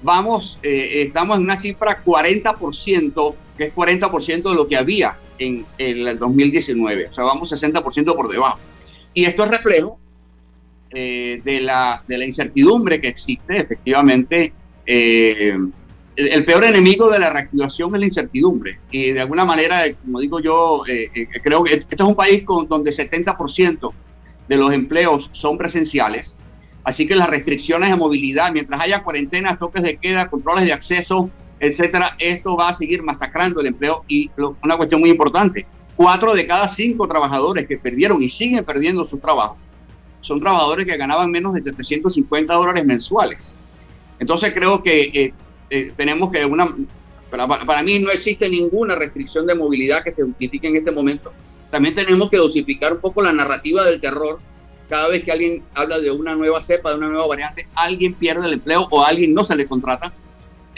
vamos, 0.04 0.60
eh, 0.63 1.04
estamos 1.08 1.38
en 1.38 1.43
una 1.43 1.58
cifra 1.58 2.04
40% 2.04 3.36
que 3.58 3.65
es 3.65 3.76
40% 3.76 4.50
de 4.50 4.56
lo 4.56 4.67
que 4.67 4.78
había 4.78 5.17
en, 5.39 5.65
el 5.78 6.17
2019. 6.17 7.08
O 7.10 7.13
sea, 7.13 7.24
vamos 7.24 7.52
60% 7.52 8.15
por 8.15 8.32
debajo. 8.32 8.60
Y 9.13 9.26
esto 9.26 9.43
es 9.43 9.52
reflejo 9.52 10.00
eh, 10.91 11.41
de, 11.43 11.62
la, 11.62 12.04
de 12.08 12.17
la 12.17 12.26
incertidumbre 12.26 13.02
que 13.02 13.08
existe, 13.08 13.58
efectivamente. 13.58 14.54
Eh, 14.86 15.58
el, 16.15 16.46
peor 16.46 16.63
enemigo 16.63 17.10
de 17.10 17.20
la 17.20 17.30
reactivación 17.30 17.93
es 17.96 18.00
la 18.00 18.06
incertidumbre. 18.06 18.80
Y 18.91 19.12
de 19.12 19.22
alguna 19.22 19.46
manera, 19.46 19.84
como 20.04 20.20
digo 20.20 20.39
yo, 20.39 20.84
eh, 20.88 21.28
creo 21.43 21.63
que 21.63 21.76
este 21.76 21.96
es 21.96 22.02
un 22.02 22.15
país 22.15 22.43
con, 22.43 22.67
donde 22.67 22.91
70% 22.91 23.91
de 24.48 24.58
los 24.58 24.74
empleos 24.74 25.30
son 25.34 25.58
presenciales. 25.58 26.38
Así 26.84 27.06
que 27.06 27.15
las 27.15 27.30
restricciones 27.30 27.89
de 27.89 27.98
movilidad, 27.98 28.52
mientras 28.54 28.82
haya 28.82 29.04
cuarentenas, 29.04 29.60
toques 29.60 29.84
de 29.84 29.98
queda, 29.98 30.30
controles 30.30 30.65
de 30.65 30.74
acceso, 30.74 31.30
etcétera, 31.60 32.15
esto 32.20 32.56
va 32.56 32.70
a 32.70 32.74
seguir 32.74 33.04
masacrando 33.04 33.62
el 33.62 33.67
empleo 33.67 34.04
y 34.08 34.30
una 34.63 34.78
cuestión 34.78 35.02
muy 35.02 35.10
importante, 35.10 35.65
cuatro 35.96 36.34
de 36.34 36.46
cada 36.46 36.67
cinco 36.67 37.08
trabajadores 37.08 37.67
que 37.67 37.78
perdieron 37.78 38.22
y 38.22 38.30
siguen 38.30 38.63
perdiendo 38.63 39.06
sus 39.06 39.20
trabajos 39.20 39.70
son 40.28 40.39
trabajadores 40.39 40.86
que 40.86 40.98
ganaban 40.98 41.32
menos 41.32 41.54
de 41.54 41.62
750 41.62 42.54
dólares 42.54 42.86
mensuales. 42.86 43.56
Entonces 44.20 44.54
creo 44.54 44.84
que 44.84 45.04
eh, 45.04 45.34
eh, 45.70 45.93
tenemos 45.96 46.32
que 46.32 46.43
una, 46.46 46.76
para, 47.30 47.48
para, 47.48 47.84
mí 47.84 48.00
no 48.00 48.12
existe 48.12 48.50
ninguna 48.50 48.96
restricción 48.96 49.46
de 49.46 49.56
movilidad 49.56 50.04
que 50.04 50.12
se 50.12 50.24
justifique 50.24 50.67
en 50.67 50.78
este 50.78 50.91
momento. 50.91 51.32
También 51.72 51.96
tenemos 51.96 52.30
que 52.30 52.38
dosificar 52.38 52.93
un 52.93 53.00
poco 53.00 53.22
la 53.22 53.32
narrativa 53.32 53.86
del 53.86 54.02
terror. 54.02 54.39
Cada 54.89 55.10
vez 55.10 55.24
que 55.24 55.32
alguien 55.32 55.63
habla 55.76 56.00
de 56.00 56.12
una 56.12 56.36
nueva 56.36 56.62
cepa, 56.62 56.91
de 56.91 56.98
una 56.98 57.10
nueva 57.10 57.28
variante, 57.28 57.67
alguien 57.76 58.13
pierde 58.13 58.48
el 58.48 58.54
empleo 58.54 58.88
o 58.89 59.04
alguien 59.04 59.34
no 59.34 59.43
se 59.43 59.56
le 59.56 59.67
contrata 59.67 60.13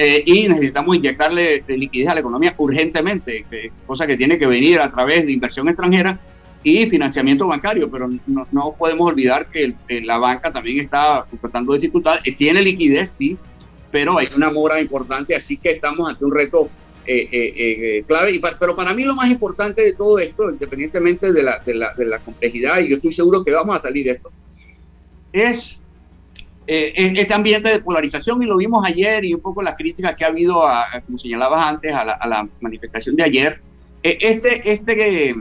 eh, 0.01 0.23
y 0.25 0.47
necesitamos 0.47 0.95
inyectarle 0.95 1.61
liquidez 1.67 2.07
a 2.07 2.13
la 2.13 2.21
economía 2.21 2.55
urgentemente, 2.57 3.45
cosa 3.85 4.07
que 4.07 4.15
tiene 4.15 4.39
que 4.39 4.47
venir 4.47 4.79
a 4.79 4.89
través 4.89 5.25
de 5.25 5.33
inversión 5.33 5.67
extranjera 5.67 6.17
y 6.63 6.85
financiamiento 6.85 7.45
bancario, 7.47 7.91
pero 7.91 8.09
no, 8.25 8.75
podemos 8.77 9.07
olvidar 9.07 9.49
que 9.51 9.75
la 10.05 10.17
banca 10.17 10.53
también 10.53 10.79
está 10.79 11.25
enfrentando 11.29 11.73
dificultades, 11.73 12.21
eh, 12.25 12.31
tiene 12.33 12.61
liquidez, 12.61 13.09
sí, 13.09 13.37
pero 13.91 14.17
hay 14.17 14.29
una 14.33 14.49
mora 14.53 14.79
importante, 14.79 15.35
así 15.35 15.57
que 15.57 15.71
estamos 15.71 16.09
ante 16.09 16.23
un 16.23 16.33
reto 16.33 16.69
eh, 17.05 18.01
clave. 18.07 18.31
Y 18.31 18.41
pero 18.57 18.77
para 18.77 18.93
mí 18.93 19.03
lo 19.03 19.15
más 19.15 19.29
importante 19.29 19.83
de 19.83 19.91
todo 19.91 20.17
esto, 20.17 20.49
independientemente 20.49 21.33
de 21.33 21.43
la, 21.43 21.59
de 21.59 21.75
la, 21.75 21.93
de 21.95 22.05
la 22.05 22.19
complejidad, 22.19 22.79
y 22.79 22.87
yo 22.87 22.95
estoy 22.95 23.11
seguro 23.11 23.43
que 23.43 23.51
vamos 23.51 23.75
a 23.75 23.81
salir 23.81 24.05
de 24.05 24.11
esto, 24.11 24.31
es 25.33 25.81
eh, 26.71 26.93
este 26.95 27.33
ambiente 27.33 27.67
de 27.67 27.79
polarización 27.79 28.43
y 28.43 28.45
lo 28.45 28.57
vimos 28.57 28.85
ayer 28.85 29.25
y 29.25 29.33
un 29.33 29.41
poco 29.41 29.63
las 29.63 29.73
críticas 29.73 30.15
que 30.15 30.23
ha 30.23 30.27
habido, 30.27 30.67
a, 30.67 31.01
como 31.03 31.17
señalabas 31.17 31.65
antes, 31.65 31.91
a 31.91 32.05
la, 32.05 32.47
manifestación 32.61 33.15
de 33.15 33.23
ayer. 33.23 33.59
Eh, 34.03 34.19
este, 34.21 34.71
este, 34.71 35.33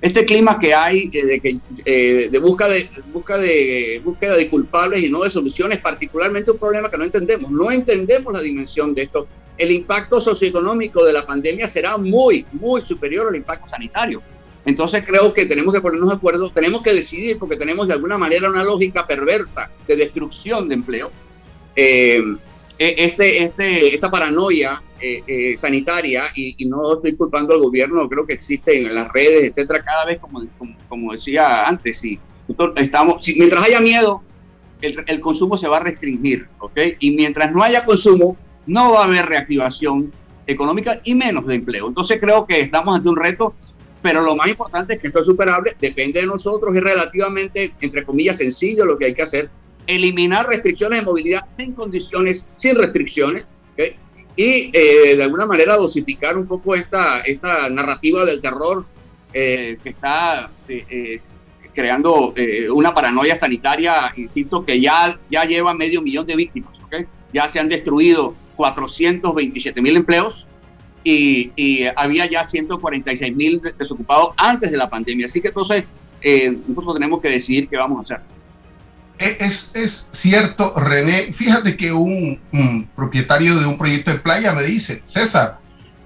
este 0.00 0.24
clima 0.24 0.60
que 0.60 0.72
hay 0.72 1.10
eh, 1.12 1.26
de, 1.26 1.40
que, 1.40 1.58
eh, 1.84 2.28
de, 2.30 2.38
busca 2.38 2.68
de, 2.68 2.88
busca 3.12 3.36
de 3.36 4.00
búsqueda 4.04 4.36
de 4.36 4.48
culpables 4.48 5.02
y 5.02 5.10
no 5.10 5.24
de 5.24 5.30
soluciones, 5.32 5.80
particularmente 5.80 6.52
un 6.52 6.58
problema 6.58 6.88
que 6.88 6.98
no 6.98 7.04
entendemos. 7.04 7.50
No 7.50 7.72
entendemos 7.72 8.32
la 8.32 8.40
dimensión 8.40 8.94
de 8.94 9.02
esto. 9.02 9.26
El 9.58 9.72
impacto 9.72 10.20
socioeconómico 10.20 11.04
de 11.04 11.14
la 11.14 11.26
pandemia 11.26 11.66
será 11.66 11.96
muy, 11.96 12.46
muy 12.52 12.80
superior 12.80 13.26
al 13.26 13.34
impacto 13.34 13.66
sanitario. 13.66 14.22
Entonces 14.66 15.04
creo 15.06 15.34
que 15.34 15.46
tenemos 15.46 15.74
que 15.74 15.80
ponernos 15.80 16.08
de 16.08 16.16
acuerdo, 16.16 16.50
tenemos 16.50 16.82
que 16.82 16.92
decidir 16.92 17.38
porque 17.38 17.56
tenemos 17.56 17.86
de 17.86 17.94
alguna 17.94 18.16
manera 18.16 18.48
una 18.48 18.64
lógica 18.64 19.06
perversa 19.06 19.70
de 19.86 19.96
destrucción 19.96 20.68
de 20.68 20.74
empleo. 20.74 21.10
Eh, 21.76 22.22
e, 22.78 22.94
este, 22.98 23.44
este, 23.44 23.94
esta 23.94 24.10
paranoia 24.10 24.82
eh, 25.00 25.22
eh, 25.26 25.54
sanitaria, 25.56 26.22
y, 26.34 26.64
no 26.64 26.94
estoy 26.94 27.14
culpando 27.14 27.54
al 27.54 27.60
gobierno, 27.60 28.08
creo 28.08 28.26
que 28.26 28.34
existe 28.34 28.80
en 28.80 28.94
las 28.94 29.12
redes, 29.12 29.50
etcétera, 29.50 29.84
cada 29.84 30.06
vez, 30.06 30.18
como, 30.18 30.42
como, 30.88 31.12
decía 31.12 31.66
antes, 31.66 31.98
si, 31.98 32.18
estamos, 32.76 33.24
si, 33.24 33.38
mientras 33.38 33.64
haya 33.64 33.80
miedo, 33.80 34.22
el, 34.80 35.04
el, 35.06 35.20
consumo 35.20 35.56
se 35.56 35.68
va 35.68 35.76
a 35.76 35.80
restringir, 35.80 36.48
¿ok? 36.58 36.78
Y 37.00 37.14
mientras 37.14 37.52
no 37.52 37.62
haya 37.62 37.84
consumo, 37.84 38.36
no 38.66 38.92
va 38.92 39.02
a 39.02 39.04
haber 39.04 39.26
reactivación 39.26 40.10
económica 40.46 41.00
y 41.04 41.14
menos 41.14 41.46
de 41.46 41.56
empleo. 41.56 41.88
Entonces 41.88 42.18
creo 42.20 42.46
que 42.46 42.60
estamos 42.60 42.96
ante 42.96 43.08
un 43.08 43.16
reto 43.16 43.54
pero 44.04 44.20
lo 44.20 44.36
más 44.36 44.48
importante 44.48 44.92
es 44.92 45.00
que 45.00 45.06
esto 45.06 45.20
es 45.20 45.26
superable, 45.26 45.74
depende 45.80 46.20
de 46.20 46.26
nosotros, 46.26 46.76
es 46.76 46.82
relativamente, 46.82 47.72
entre 47.80 48.04
comillas, 48.04 48.36
sencillo 48.36 48.84
lo 48.84 48.98
que 48.98 49.06
hay 49.06 49.14
que 49.14 49.22
hacer, 49.22 49.48
eliminar 49.86 50.46
restricciones 50.46 51.00
de 51.00 51.06
movilidad 51.06 51.40
sin 51.48 51.72
condiciones, 51.72 52.46
sin 52.54 52.76
restricciones, 52.76 53.46
y 54.36 54.70
eh, 54.74 55.16
de 55.16 55.22
alguna 55.22 55.46
manera 55.46 55.76
dosificar 55.76 56.36
un 56.36 56.46
poco 56.46 56.74
esta, 56.74 57.20
esta 57.20 57.70
narrativa 57.70 58.26
del 58.26 58.42
terror 58.42 58.84
eh, 59.32 59.78
que 59.82 59.88
está 59.88 60.50
eh, 60.68 61.22
creando 61.72 62.34
una 62.74 62.92
paranoia 62.92 63.36
sanitaria, 63.36 64.12
insisto, 64.16 64.66
que 64.66 64.82
ya, 64.82 65.18
ya 65.30 65.46
lleva 65.46 65.72
medio 65.72 66.02
millón 66.02 66.26
de 66.26 66.36
víctimas, 66.36 66.78
ya 67.32 67.48
se 67.48 67.58
han 67.58 67.70
destruido 67.70 68.34
427 68.56 69.80
mil 69.80 69.96
empleos, 69.96 70.46
y, 71.04 71.84
había 71.96 72.26
ya 72.26 72.44
146 72.44 73.36
mil 73.36 73.60
desocupados 73.78 74.30
antes 74.36 74.70
de 74.70 74.76
la 74.76 74.88
pandemia. 74.88 75.26
Así 75.26 75.40
que 75.40 75.48
entonces 75.48 75.84
eh, 76.20 76.56
nosotros 76.66 76.94
tenemos 76.94 77.20
que 77.20 77.30
decidir 77.30 77.68
qué 77.68 77.76
vamos 77.76 77.98
a 77.98 78.14
hacer. 78.14 78.26
Es, 79.18 79.74
es 79.76 80.08
cierto, 80.12 80.74
René. 80.76 81.32
Fíjate 81.32 81.76
que 81.76 81.92
un, 81.92 82.40
propietario 82.96 83.58
de 83.58 83.66
un 83.66 83.78
proyecto 83.78 84.10
de 84.10 84.18
playa 84.18 84.52
me 84.52 84.64
dice, 84.64 85.02
César, 85.04 85.58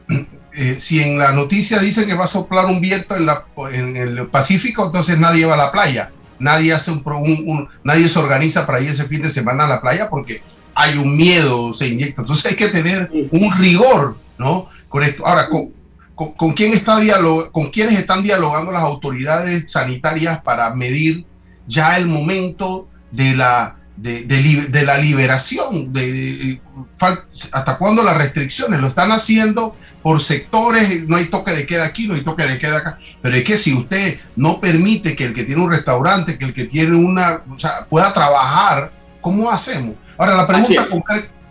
eh, 0.54 0.76
si 0.78 1.00
en 1.00 1.18
la 1.18 1.32
noticia 1.32 1.78
dicen 1.78 2.06
que 2.06 2.14
va 2.14 2.24
a 2.24 2.28
soplar 2.28 2.66
un 2.66 2.80
viento 2.80 3.16
en, 3.16 3.26
la, 3.26 3.46
en 3.72 3.96
el 3.96 4.26
Pacífico, 4.28 4.86
entonces 4.86 5.18
nadie 5.18 5.46
va 5.46 5.54
a 5.54 5.58
la 5.58 5.72
playa. 5.72 6.10
Nadie, 6.40 6.72
hace 6.72 6.92
un, 6.92 7.02
un, 7.04 7.68
nadie 7.82 8.08
se 8.08 8.18
organiza 8.18 8.64
para 8.64 8.80
ir 8.80 8.90
ese 8.90 9.04
fin 9.04 9.22
de 9.22 9.30
semana 9.30 9.64
a 9.64 9.68
la 9.68 9.80
playa 9.80 10.08
porque 10.08 10.42
hay 10.74 10.96
un 10.96 11.16
miedo, 11.16 11.72
se 11.72 11.88
inyecta. 11.88 12.22
Entonces 12.22 12.52
hay 12.52 12.56
que 12.56 12.68
tener 12.68 13.10
un 13.32 13.52
rigor, 13.58 14.16
¿no? 14.36 14.68
Con 14.88 15.02
esto. 15.02 15.26
Ahora, 15.26 15.48
¿con, 15.48 15.72
con, 16.14 16.52
quién 16.52 16.72
está 16.72 16.98
diálogo, 16.98 17.52
¿con 17.52 17.70
quiénes 17.70 17.98
están 17.98 18.22
dialogando 18.22 18.72
las 18.72 18.82
autoridades 18.82 19.70
sanitarias 19.70 20.40
para 20.42 20.74
medir 20.74 21.24
ya 21.66 21.96
el 21.96 22.06
momento 22.06 22.88
de 23.12 23.36
la, 23.36 23.76
de, 23.96 24.24
de, 24.24 24.82
la 24.84 24.98
liberación? 24.98 25.92
De, 25.92 26.60
¿Hasta 27.52 27.78
cuándo 27.78 28.02
las 28.02 28.16
restricciones? 28.16 28.80
Lo 28.80 28.88
están 28.88 29.12
haciendo 29.12 29.76
por 30.02 30.22
sectores, 30.22 31.06
no 31.06 31.16
hay 31.16 31.26
toque 31.26 31.52
de 31.52 31.66
queda 31.66 31.84
aquí, 31.84 32.08
no 32.08 32.14
hay 32.14 32.22
toque 32.22 32.44
de 32.44 32.58
queda 32.58 32.78
acá, 32.78 32.98
pero 33.20 33.36
es 33.36 33.44
que 33.44 33.58
si 33.58 33.74
usted 33.74 34.18
no 34.36 34.60
permite 34.60 35.14
que 35.14 35.24
el 35.24 35.34
que 35.34 35.44
tiene 35.44 35.62
un 35.62 35.70
restaurante, 35.70 36.38
que 36.38 36.46
el 36.46 36.54
que 36.54 36.64
tiene 36.64 36.96
una, 36.96 37.42
o 37.54 37.58
sea, 37.60 37.86
pueda 37.88 38.12
trabajar, 38.12 38.92
¿cómo 39.20 39.50
hacemos? 39.50 39.96
Ahora, 40.16 40.36
la 40.36 40.46
pregunta, 40.46 40.86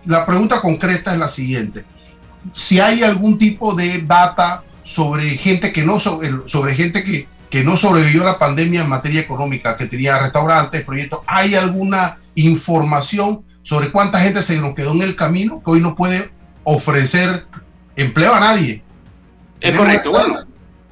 la 0.06 0.26
pregunta 0.26 0.60
concreta 0.60 1.14
es 1.14 1.20
la 1.20 1.30
siguiente 1.30 1.86
si 2.56 2.80
hay 2.80 3.04
algún 3.04 3.38
tipo 3.38 3.76
de 3.76 4.02
data 4.02 4.64
sobre 4.84 5.32
gente 5.38 5.74
que 5.74 5.84
no 5.84 6.00
sobre 6.00 6.76
gente 6.76 7.04
que, 7.04 7.28
que 7.50 7.64
no 7.64 7.78
sobrevivió 7.78 8.24
a 8.24 8.32
la 8.32 8.40
pandemia 8.40 8.82
en 8.82 8.90
materia 8.90 9.22
económica, 9.22 9.76
que 9.78 9.88
tenía 9.88 10.20
restaurantes, 10.20 10.84
proyectos, 10.84 11.22
¿hay 11.28 11.56
alguna 11.56 12.20
información 12.36 13.44
sobre 13.64 13.92
cuánta 13.92 14.20
gente 14.20 14.42
se 14.44 14.60
nos 14.60 14.76
quedó 14.76 14.94
en 14.94 15.02
el 15.02 15.16
camino 15.16 15.62
que 15.64 15.72
hoy 15.72 15.82
no 15.82 15.96
puede 15.96 16.32
ofrecer 16.64 17.46
empleo 17.96 18.34
a 18.34 18.40
nadie? 18.40 18.82
Es 19.60 19.74
correcto, 19.74 20.12
bueno. 20.12 20.46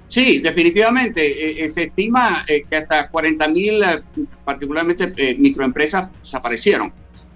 Sí, 0.07 0.39
definitivamente. 0.39 1.25
Eh, 1.25 1.65
eh, 1.65 1.69
se 1.69 1.83
estima 1.83 2.45
eh, 2.47 2.63
que 2.69 2.77
hasta 2.77 3.09
40 3.09 3.47
mil, 3.49 3.83
particularmente 4.43 5.35
microempresas, 5.37 6.09
desaparecieron. 6.21 6.93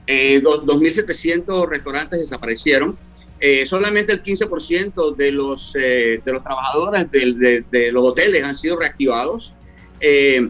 2.700 0.07 1.69
restaurantes 1.69 2.19
desaparecieron. 2.19 2.97
Eh, 3.41 3.65
solamente 3.65 4.11
el 4.11 4.21
15% 4.21 5.15
de 5.15 5.31
los, 5.31 5.73
eh, 5.75 6.21
de 6.23 6.31
los 6.31 6.43
trabajadores 6.43 7.09
de, 7.09 7.89
los 7.91 8.03
hoteles 8.03 8.43
han 8.43 8.55
sido 8.55 8.77
reactivados. 8.77 9.53
Eh, 10.01 10.49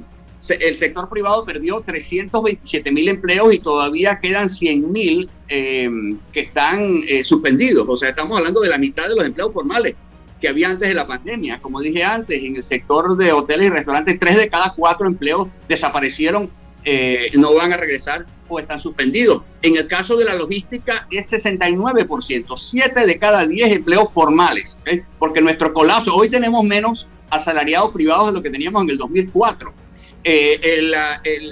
el 0.62 0.76
sector 0.76 1.10
privado 1.10 1.44
perdió 1.46 1.82
327 1.82 2.92
mil 2.92 3.10
empleos 3.10 3.54
y 3.54 3.60
todavía 3.60 4.20
quedan 4.22 4.48
100 4.48 4.92
mil 4.92 5.30
que 5.50 6.40
están 6.40 7.02
suspendidos. 7.26 7.86
O 7.90 7.98
sea, 7.98 8.10
estamos 8.10 8.38
hablando 8.38 8.62
de 8.62 8.70
la 8.70 8.78
mitad 8.78 9.10
de 9.10 9.16
los 9.16 9.26
empleos 9.26 9.52
formales 9.52 9.96
que 10.40 10.48
había 10.48 10.70
antes 10.70 10.88
de 10.88 10.96
la 10.96 11.06
pandemia. 11.06 11.62
Como 11.62 11.82
dije 11.82 12.06
antes, 12.06 12.42
en 12.42 12.56
el 12.56 12.64
sector 12.64 13.18
de 13.18 13.34
hoteles 13.34 13.68
y 13.68 13.70
restaurantes, 13.70 14.18
tres 14.18 14.38
de 14.38 14.48
cada 14.48 14.74
cuatro 14.76 15.08
empleos 15.08 15.50
desaparecieron, 15.68 16.50
no 17.34 17.54
van 17.56 17.74
a 17.74 17.78
regresar 17.78 18.26
o 18.50 18.60
están 18.60 18.80
suspendidos. 18.80 19.44
En 19.62 19.76
el 19.76 19.88
caso 19.88 20.18
de 20.18 20.26
la 20.26 20.36
logística 20.36 21.08
es 21.12 21.32
69%, 21.32 22.58
7 22.58 23.06
de 23.06 23.20
cada 23.20 23.46
10 23.46 23.72
empleos 23.72 24.12
formales, 24.14 24.76
porque 25.18 25.42
nuestro 25.42 25.74
colapso, 25.74 26.16
hoy 26.16 26.30
tenemos 26.30 26.64
menos 26.64 27.08
asalariados 27.30 27.92
privados 27.92 28.28
de 28.28 28.34
lo 28.34 28.44
que 28.44 28.50
teníamos 28.50 28.84
en 28.84 28.90
el 28.90 28.98
2004. 28.98 29.74
Eh, 30.24 30.60
el, 30.62 30.94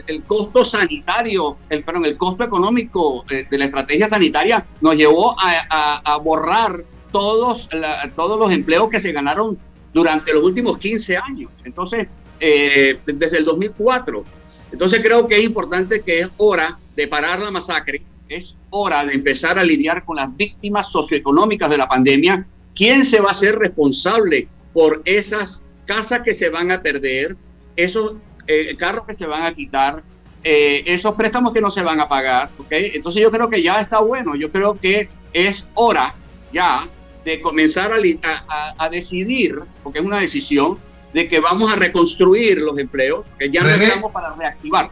el, 0.07 0.23
costo 0.23 0.65
sanitario, 0.65 1.57
el, 1.69 1.85
perdón, 1.85 2.05
el 2.05 2.17
costo 2.17 2.43
económico 2.43 3.23
de, 3.29 3.47
la 3.51 3.65
estrategia 3.65 4.09
sanitaria 4.09 4.65
nos 4.81 4.95
llevó 4.95 5.35
a, 5.39 6.01
a, 6.03 6.17
borrar 6.17 6.83
todos, 7.13 7.69
todos 8.15 8.37
los 8.37 8.51
empleos 8.51 8.89
que 8.89 8.99
se 8.99 9.13
ganaron 9.13 9.57
durante 9.93 10.33
los 10.33 10.43
últimos 10.43 10.77
15 10.79 11.17
años. 11.17 11.51
Entonces, 11.63 12.07
eh, 12.39 12.99
desde 13.05 13.39
el 13.39 13.45
2004. 13.45 14.23
Entonces 14.71 15.01
creo 15.03 15.27
que 15.27 15.37
es 15.37 15.43
importante 15.43 16.01
que 16.01 16.19
es 16.19 16.29
hora 16.37 16.77
de 16.97 17.07
parar 17.07 17.39
la 17.39 17.51
masacre, 17.51 18.01
es 18.27 18.55
hora 18.71 19.05
de 19.05 19.13
empezar 19.13 19.57
a 19.57 19.63
lidiar 19.63 20.03
con 20.03 20.17
las 20.17 20.35
víctimas 20.35 20.91
socioeconómicas 20.91 21.69
de 21.69 21.77
la 21.77 21.87
pandemia. 21.87 22.45
¿Quién 22.75 23.05
se 23.05 23.21
va 23.21 23.29
a 23.29 23.31
hacer 23.31 23.57
responsable 23.57 24.49
por 24.73 25.01
esas 25.05 25.63
casas 25.85 26.21
que 26.21 26.33
se 26.33 26.49
van 26.49 26.71
a 26.71 26.81
perder, 26.81 27.37
esos 27.75 28.15
eh, 28.47 28.75
carros 28.77 29.05
que 29.05 29.13
se 29.13 29.27
van 29.27 29.45
a 29.45 29.53
quitar, 29.53 30.03
eh, 30.43 30.83
esos 30.87 31.13
préstamos 31.13 31.53
que 31.53 31.61
no 31.61 31.69
se 31.69 31.83
van 31.83 32.01
a 32.01 32.09
pagar? 32.09 32.49
¿okay? 32.57 32.91
Entonces 32.95 33.21
yo 33.21 33.31
creo 33.31 33.47
que 33.47 33.61
ya 33.61 33.79
está 33.79 34.01
bueno, 34.01 34.35
yo 34.35 34.51
creo 34.51 34.73
que 34.73 35.07
es 35.33 35.67
hora 35.75 36.15
ya 36.51 36.89
de 37.23 37.41
comenzar 37.41 37.91
a, 37.93 38.73
a, 38.77 38.89
decidir, 38.89 39.59
porque 39.83 39.99
es 39.99 40.05
una 40.05 40.19
decisión, 40.19 40.79
de 41.13 41.29
que 41.29 41.39
vamos 41.39 41.71
a 41.71 41.75
reconstruir 41.75 42.57
los 42.57 42.77
empleos, 42.79 43.27
que 43.37 43.49
ya 43.49 43.63
no 43.63 43.69
estamos 43.69 44.11
para 44.11 44.33
reactivar. 44.33 44.89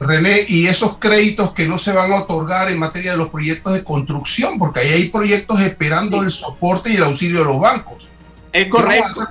René, 0.00 0.44
y 0.48 0.66
esos 0.66 0.98
créditos 0.98 1.52
que 1.52 1.66
no 1.66 1.78
se 1.78 1.92
van 1.92 2.12
a 2.12 2.22
otorgar 2.22 2.70
en 2.70 2.78
materia 2.78 3.12
de 3.12 3.18
los 3.18 3.30
proyectos 3.30 3.74
de 3.74 3.84
construcción, 3.84 4.58
porque 4.58 4.80
ahí 4.80 4.88
hay 4.88 5.08
proyectos 5.08 5.60
esperando 5.60 6.22
el 6.22 6.30
soporte 6.30 6.90
y 6.90 6.96
el 6.96 7.04
auxilio 7.04 7.40
de 7.40 7.44
los 7.44 7.60
bancos. 7.60 8.08
Es 8.52 8.66
correcto. 8.68 9.28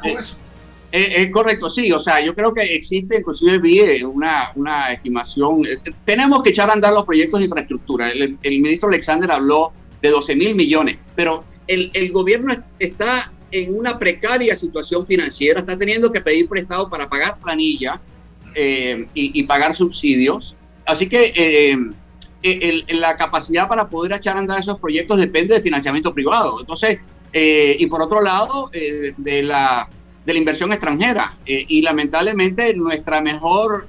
Es, 0.90 1.32
correcto, 1.32 1.70
sí. 1.70 1.92
O 1.92 2.00
sea, 2.00 2.24
yo 2.24 2.34
creo 2.34 2.54
que 2.54 2.64
existe, 2.64 3.18
inclusive 3.18 3.60
vi 3.60 3.80
eh, 3.80 4.06
una, 4.06 4.52
una 4.56 4.94
estimación. 4.94 5.66
Eh, 5.66 5.78
tenemos 6.06 6.42
que 6.42 6.52
echar 6.52 6.70
a 6.70 6.74
andar 6.74 6.94
los 6.94 7.06
proyectos 7.06 7.40
de 7.40 7.46
infraestructura. 7.46 8.10
El, 8.10 8.38
ministro 8.62 8.88
Alexander 8.88 9.30
habló 9.32 9.74
de 10.02 10.10
12 10.10 10.36
mil 10.36 10.56
millones, 10.56 10.98
pero 11.16 11.44
el, 11.68 11.92
el 11.94 12.12
gobierno 12.12 12.54
está 12.80 13.32
en 13.52 13.78
una 13.78 14.00
precaria 14.00 14.56
situación 14.56 15.06
financiera, 15.06 15.60
está 15.60 15.78
teniendo 15.78 16.12
que 16.12 16.22
pedir 16.22 16.48
prestado 16.48 16.90
para 16.90 17.10
pagar 17.10 17.38
planilla 17.40 18.00
eh, 18.56 19.08
y, 19.14 19.44
pagar 19.44 19.76
subsidios. 19.76 20.56
Así 20.86 21.08
que 21.08 21.34
eh, 21.36 21.78
eh, 22.44 22.84
la 22.96 23.18
capacidad 23.18 23.68
para 23.68 23.90
poder 23.90 24.14
echar 24.14 24.38
a 24.38 24.40
andar 24.40 24.60
esos 24.60 24.80
proyectos 24.80 25.20
depende 25.20 25.54
del 25.54 25.64
financiamiento 25.64 26.14
privado. 26.14 26.58
Entonces, 26.60 27.00
y 27.34 27.86
por 27.88 28.02
otro 28.02 28.22
lado, 28.22 28.72
de, 28.72 29.44
la, 29.44 29.90
de 30.26 30.34
la 30.34 30.40
inversión 30.40 30.72
extranjera. 30.72 31.38
y 31.46 31.82
lamentablemente 31.82 32.74
nuestra 32.74 33.22
mejor 33.22 33.88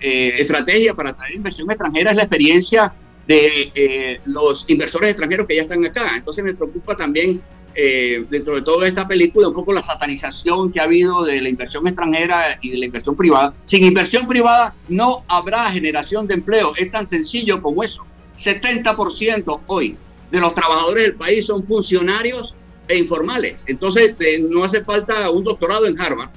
estrategia 0.00 0.94
para 0.94 1.12
traer 1.14 1.36
inversión 1.36 1.70
extranjera 1.70 2.10
es 2.10 2.16
la 2.16 2.22
experiencia 2.24 2.92
de 3.26 4.20
los 4.26 4.66
inversores 4.68 5.10
extranjeros 5.10 5.46
que 5.46 5.56
ya 5.56 5.62
están 5.62 5.84
acá. 5.86 6.02
Entonces 6.16 6.44
me 6.44 6.54
preocupa 6.54 6.96
también 6.96 7.40
eh, 7.74 8.24
dentro 8.28 8.56
de 8.56 8.62
toda 8.62 8.86
esta 8.86 9.06
película, 9.06 9.48
un 9.48 9.54
poco 9.54 9.72
la 9.72 9.82
satanización 9.82 10.72
que 10.72 10.80
ha 10.80 10.84
habido 10.84 11.24
de 11.24 11.40
la 11.40 11.48
inversión 11.48 11.86
extranjera 11.86 12.58
y 12.60 12.70
de 12.70 12.78
la 12.78 12.86
inversión 12.86 13.16
privada. 13.16 13.54
Sin 13.64 13.84
inversión 13.84 14.26
privada 14.26 14.74
no 14.88 15.24
habrá 15.28 15.70
generación 15.70 16.26
de 16.26 16.34
empleo. 16.34 16.72
Es 16.76 16.90
tan 16.90 17.06
sencillo 17.06 17.62
como 17.62 17.84
eso. 17.84 18.04
70% 18.36 19.60
hoy 19.68 19.96
de 20.30 20.40
los 20.40 20.54
trabajadores 20.54 21.04
del 21.04 21.14
país 21.14 21.46
son 21.46 21.64
funcionarios 21.64 22.54
e 22.88 22.98
informales. 22.98 23.64
Entonces, 23.68 24.14
eh, 24.18 24.42
no 24.48 24.64
hace 24.64 24.82
falta 24.82 25.30
un 25.30 25.44
doctorado 25.44 25.86
en 25.86 26.00
Harvard 26.00 26.30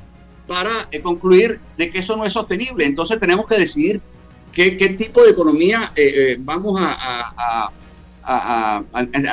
para 0.47 0.71
eh, 0.91 1.01
concluir 1.01 1.59
de 1.77 1.89
que 1.89 1.99
eso 1.99 2.15
no 2.15 2.25
es 2.25 2.34
sostenible. 2.34 2.86
Entonces, 2.86 3.19
tenemos 3.19 3.47
que 3.47 3.57
decidir 3.57 4.01
qué, 4.51 4.77
qué 4.77 4.89
tipo 4.89 5.23
de 5.23 5.31
economía 5.31 5.79
vamos 6.39 6.79
a, 6.79 7.71
a, 8.23 8.84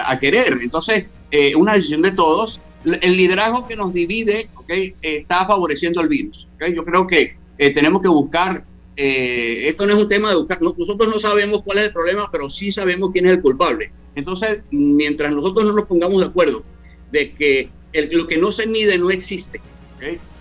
a 0.06 0.18
querer. 0.18 0.58
Entonces, 0.62 1.06
eh, 1.30 1.54
una 1.56 1.74
decisión 1.74 2.02
de 2.02 2.12
todos. 2.12 2.60
El 2.84 3.16
liderazgo 3.16 3.68
que 3.68 3.76
nos 3.76 3.92
divide 3.92 4.48
okay, 4.54 4.94
está 5.02 5.46
favoreciendo 5.46 6.00
el 6.00 6.08
virus. 6.08 6.48
Okay. 6.54 6.74
Yo 6.74 6.84
creo 6.84 7.06
que 7.06 7.36
eh, 7.58 7.70
tenemos 7.72 8.00
que 8.00 8.08
buscar, 8.08 8.64
eh, 8.96 9.68
esto 9.68 9.86
no 9.86 9.92
es 9.92 10.02
un 10.02 10.08
tema 10.08 10.30
de 10.30 10.36
buscar, 10.36 10.62
nosotros 10.62 11.12
no 11.12 11.18
sabemos 11.18 11.62
cuál 11.62 11.78
es 11.78 11.84
el 11.84 11.92
problema, 11.92 12.28
pero 12.32 12.48
sí 12.48 12.72
sabemos 12.72 13.10
quién 13.12 13.26
es 13.26 13.32
el 13.32 13.42
culpable. 13.42 13.92
Entonces, 14.14 14.60
mientras 14.70 15.32
nosotros 15.32 15.66
no 15.66 15.72
nos 15.74 15.84
pongamos 15.84 16.20
de 16.20 16.26
acuerdo 16.26 16.64
de 17.12 17.32
que 17.32 17.70
lo 18.12 18.26
que 18.26 18.38
no 18.38 18.50
se 18.50 18.66
mide 18.68 18.98
no 18.98 19.10
existe 19.10 19.60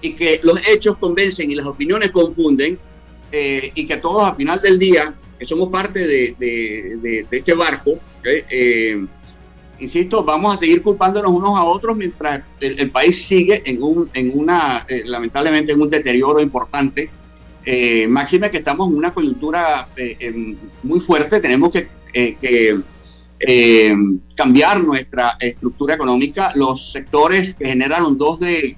y 0.02 0.14
que 0.14 0.40
los 0.44 0.68
hechos 0.70 0.96
convencen 0.98 1.52
y 1.52 1.56
las 1.56 1.66
opiniones 1.66 2.12
confunden 2.12 2.80
eh, 3.32 3.72
y 3.76 3.86
que 3.86 3.98
todos 3.98 4.24
al 4.24 4.36
final 4.36 4.62
del 4.62 4.80
día, 4.80 5.14
que 5.38 5.46
somos 5.46 5.70
parte 5.70 6.00
de, 6.00 6.36
de, 6.40 7.26
este 7.32 7.54
barco, 7.54 8.00
eh, 8.24 9.06
insisto, 9.80 10.24
vamos 10.24 10.56
a 10.56 10.58
seguir 10.58 10.82
culpándonos 10.82 11.32
unos 11.32 11.58
a 11.58 11.64
otros 11.64 11.96
mientras 11.96 12.42
el, 12.60 12.92
país 12.92 13.26
sigue 13.26 13.62
en, 13.66 13.82
un, 13.82 14.10
en 14.14 14.38
una, 14.38 14.86
eh, 14.88 15.04
lamentablemente, 15.06 15.72
en 15.74 15.82
un 15.82 15.90
deterioro 15.90 16.40
importante. 16.40 17.10
máxime 18.08 18.50
que 18.50 18.58
estamos 18.58 18.90
en 18.90 18.98
una 18.98 19.14
coyuntura 19.14 19.88
muy 20.84 21.00
fuerte, 21.00 21.40
tenemos 21.40 21.72
que, 21.72 21.88
que 22.12 22.82
cambiar 24.36 24.84
nuestra 24.84 25.38
estructura 25.40 25.96
económica. 25.96 26.52
Los 26.56 26.92
sectores 26.92 27.54
que 27.54 27.68
generaron 27.68 28.18
dos 28.18 28.40
de 28.40 28.78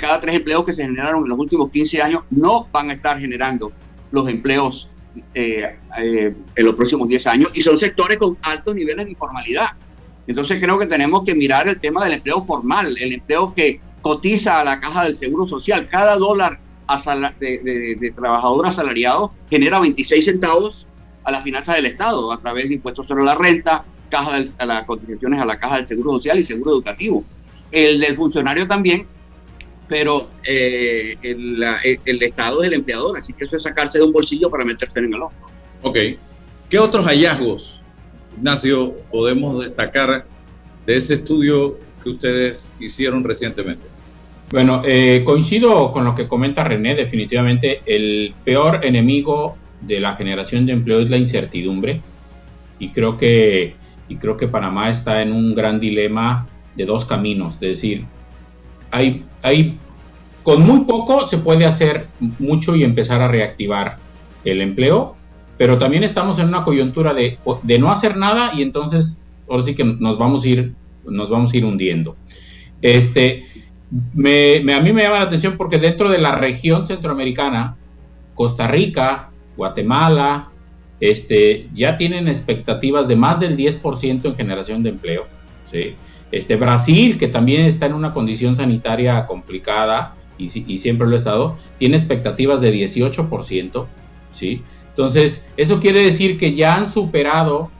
cada 0.00 0.20
tres 0.20 0.36
empleos 0.36 0.64
que 0.64 0.74
se 0.74 0.82
generaron 0.82 1.22
en 1.22 1.28
los 1.28 1.38
últimos 1.38 1.70
15 1.70 2.02
años, 2.02 2.22
no 2.30 2.68
van 2.72 2.90
a 2.90 2.94
estar 2.94 3.18
generando 3.18 3.72
los 4.10 4.28
empleos 4.28 4.90
eh, 5.34 5.76
eh, 5.98 6.34
en 6.54 6.64
los 6.64 6.74
próximos 6.76 7.08
10 7.08 7.26
años 7.26 7.50
y 7.54 7.62
son 7.62 7.76
sectores 7.76 8.16
con 8.16 8.38
altos 8.42 8.74
niveles 8.74 9.06
de 9.06 9.10
informalidad. 9.12 9.70
Entonces 10.30 10.60
creo 10.62 10.78
que 10.78 10.86
tenemos 10.86 11.24
que 11.24 11.34
mirar 11.34 11.66
el 11.66 11.80
tema 11.80 12.04
del 12.04 12.12
empleo 12.12 12.44
formal, 12.44 12.96
el 13.00 13.12
empleo 13.12 13.52
que 13.52 13.80
cotiza 14.00 14.60
a 14.60 14.64
la 14.64 14.78
caja 14.78 15.02
del 15.02 15.16
Seguro 15.16 15.44
Social. 15.44 15.88
Cada 15.88 16.16
dólar 16.18 16.60
de, 17.40 17.96
de, 17.98 18.12
trabajador 18.12 18.64
asalariado 18.64 19.32
genera 19.50 19.80
26 19.80 20.24
centavos 20.24 20.86
a 21.24 21.32
las 21.32 21.42
finanzas 21.42 21.74
del 21.74 21.86
Estado 21.86 22.32
a 22.32 22.40
través 22.40 22.68
de 22.68 22.74
impuestos 22.74 23.08
sobre 23.08 23.24
la 23.24 23.34
renta, 23.34 23.84
caja 24.08 24.40
a 24.56 24.66
las 24.66 24.84
cotizaciones 24.84 25.40
a 25.40 25.44
la 25.44 25.58
caja 25.58 25.78
del 25.78 25.88
Seguro 25.88 26.12
Social 26.12 26.38
y 26.38 26.44
Seguro 26.44 26.74
Educativo. 26.74 27.24
El 27.72 27.98
del 27.98 28.14
funcionario 28.14 28.68
también 28.68 29.08
pero 29.88 30.30
eh, 30.48 31.16
el, 31.24 31.60
el, 32.04 32.22
Estado 32.22 32.62
es 32.62 32.68
el 32.68 32.74
empleador, 32.74 33.18
así 33.18 33.32
que 33.32 33.42
eso 33.42 33.56
es 33.56 33.64
sacarse 33.64 33.98
de 33.98 34.04
un 34.04 34.12
bolsillo 34.12 34.48
para 34.48 34.64
meterse 34.64 35.00
en 35.00 35.06
el 35.06 35.20
otro. 35.20 35.36
Ok. 35.82 35.98
¿Qué 36.68 36.78
otros 36.78 37.04
hallazgos, 37.06 37.79
Ignacio, 38.36 38.94
podemos 39.10 39.64
destacar 39.64 40.26
de 40.86 40.96
ese 40.96 41.14
estudio 41.14 41.78
que 42.02 42.10
ustedes 42.10 42.70
hicieron 42.80 43.24
recientemente? 43.24 43.86
Bueno, 44.50 44.82
eh, 44.84 45.22
coincido 45.24 45.92
con 45.92 46.04
lo 46.04 46.14
que 46.14 46.26
comenta 46.26 46.64
René, 46.64 46.94
definitivamente 46.94 47.82
el 47.86 48.34
peor 48.44 48.84
enemigo 48.84 49.56
de 49.80 50.00
la 50.00 50.16
generación 50.16 50.66
de 50.66 50.72
empleo 50.72 51.00
es 51.00 51.10
la 51.10 51.18
incertidumbre 51.18 52.00
y 52.78 52.88
creo 52.88 53.16
que, 53.16 53.76
y 54.08 54.16
creo 54.16 54.36
que 54.36 54.48
Panamá 54.48 54.88
está 54.88 55.22
en 55.22 55.32
un 55.32 55.54
gran 55.54 55.78
dilema 55.78 56.48
de 56.74 56.84
dos 56.84 57.04
caminos, 57.04 57.54
es 57.54 57.60
decir, 57.60 58.06
hay, 58.90 59.24
hay, 59.42 59.78
con 60.42 60.66
muy 60.66 60.80
poco 60.80 61.26
se 61.26 61.38
puede 61.38 61.64
hacer 61.64 62.08
mucho 62.38 62.74
y 62.74 62.82
empezar 62.82 63.22
a 63.22 63.28
reactivar 63.28 63.98
el 64.44 64.62
empleo, 64.62 65.16
pero 65.60 65.76
también 65.76 66.04
estamos 66.04 66.38
en 66.38 66.48
una 66.48 66.64
coyuntura 66.64 67.12
de, 67.12 67.38
de 67.64 67.78
no 67.78 67.92
hacer 67.92 68.16
nada 68.16 68.52
y 68.54 68.62
entonces 68.62 69.28
ahora 69.46 69.62
sí 69.62 69.74
que 69.74 69.84
nos 69.84 70.16
vamos 70.16 70.42
a 70.42 70.48
ir, 70.48 70.74
nos 71.04 71.28
vamos 71.28 71.52
a 71.52 71.56
ir 71.58 71.66
hundiendo. 71.66 72.16
Este, 72.80 73.44
me, 74.14 74.56
a 74.72 74.80
mí 74.80 74.94
me 74.94 75.02
llama 75.02 75.18
la 75.18 75.24
atención 75.24 75.58
porque 75.58 75.76
dentro 75.76 76.08
de 76.08 76.16
la 76.16 76.32
región 76.32 76.86
centroamericana, 76.86 77.76
Costa 78.34 78.68
Rica, 78.68 79.28
Guatemala, 79.54 80.48
este, 80.98 81.68
ya 81.74 81.98
tienen 81.98 82.26
expectativas 82.26 83.06
de 83.06 83.16
más 83.16 83.38
del 83.38 83.54
10% 83.54 84.24
en 84.24 84.36
generación 84.36 84.82
de 84.82 84.88
empleo. 84.88 85.26
¿sí? 85.64 85.94
Este, 86.32 86.56
Brasil, 86.56 87.18
que 87.18 87.28
también 87.28 87.66
está 87.66 87.84
en 87.84 87.92
una 87.92 88.14
condición 88.14 88.56
sanitaria 88.56 89.26
complicada 89.26 90.14
y, 90.38 90.48
siempre 90.48 91.06
lo 91.06 91.12
ha 91.12 91.16
estado, 91.16 91.56
tiene 91.76 91.98
expectativas 91.98 92.62
de 92.62 92.72
18%, 92.72 93.86
¿sí? 94.30 94.62
Entonces, 94.90 95.44
eso 95.56 95.80
quiere 95.80 96.00
decir 96.04 96.38
que 96.38 96.54
ya 96.54 96.74
han 96.74 96.90
superado 96.90 97.70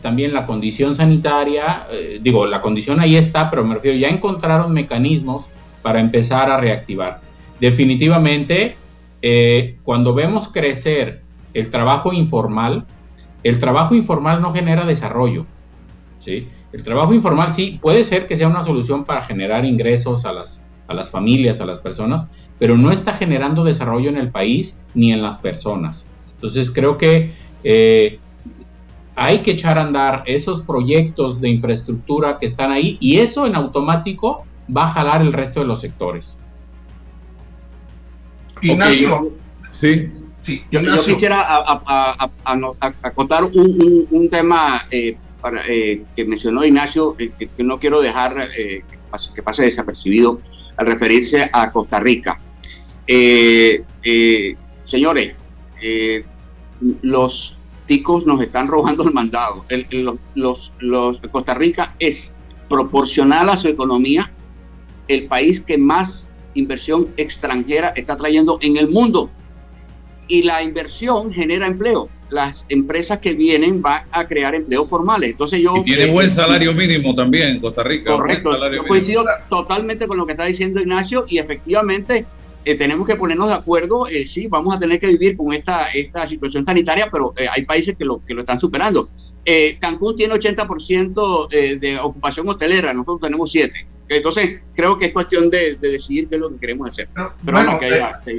también 0.00 0.32
la 0.34 0.46
condición 0.46 0.94
sanitaria, 0.94 1.86
eh, 1.90 2.18
digo, 2.20 2.46
la 2.46 2.60
condición 2.60 3.00
ahí 3.00 3.16
está, 3.16 3.48
pero 3.50 3.64
me 3.64 3.74
refiero, 3.74 3.96
ya 3.96 4.08
encontraron 4.08 4.72
mecanismos 4.72 5.48
para 5.82 6.00
empezar 6.00 6.50
a 6.50 6.58
reactivar. 6.58 7.20
Definitivamente, 7.60 8.76
eh, 9.22 9.76
cuando 9.84 10.14
vemos 10.14 10.48
crecer 10.48 11.22
el 11.54 11.70
trabajo 11.70 12.12
informal, 12.12 12.86
el 13.44 13.58
trabajo 13.58 13.94
informal 13.94 14.42
no 14.42 14.52
genera 14.52 14.84
desarrollo. 14.84 15.46
El 16.72 16.82
trabajo 16.82 17.14
informal 17.14 17.54
sí 17.54 17.78
puede 17.80 18.04
ser 18.04 18.26
que 18.26 18.36
sea 18.36 18.48
una 18.48 18.60
solución 18.60 19.04
para 19.04 19.20
generar 19.20 19.64
ingresos 19.64 20.26
a 20.26 20.32
las, 20.32 20.66
a 20.86 20.92
las 20.92 21.10
familias, 21.10 21.62
a 21.62 21.66
las 21.66 21.78
personas, 21.78 22.26
pero 22.58 22.76
no 22.76 22.90
está 22.90 23.14
generando 23.14 23.64
desarrollo 23.64 24.10
en 24.10 24.18
el 24.18 24.30
país 24.30 24.82
ni 24.94 25.10
en 25.10 25.22
las 25.22 25.38
personas. 25.38 26.06
Entonces 26.38 26.70
creo 26.70 26.96
que 26.98 27.32
eh, 27.64 28.18
hay 29.16 29.40
que 29.40 29.52
echar 29.52 29.78
a 29.78 29.82
andar 29.82 30.22
esos 30.26 30.62
proyectos 30.62 31.40
de 31.40 31.48
infraestructura 31.48 32.38
que 32.38 32.46
están 32.46 32.70
ahí 32.70 32.96
y 33.00 33.18
eso 33.18 33.46
en 33.46 33.56
automático 33.56 34.44
va 34.74 34.84
a 34.84 34.90
jalar 34.90 35.22
el 35.22 35.32
resto 35.32 35.60
de 35.60 35.66
los 35.66 35.80
sectores. 35.80 36.38
Ignacio. 38.60 39.32
sí. 39.72 40.10
sí 40.42 40.62
yo, 40.70 40.80
quisiera 41.04 41.62
acotar 43.02 43.44
un, 43.44 44.06
un, 44.10 44.30
tema 44.30 44.86
eh, 44.90 45.16
eh, 45.68 46.02
que 46.16 46.24
mencionó 46.24 46.64
Ignacio, 46.64 47.14
eh, 47.18 47.30
que, 47.38 47.62
no 47.62 47.78
quiero 47.78 48.00
dejar 48.00 48.50
eh, 48.58 48.82
que, 49.34 49.42
pase, 49.42 49.62
desapercibido 49.62 50.40
al 50.76 50.86
referirse 50.86 51.48
a 51.52 51.70
Costa 51.70 52.00
Rica. 52.00 52.40
señores, 54.84 55.36
los 57.02 57.56
ticos 57.86 58.26
nos 58.26 58.42
están 58.42 58.68
robando 58.68 59.04
el 59.04 59.12
mandado. 59.12 59.64
los, 60.34 60.72
los, 60.78 61.20
Costa 61.30 61.54
Rica 61.54 61.94
es 61.98 62.32
proporcional 62.68 63.48
a 63.48 63.56
su 63.56 63.68
economía 63.68 64.30
el 65.08 65.26
país 65.26 65.60
que 65.60 65.78
más 65.78 66.32
inversión 66.54 67.08
extranjera 67.16 67.92
está 67.96 68.16
trayendo 68.16 68.58
en 68.60 68.76
el 68.76 68.88
mundo. 68.88 69.30
Y 70.28 70.42
la 70.42 70.62
inversión 70.62 71.32
genera 71.32 71.66
empleo 71.66 72.10
las 72.30 72.64
empresas 72.68 73.18
que 73.18 73.34
vienen 73.34 73.80
van 73.80 74.02
a 74.12 74.26
crear 74.26 74.54
empleos 74.54 74.88
formales. 74.88 75.30
Entonces 75.30 75.60
yo... 75.60 75.82
tiene 75.84 76.12
buen 76.12 76.30
salario 76.30 76.74
mínimo 76.74 77.14
también 77.14 77.60
Costa 77.60 77.82
Rica. 77.82 78.12
Correcto. 78.12 78.52
Yo 78.76 78.86
coincido 78.86 79.24
totalmente 79.48 80.06
con 80.06 80.18
lo 80.18 80.26
que 80.26 80.32
está 80.32 80.44
diciendo 80.44 80.80
Ignacio 80.80 81.24
y 81.28 81.38
efectivamente 81.38 82.26
eh, 82.68 82.74
tenemos 82.74 83.06
que 83.06 83.16
ponernos 83.16 83.48
de 83.48 83.54
acuerdo. 83.54 84.06
Eh, 84.08 84.26
sí, 84.26 84.46
vamos 84.46 84.76
a 84.76 84.78
tener 84.78 85.00
que 85.00 85.06
vivir 85.06 85.38
con 85.38 85.54
esta, 85.54 85.86
esta 85.86 86.26
situación 86.26 86.66
sanitaria, 86.66 87.08
pero 87.10 87.32
eh, 87.38 87.46
hay 87.50 87.64
países 87.64 87.96
que 87.96 88.04
lo, 88.04 88.22
que 88.22 88.34
lo 88.34 88.42
están 88.42 88.60
superando. 88.60 89.08
Cancún 89.80 90.14
tiene 90.14 90.34
80% 90.34 91.48
de 91.48 91.98
ocupación 92.00 92.46
hotelera, 92.50 92.92
nosotros 92.92 93.22
tenemos 93.22 93.54
7%. 93.54 93.72
Entonces, 94.10 94.60
creo 94.76 94.98
que 94.98 95.06
es 95.06 95.12
cuestión 95.14 95.48
de, 95.48 95.76
decidir 95.76 96.28
qué 96.28 96.34
es 96.34 96.40
lo 96.42 96.50
que 96.50 96.58
queremos 96.58 96.90
hacer. 96.90 97.08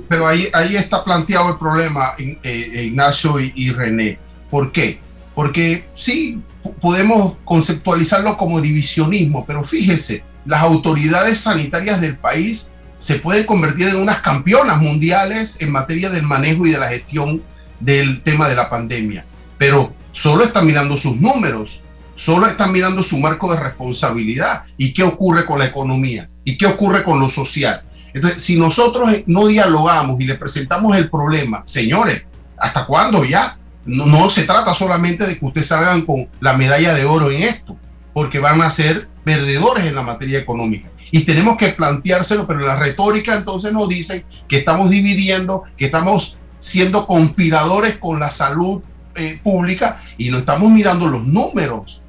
Pero, 0.08 0.28
ahí, 0.28 0.48
ahí 0.54 0.76
está 0.76 1.04
planteado 1.04 1.50
el 1.50 1.58
problema, 1.58 2.14
Ignacio 2.44 3.40
y, 3.40 3.72
René. 3.72 4.20
¿Por 4.52 4.72
qué? 4.72 5.00
Porque 5.34 5.86
sí, 5.96 6.44
podemos 6.80 7.38
conceptualizarlo 7.44 8.38
como 8.38 8.62
divisionismo, 8.62 9.48
pero 9.48 9.64
fíjese, 9.64 10.24
las 10.46 10.62
autoridades 10.62 11.40
sanitarias 11.40 12.02
del 12.02 12.20
país 12.20 12.70
se 13.00 13.16
pueden 13.16 13.46
convertir 13.46 13.88
en 13.88 13.96
unas 13.96 14.22
campeonas 14.22 14.80
mundiales 14.82 15.58
en 15.60 15.72
materia 15.72 16.10
del 16.10 16.24
manejo 16.24 16.68
y 16.68 16.72
de 16.72 16.78
la 16.78 16.90
gestión 16.90 17.42
del 17.80 18.22
tema 18.22 18.48
de 18.48 18.56
la 18.56 18.70
pandemia, 18.70 19.26
pero 19.58 19.94
solo 20.12 20.44
están 20.44 20.66
mirando 20.66 20.98
sus 20.98 21.16
números 21.20 21.82
solo 22.20 22.48
están 22.48 22.74
mirando 22.74 23.02
su 23.02 23.18
marco 23.18 23.50
de 23.50 23.58
responsabilidad 23.58 24.64
y 24.78 24.94
qué 24.94 25.04
ocurre 25.04 25.46
con 25.46 25.58
la 25.58 25.66
economía 25.66 26.30
y 26.44 26.58
qué 26.58 26.66
ocurre 26.66 27.02
con 27.02 27.18
lo 27.18 27.30
social. 27.30 27.84
Entonces, 28.14 28.44
si 28.44 28.60
nosotros 28.60 29.10
no 29.26 29.48
dialogamos 29.48 30.20
y 30.20 30.26
le 30.26 30.36
presentamos 30.36 30.98
el 30.98 31.10
problema, 31.10 31.64
señores, 31.66 32.24
¿hasta 32.58 32.86
cuándo 32.86 33.24
ya? 33.24 33.58
No, 33.86 34.30
se 34.30 34.44
trata 34.44 34.74
solamente 34.74 35.26
de 35.26 35.40
que 35.40 35.46
ustedes 35.46 35.68
salgan 35.68 36.02
con 36.02 36.28
la 36.42 36.58
medalla 36.58 36.94
de 36.94 37.06
oro 37.06 37.32
en 37.32 37.44
esto, 37.44 37.78
porque 38.14 38.40
van 38.40 38.62
a 38.62 38.70
ser 38.70 39.08
perdedores 39.24 39.86
en 39.86 39.96
la 39.96 40.02
materia 40.02 40.40
económica. 40.40 40.90
Y 41.12 41.22
tenemos 41.22 41.58
que 41.58 41.70
planteárselo, 41.70 42.46
pero 42.46 42.60
la 42.60 42.76
retórica 42.76 43.36
entonces 43.36 43.72
nos 43.74 43.90
dice 43.90 44.26
que 44.48 44.58
estamos 44.58 44.90
dividiendo, 44.90 45.64
que 45.78 45.86
estamos 45.86 46.38
siendo 46.60 47.08
conspiradores 47.08 47.98
con 47.98 48.20
la 48.20 48.32
salud 48.32 48.82
eh, 49.16 49.40
pública 49.44 50.02
y 50.18 50.30
no 50.30 50.38
estamos 50.38 50.70
mirando 50.72 51.08
los 51.08 51.26
números. 51.26 52.02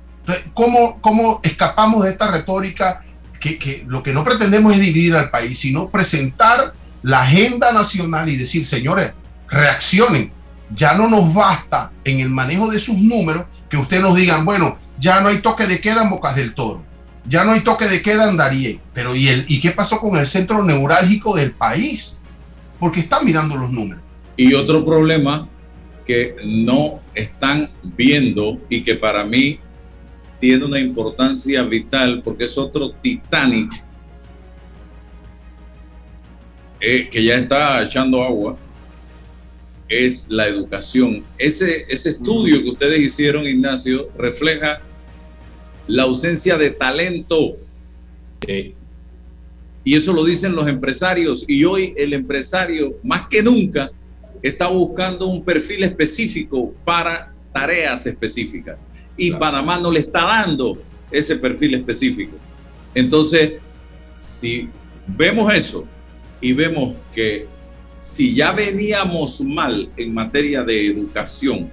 ¿cómo, 0.55 1.01
¿cómo 1.01 1.40
escapamos 1.42 2.05
de 2.05 2.11
esta 2.11 2.30
retórica 2.30 3.03
que, 3.40 3.84
lo 3.88 4.03
que 4.03 4.12
no 4.12 4.22
pretendemos 4.22 4.74
es 4.74 4.80
dividir 4.80 5.16
al 5.16 5.30
país, 5.30 5.59
sino 5.59 5.88
presentar 5.88 6.74
la 7.03 7.22
agenda 7.22 7.72
nacional 7.72 8.28
y 8.28 8.36
decir, 8.36 8.66
señores, 8.66 9.14
reaccionen. 9.48 10.32
Ya 10.72 10.94
no 10.94 11.09
nos 11.09 11.34
basta 11.34 11.90
en 12.05 12.20
el 12.20 12.28
manejo 12.28 12.70
de 12.70 12.78
sus 12.78 12.98
números 12.98 13.46
que 13.68 13.76
ustedes 13.76 14.03
nos 14.03 14.14
digan, 14.14 14.44
bueno, 14.44 14.78
ya 14.98 15.20
no 15.20 15.28
hay 15.28 15.38
toque 15.38 15.66
de 15.66 15.80
queda 15.80 16.03
en 16.03 16.11
Bocas 16.11 16.36
del 16.36 16.55
Toro. 16.55 16.84
Ya 17.28 17.44
no 17.44 17.52
hay 17.52 17.60
toque 17.60 17.86
de 17.86 18.02
queda 18.02 18.28
andaría. 18.28 18.78
Pero 18.92 19.14
¿y, 19.14 19.28
el, 19.28 19.44
¿y 19.48 19.60
qué 19.60 19.70
pasó 19.70 19.98
con 19.98 20.16
el 20.16 20.26
centro 20.26 20.64
neurálgico 20.64 21.36
del 21.36 21.52
país? 21.52 22.20
Porque 22.78 23.00
están 23.00 23.24
mirando 23.24 23.56
los 23.56 23.70
números. 23.70 24.02
Y 24.36 24.54
otro 24.54 24.84
problema 24.84 25.48
que 26.06 26.36
no 26.44 27.00
están 27.14 27.70
viendo 27.82 28.58
y 28.68 28.82
que 28.82 28.94
para 28.94 29.24
mí 29.24 29.58
tiene 30.40 30.64
una 30.64 30.80
importancia 30.80 31.62
vital 31.62 32.22
porque 32.24 32.44
es 32.44 32.56
otro 32.56 32.90
Titanic 32.92 33.84
eh, 36.80 37.08
que 37.10 37.22
ya 37.22 37.34
está 37.34 37.82
echando 37.82 38.24
agua, 38.24 38.56
es 39.86 40.30
la 40.30 40.46
educación. 40.46 41.22
Ese, 41.36 41.84
ese 41.88 42.10
estudio 42.10 42.62
que 42.62 42.70
ustedes 42.70 43.00
hicieron, 43.00 43.46
Ignacio, 43.46 44.08
refleja 44.16 44.80
la 45.87 46.05
ausencia 46.05 46.57
de 46.57 46.70
talento. 46.70 47.57
Y 49.83 49.97
eso 49.97 50.12
lo 50.12 50.24
dicen 50.24 50.55
los 50.55 50.68
empresarios. 50.68 51.45
Y 51.49 51.64
hoy 51.64 51.95
el 51.97 52.12
empresario, 52.12 52.97
más 53.03 53.28
que 53.28 53.43
nunca, 53.43 53.91
está 54.43 54.68
buscando 54.68 55.26
un 55.26 55.45
perfil 55.45 55.83
específico 55.85 56.72
para 56.85 57.33
tareas 57.53 58.07
específicas. 58.07 58.87
Y 59.16 59.33
Panamá 59.33 59.78
no 59.78 59.91
le 59.91 60.01
está 60.01 60.24
dando 60.24 60.81
ese 61.11 61.37
perfil 61.37 61.74
específico. 61.74 62.37
Entonces, 62.95 63.55
si 64.18 64.68
vemos 65.07 65.53
eso 65.53 65.87
y 66.41 66.53
vemos 66.53 66.95
que 67.14 67.47
si 68.01 68.35
ya 68.35 68.53
veníamos 68.53 69.41
mal 69.43 69.91
en 69.97 70.14
materia 70.14 70.62
de 70.62 70.87
educación, 70.87 71.70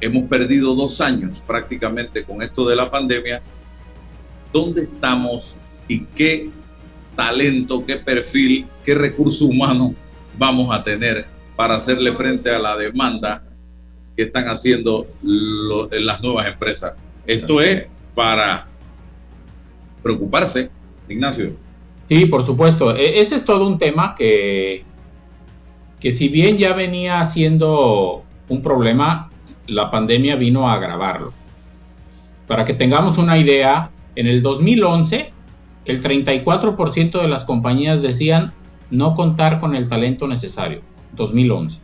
hemos 0.00 0.28
perdido 0.28 0.74
dos 0.74 1.00
años 1.00 1.42
prácticamente 1.46 2.24
con 2.24 2.42
esto 2.42 2.66
de 2.66 2.76
la 2.76 2.90
pandemia, 2.90 3.42
¿dónde 4.52 4.82
estamos 4.82 5.56
y 5.86 6.00
qué 6.00 6.50
talento, 7.16 7.84
qué 7.84 7.96
perfil, 7.96 8.66
qué 8.84 8.94
recurso 8.94 9.46
humano 9.46 9.94
vamos 10.38 10.74
a 10.74 10.82
tener 10.84 11.26
para 11.56 11.76
hacerle 11.76 12.12
frente 12.12 12.50
a 12.50 12.58
la 12.58 12.76
demanda 12.76 13.42
que 14.16 14.24
están 14.24 14.48
haciendo 14.48 15.06
las 15.22 16.20
nuevas 16.20 16.46
empresas? 16.46 16.92
Esto 17.26 17.60
es 17.60 17.88
para 18.14 18.66
preocuparse, 20.02 20.70
Ignacio. 21.08 21.56
Sí, 22.08 22.26
por 22.26 22.44
supuesto. 22.44 22.96
E, 22.96 23.20
ese 23.20 23.34
es 23.34 23.44
todo 23.44 23.66
un 23.66 23.78
tema 23.78 24.14
que, 24.14 24.84
que 26.00 26.12
si 26.12 26.28
bien 26.28 26.56
ya 26.56 26.72
venía 26.72 27.24
siendo 27.24 28.24
un 28.48 28.62
problema, 28.62 29.30
la 29.68 29.90
pandemia 29.90 30.36
vino 30.36 30.68
a 30.68 30.74
agravarlo. 30.74 31.32
Para 32.46 32.64
que 32.64 32.74
tengamos 32.74 33.18
una 33.18 33.38
idea, 33.38 33.90
en 34.16 34.26
el 34.26 34.42
2011 34.42 35.32
el 35.84 36.02
34% 36.02 37.20
de 37.20 37.28
las 37.28 37.44
compañías 37.44 38.02
decían 38.02 38.52
no 38.90 39.14
contar 39.14 39.60
con 39.60 39.74
el 39.74 39.88
talento 39.88 40.26
necesario. 40.28 40.82
2011. 41.12 41.80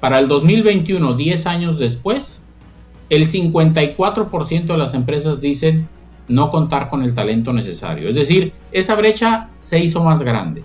Para 0.00 0.20
el 0.20 0.28
2021, 0.28 1.14
10 1.14 1.46
años 1.46 1.78
después, 1.78 2.42
el 3.10 3.26
54% 3.26 4.66
de 4.66 4.78
las 4.78 4.94
empresas 4.94 5.40
dicen 5.40 5.88
no 6.28 6.50
contar 6.50 6.88
con 6.88 7.02
el 7.02 7.14
talento 7.14 7.52
necesario. 7.52 8.08
Es 8.08 8.16
decir, 8.16 8.52
esa 8.70 8.94
brecha 8.94 9.48
se 9.60 9.80
hizo 9.80 10.04
más 10.04 10.22
grande. 10.22 10.62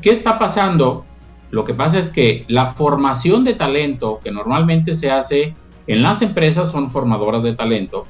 ¿Qué 0.00 0.10
está 0.10 0.38
pasando? 0.38 1.04
Lo 1.52 1.64
que 1.64 1.74
pasa 1.74 1.98
es 1.98 2.08
que 2.08 2.46
la 2.48 2.64
formación 2.64 3.44
de 3.44 3.52
talento 3.52 4.20
que 4.24 4.32
normalmente 4.32 4.94
se 4.94 5.10
hace 5.10 5.54
en 5.86 6.02
las 6.02 6.22
empresas 6.22 6.72
son 6.72 6.88
formadoras 6.88 7.42
de 7.42 7.52
talento. 7.52 8.06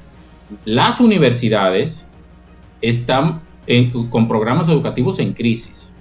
Las 0.63 1.01
universidades 1.01 2.07
están 2.81 3.41
con 4.09 4.29
programas 4.29 4.69
educativos 4.69 5.19
en 5.19 5.33
crisis. 5.33 5.93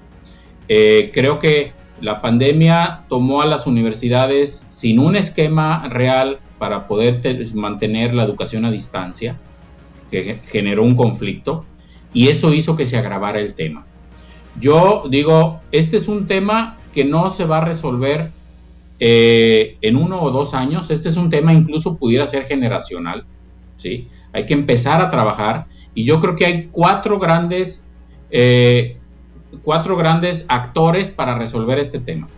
Eh, 0.69 1.11
creo 1.13 1.41
que 1.41 1.73
la 2.01 2.21
pandemia 2.21 3.07
tomó 3.09 3.43
a 3.43 3.47
las 3.47 3.67
universidades 3.67 4.65
sin 4.69 5.01
un 5.01 5.17
esquema 5.17 5.89
real 5.89 6.39
para 6.59 6.87
poder 6.87 7.21
mantener 7.57 8.15
la 8.15 8.23
educación 8.23 8.65
a 8.67 8.71
distancia 8.71 9.37
que 10.13 10.43
generó 10.47 10.85
un 10.85 10.95
conflicto 10.95 11.65
y 12.15 12.29
eso 12.29 12.55
hizo 12.55 12.77
que 12.77 12.85
se 12.85 12.99
agravara 12.99 13.41
el 13.41 13.55
tema. 13.55 13.85
Yo 14.61 15.05
digo, 15.11 15.59
este 15.73 15.97
es 15.97 16.07
un 16.07 16.29
tema 16.29 16.77
que 16.93 17.05
no 17.05 17.31
se 17.31 17.45
va 17.45 17.59
a 17.59 17.65
resolver 17.65 18.31
eh, 19.01 19.79
en 19.81 19.97
uno 19.97 20.23
o 20.23 20.31
dos 20.31 20.55
años, 20.55 20.91
este 20.91 21.09
es 21.09 21.17
un 21.17 21.31
tema 21.31 21.53
incluso 21.53 21.97
pudiera 21.97 22.27
ser 22.27 22.47
generacional, 22.47 23.25
¿sí? 23.77 24.09
Hay 24.33 24.47
que 24.47 24.55
empezar 24.55 25.01
a 25.01 25.11
trabajar 25.11 25.67
y 25.95 26.05
yo 26.05 26.21
creo 26.21 26.37
que 26.37 26.47
hay 26.47 26.69
cuatro 26.71 27.19
grandes, 27.19 27.85
eh, 28.31 28.97
cuatro 29.65 29.97
grandes 29.97 30.47
actores 30.49 31.11
para 31.11 31.37
resolver 31.37 31.79
este 31.79 31.99
tema. 31.99 32.29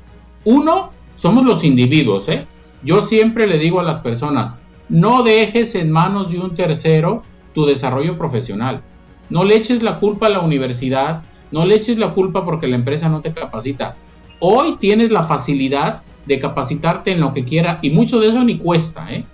Uno, 0.45 0.91
somos 1.15 1.45
los 1.45 1.65
individuos, 1.65 2.29
¿eh? 2.29 2.47
Yo 2.83 3.03
siempre 3.03 3.47
le 3.47 3.59
digo 3.59 3.81
a 3.81 3.85
las 3.85 4.01
personas, 4.01 4.59
no 4.89 5.23
dejes 5.23 5.75
en 5.75 5.91
manos 5.91 6.31
de 6.31 6.39
un 6.39 6.55
tercero 6.55 7.23
tu 7.55 7.65
desarrollo 7.67 8.19
profesional. 8.19 8.83
No 9.31 9.45
le 9.45 9.57
eches 9.57 9.83
la 9.83 9.99
culpa 9.99 10.27
a 10.27 10.31
la 10.31 10.41
universidad, 10.41 11.23
no 11.51 11.65
le 11.65 11.77
eches 11.77 11.99
la 11.99 12.13
culpa 12.13 12.45
porque 12.45 12.67
la 12.67 12.77
empresa 12.77 13.09
no 13.09 13.21
te 13.21 13.33
capacita. 13.33 13.97
Hoy 14.41 14.77
tienes 14.79 15.11
la 15.11 15.23
facilidad 15.23 16.03
de 16.27 16.39
capacitarte 16.39 17.13
en 17.13 17.21
lo 17.21 17.33
que 17.33 17.45
quiera 17.45 17.79
y 17.83 17.91
mucho 17.91 18.21
de 18.21 18.29
eso 18.29 18.43
ni 18.43 18.59
cuesta. 18.59 19.13
¿eh? 19.13 19.25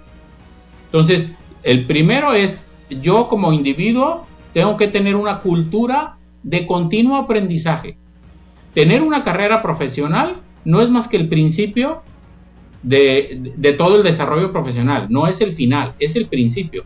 Entonces, 0.86 1.32
el 1.62 1.86
primero 1.86 2.32
es, 2.32 2.66
yo 2.88 3.28
como 3.28 3.52
individuo 3.52 4.26
tengo 4.52 4.76
que 4.76 4.88
tener 4.88 5.16
una 5.16 5.40
cultura 5.40 6.16
de 6.42 6.66
continuo 6.66 7.16
aprendizaje. 7.16 7.96
Tener 8.74 9.02
una 9.02 9.22
carrera 9.22 9.62
profesional 9.62 10.40
no 10.64 10.80
es 10.80 10.90
más 10.90 11.08
que 11.08 11.16
el 11.16 11.28
principio 11.28 12.02
de, 12.82 13.52
de 13.56 13.72
todo 13.72 13.96
el 13.96 14.02
desarrollo 14.02 14.52
profesional, 14.52 15.06
no 15.10 15.26
es 15.26 15.40
el 15.40 15.52
final, 15.52 15.94
es 15.98 16.16
el 16.16 16.26
principio. 16.26 16.84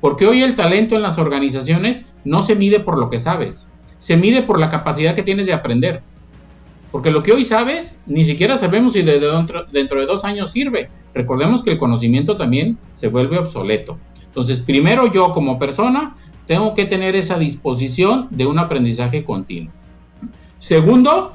Porque 0.00 0.26
hoy 0.26 0.42
el 0.42 0.54
talento 0.54 0.96
en 0.96 1.02
las 1.02 1.18
organizaciones 1.18 2.06
no 2.24 2.42
se 2.42 2.54
mide 2.54 2.80
por 2.80 2.98
lo 2.98 3.10
que 3.10 3.18
sabes, 3.18 3.70
se 3.98 4.16
mide 4.16 4.42
por 4.42 4.58
la 4.58 4.70
capacidad 4.70 5.14
que 5.14 5.22
tienes 5.22 5.46
de 5.46 5.52
aprender. 5.52 6.02
Porque 6.90 7.10
lo 7.10 7.22
que 7.22 7.32
hoy 7.32 7.44
sabes, 7.44 8.00
ni 8.06 8.24
siquiera 8.24 8.56
sabemos 8.56 8.94
si 8.94 9.02
de 9.02 9.20
dentro, 9.20 9.64
dentro 9.66 10.00
de 10.00 10.06
dos 10.06 10.24
años 10.24 10.50
sirve. 10.50 10.90
Recordemos 11.14 11.62
que 11.62 11.72
el 11.72 11.78
conocimiento 11.78 12.36
también 12.36 12.78
se 12.94 13.08
vuelve 13.08 13.38
obsoleto. 13.38 13.98
Entonces, 14.24 14.60
primero 14.60 15.10
yo 15.10 15.32
como 15.32 15.58
persona 15.58 16.16
tengo 16.46 16.74
que 16.74 16.84
tener 16.84 17.14
esa 17.14 17.38
disposición 17.38 18.28
de 18.30 18.46
un 18.46 18.58
aprendizaje 18.58 19.24
continuo. 19.24 19.72
Segundo, 20.58 21.32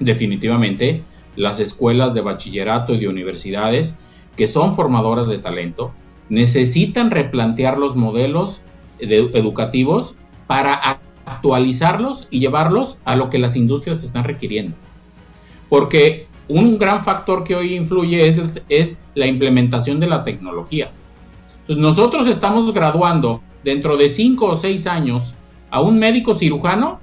definitivamente, 0.00 1.02
las 1.36 1.60
escuelas 1.60 2.14
de 2.14 2.20
bachillerato 2.20 2.94
y 2.94 2.98
de 2.98 3.08
universidades 3.08 3.94
que 4.36 4.48
son 4.48 4.74
formadoras 4.74 5.28
de 5.28 5.38
talento 5.38 5.92
necesitan 6.28 7.10
replantear 7.10 7.78
los 7.78 7.96
modelos 7.96 8.62
educativos 8.98 10.14
para 10.46 11.00
actualizarlos 11.40 12.28
y 12.30 12.40
llevarlos 12.40 12.98
a 13.06 13.16
lo 13.16 13.30
que 13.30 13.38
las 13.38 13.56
industrias 13.56 14.04
están 14.04 14.24
requiriendo. 14.24 14.76
Porque 15.70 16.26
un 16.48 16.78
gran 16.78 17.02
factor 17.02 17.44
que 17.44 17.56
hoy 17.56 17.74
influye 17.74 18.28
es, 18.68 19.04
la 19.14 19.26
implementación 19.26 20.00
de 20.00 20.06
la 20.06 20.22
tecnología. 20.22 20.90
Entonces 21.60 21.82
nosotros 21.82 22.26
estamos 22.26 22.74
graduando 22.74 23.40
dentro 23.64 23.96
de 23.96 24.10
cinco 24.10 24.46
o 24.46 24.56
seis 24.56 24.86
años 24.86 25.34
a 25.70 25.80
un 25.80 25.98
médico 25.98 26.34
cirujano 26.34 27.00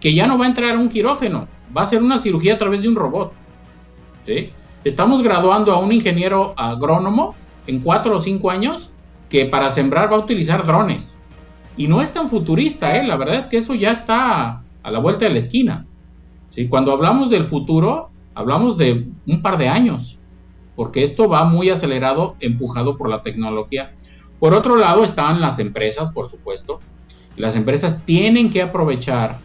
que 0.00 0.12
ya 0.12 0.26
no 0.26 0.38
va 0.38 0.44
a 0.44 0.48
entrar 0.48 0.74
a 0.76 0.78
un 0.78 0.88
quirófano, 0.88 1.48
va 1.74 1.82
a 1.82 1.84
hacer 1.84 2.02
una 2.02 2.18
cirugía 2.18 2.54
a 2.54 2.58
través 2.58 2.82
de 2.82 2.88
un 2.88 2.96
robot. 2.96 3.32
Estamos 4.84 5.22
graduando 5.22 5.72
a 5.72 5.78
un 5.78 5.92
ingeniero 5.92 6.52
agrónomo 6.56 7.34
en 7.66 7.80
cuatro 7.80 8.16
o 8.16 8.18
cinco 8.18 8.50
años 8.50 8.90
que 9.30 9.46
para 9.46 9.70
sembrar 9.70 10.12
va 10.12 10.16
a 10.16 10.20
utilizar 10.20 10.66
drones. 10.66 11.17
Y 11.78 11.86
no 11.86 12.02
es 12.02 12.12
tan 12.12 12.28
futurista, 12.28 12.96
¿eh? 12.96 13.04
la 13.04 13.16
verdad 13.16 13.36
es 13.36 13.46
que 13.46 13.56
eso 13.56 13.72
ya 13.72 13.92
está 13.92 14.64
a 14.82 14.90
la 14.90 14.98
vuelta 14.98 15.26
de 15.26 15.30
la 15.30 15.38
esquina. 15.38 15.86
¿sí? 16.48 16.66
Cuando 16.66 16.90
hablamos 16.90 17.30
del 17.30 17.44
futuro, 17.44 18.10
hablamos 18.34 18.76
de 18.76 19.06
un 19.28 19.42
par 19.42 19.58
de 19.58 19.68
años, 19.68 20.18
porque 20.74 21.04
esto 21.04 21.28
va 21.28 21.44
muy 21.44 21.70
acelerado, 21.70 22.34
empujado 22.40 22.96
por 22.96 23.08
la 23.08 23.22
tecnología. 23.22 23.92
Por 24.40 24.54
otro 24.54 24.76
lado 24.76 25.04
están 25.04 25.40
las 25.40 25.60
empresas, 25.60 26.10
por 26.10 26.28
supuesto. 26.28 26.80
Las 27.36 27.54
empresas 27.54 28.04
tienen 28.04 28.50
que 28.50 28.60
aprovechar 28.60 29.38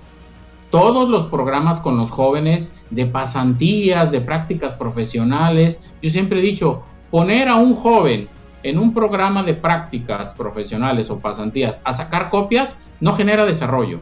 todos 0.72 1.08
los 1.12 1.28
programas 1.28 1.82
con 1.82 1.98
los 1.98 2.10
jóvenes 2.10 2.74
de 2.90 3.06
pasantías, 3.06 4.12
de 4.12 4.22
prácticas 4.22 4.74
profesionales. 4.74 5.94
Yo 6.02 6.10
siempre 6.10 6.40
he 6.40 6.42
dicho, 6.42 6.82
poner 7.12 7.48
a 7.48 7.58
un 7.58 7.76
joven 7.76 8.28
en 8.64 8.80
un 8.80 8.94
programa 8.94 9.44
de 9.44 9.54
prácticas 9.54 10.34
profesionales 10.34 11.10
o 11.10 11.20
pasantías 11.20 11.80
a 11.84 11.94
sacar 11.94 12.30
copias 12.30 12.80
no 13.00 13.14
genera 13.14 13.46
desarrollo. 13.46 14.00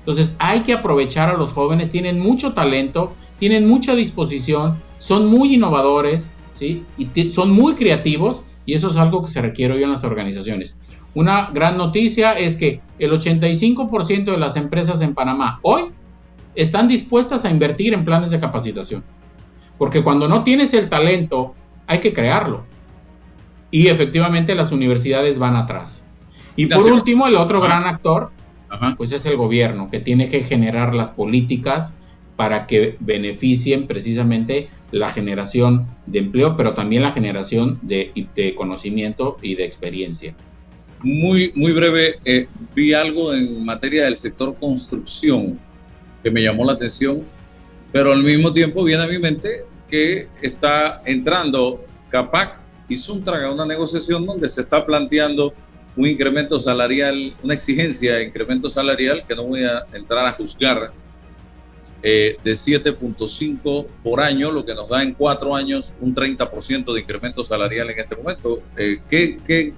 Entonces 0.00 0.34
hay 0.38 0.60
que 0.60 0.72
aprovechar 0.72 1.28
a 1.28 1.36
los 1.36 1.52
jóvenes, 1.52 1.90
tienen 1.90 2.18
mucho 2.18 2.54
talento, 2.54 3.12
tienen 3.38 3.68
mucha 3.68 3.94
disposición, 3.94 4.80
son 4.98 5.26
muy 5.26 5.54
innovadores, 5.54 6.30
¿sí? 6.52 6.84
Y 6.96 7.30
son 7.30 7.50
muy 7.50 7.74
creativos 7.74 8.42
y 8.66 8.74
eso 8.74 8.88
es 8.88 8.96
algo 8.96 9.22
que 9.22 9.28
se 9.28 9.42
requiere 9.42 9.74
hoy 9.74 9.82
en 9.82 9.90
las 9.90 10.04
organizaciones. 10.04 10.76
Una 11.14 11.50
gran 11.52 11.76
noticia 11.76 12.32
es 12.32 12.56
que 12.56 12.80
el 12.98 13.12
85% 13.12 14.24
de 14.24 14.38
las 14.38 14.56
empresas 14.56 15.02
en 15.02 15.14
Panamá 15.14 15.60
hoy 15.62 15.84
están 16.54 16.88
dispuestas 16.88 17.44
a 17.44 17.50
invertir 17.50 17.94
en 17.94 18.04
planes 18.04 18.30
de 18.30 18.40
capacitación. 18.40 19.04
Porque 19.78 20.02
cuando 20.02 20.28
no 20.28 20.44
tienes 20.44 20.74
el 20.74 20.88
talento, 20.88 21.54
hay 21.86 22.00
que 22.00 22.12
crearlo. 22.12 22.64
Y 23.72 23.88
efectivamente 23.88 24.54
las 24.54 24.70
universidades 24.70 25.40
van 25.40 25.56
atrás. 25.56 26.06
Y 26.54 26.66
por 26.66 26.92
último, 26.92 27.26
el 27.26 27.34
otro 27.34 27.60
gran 27.60 27.84
actor, 27.84 28.30
pues 28.96 29.12
es 29.12 29.26
el 29.26 29.36
gobierno, 29.36 29.90
que 29.90 29.98
tiene 29.98 30.28
que 30.28 30.42
generar 30.42 30.94
las 30.94 31.10
políticas 31.10 31.96
para 32.36 32.66
que 32.66 32.96
beneficien 33.00 33.86
precisamente 33.86 34.68
la 34.90 35.08
generación 35.08 35.86
de 36.06 36.20
empleo, 36.20 36.56
pero 36.56 36.74
también 36.74 37.02
la 37.02 37.12
generación 37.12 37.78
de, 37.82 38.12
conocimiento 38.56 39.38
y 39.42 39.54
de 39.54 39.64
experiencia. 39.64 40.34
Muy, 41.02 41.52
muy 41.54 41.72
breve, 41.72 42.16
eh, 42.24 42.46
vi 42.74 42.92
algo 42.92 43.34
en 43.34 43.64
materia 43.64 44.04
del 44.04 44.16
sector 44.16 44.54
construcción 44.60 45.58
que 46.22 46.30
me 46.30 46.42
llamó 46.42 46.64
la 46.64 46.74
atención, 46.74 47.22
pero 47.90 48.12
al 48.12 48.22
mismo 48.22 48.52
tiempo 48.52 48.84
viene 48.84 49.02
a 49.02 49.06
mi 49.06 49.18
mente 49.18 49.64
que 49.88 50.28
está 50.40 51.02
entrando 51.04 51.84
CAPAC 52.10 52.61
y 52.92 52.96
Suntraga 52.96 53.50
una 53.50 53.64
negociación 53.64 54.24
donde 54.26 54.48
se 54.50 54.60
está 54.60 54.84
planteando 54.84 55.52
un 55.96 56.06
incremento 56.06 56.60
salarial, 56.60 57.34
una 57.42 57.54
exigencia 57.54 58.14
de 58.14 58.24
incremento 58.24 58.70
salarial 58.70 59.24
que 59.26 59.34
no 59.34 59.44
voy 59.44 59.64
a 59.64 59.84
entrar 59.92 60.26
a 60.26 60.32
juzgar 60.32 60.92
eh, 62.02 62.36
de 62.42 62.52
7.5 62.52 63.86
por 64.02 64.20
año, 64.20 64.50
lo 64.50 64.64
que 64.64 64.74
nos 64.74 64.88
da 64.88 65.02
en 65.02 65.14
cuatro 65.14 65.54
años 65.54 65.94
un 66.00 66.14
30% 66.14 66.92
de 66.92 67.00
incremento 67.00 67.44
salarial 67.44 67.90
en 67.90 67.98
este 67.98 68.16
momento. 68.16 68.60
Eh, 68.76 69.00
¿qué, 69.08 69.38
¿Qué 69.46 69.72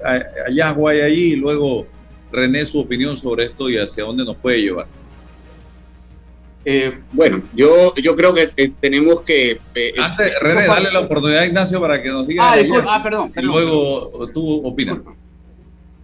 hallazgo 0.46 0.88
hay 0.88 1.00
allí? 1.00 1.32
Y 1.32 1.36
luego, 1.36 1.86
René, 2.32 2.64
su 2.64 2.80
opinión 2.80 3.16
sobre 3.16 3.46
esto 3.46 3.68
y 3.68 3.76
hacia 3.76 4.04
dónde 4.04 4.24
nos 4.24 4.36
puede 4.36 4.62
llevar. 4.62 4.86
Eh, 6.64 6.98
bueno, 7.12 7.42
yo, 7.54 7.94
yo 7.96 8.16
creo 8.16 8.34
que 8.34 8.48
tenemos 8.80 9.20
que... 9.20 9.60
Antes, 9.98 10.34
René, 10.40 10.66
dale 10.66 10.92
la 10.92 11.00
oportunidad 11.00 11.42
a 11.42 11.46
Ignacio 11.46 11.80
para 11.80 12.02
que 12.02 12.08
nos 12.08 12.26
diga... 12.26 12.42
Ah, 12.52 12.56
ah 12.88 13.02
perdón, 13.02 13.32
Y 13.36 13.42
luego 13.42 14.30
tú 14.32 14.66
opinas. 14.66 14.98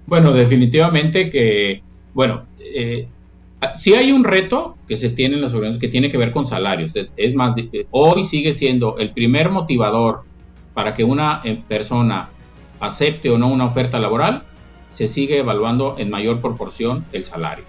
Bueno, 0.06 0.32
definitivamente 0.32 1.30
que, 1.30 1.82
bueno, 2.12 2.46
eh, 2.58 3.06
si 3.74 3.94
hay 3.94 4.12
un 4.12 4.24
reto 4.24 4.76
que 4.88 4.96
se 4.96 5.10
tiene 5.10 5.36
en 5.36 5.42
las 5.42 5.52
organizaciones 5.52 5.80
que 5.80 5.88
tiene 5.88 6.10
que 6.10 6.18
ver 6.18 6.32
con 6.32 6.46
salarios. 6.46 6.92
Es 7.16 7.34
más, 7.34 7.54
hoy 7.90 8.24
sigue 8.24 8.52
siendo 8.52 8.98
el 8.98 9.12
primer 9.12 9.50
motivador 9.50 10.24
para 10.74 10.94
que 10.94 11.04
una 11.04 11.40
eh, 11.44 11.62
persona 11.68 12.30
acepte 12.80 13.30
o 13.30 13.38
no 13.38 13.48
una 13.48 13.66
oferta 13.66 13.98
laboral, 13.98 14.44
se 14.90 15.06
sigue 15.06 15.38
evaluando 15.38 15.96
en 15.98 16.10
mayor 16.10 16.40
proporción 16.40 17.04
el 17.12 17.24
salario. 17.24 17.64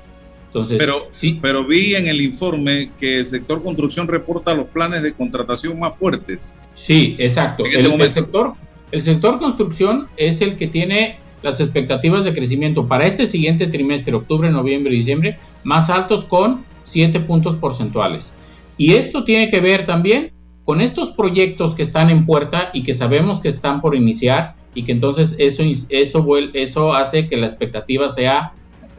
Entonces, 0.52 0.78
pero, 0.78 1.08
sí. 1.12 1.40
pero 1.42 1.66
vi 1.66 1.96
en 1.96 2.08
el 2.08 2.20
informe 2.20 2.92
que 3.00 3.20
el 3.20 3.26
sector 3.26 3.64
construcción 3.64 4.10
reporta 4.10 4.54
los 4.54 4.68
planes 4.68 5.02
de 5.02 5.14
contratación 5.14 5.80
más 5.80 5.96
fuertes. 5.96 6.60
Sí, 6.74 7.16
exacto. 7.20 7.66
Este 7.66 7.80
el, 7.80 8.12
sector, 8.12 8.56
el 8.92 9.02
sector 9.02 9.40
construcción 9.40 10.10
es 10.18 10.42
el 10.42 10.58
que 10.58 10.68
tiene 10.68 11.20
las 11.42 11.62
expectativas 11.62 12.26
de 12.26 12.34
crecimiento 12.34 12.86
para 12.86 13.06
este 13.06 13.28
siguiente 13.28 13.68
trimestre, 13.68 14.14
octubre, 14.14 14.52
noviembre 14.52 14.94
y 14.94 14.98
diciembre, 14.98 15.38
más 15.64 15.90
altos 15.90 16.26
con 16.26 16.66
7 16.84 17.22
puntos 17.22 17.56
porcentuales. 17.56 18.34
Y 18.76 18.96
esto 18.96 19.24
tiene 19.24 19.48
que 19.48 19.62
ver 19.62 19.86
también 19.86 20.34
con 20.66 20.82
estos 20.82 21.12
proyectos 21.12 21.76
que 21.76 21.82
están 21.82 22.10
en 22.10 22.26
puerta 22.26 22.72
y 22.74 22.84
que 22.84 22.94
sabemos 22.94 23.40
que 23.40 23.48
están 23.48 23.80
por 23.80 23.96
iniciar 23.96 24.56
y 24.76 24.84
que 24.84 24.92
entonces 24.92 25.36
eso, 25.38 25.64
eso, 25.90 26.26
eso 26.54 26.94
hace 26.94 27.28
que 27.28 27.38
la 27.38 27.48
expectativa 27.48 28.10
sea 28.10 28.54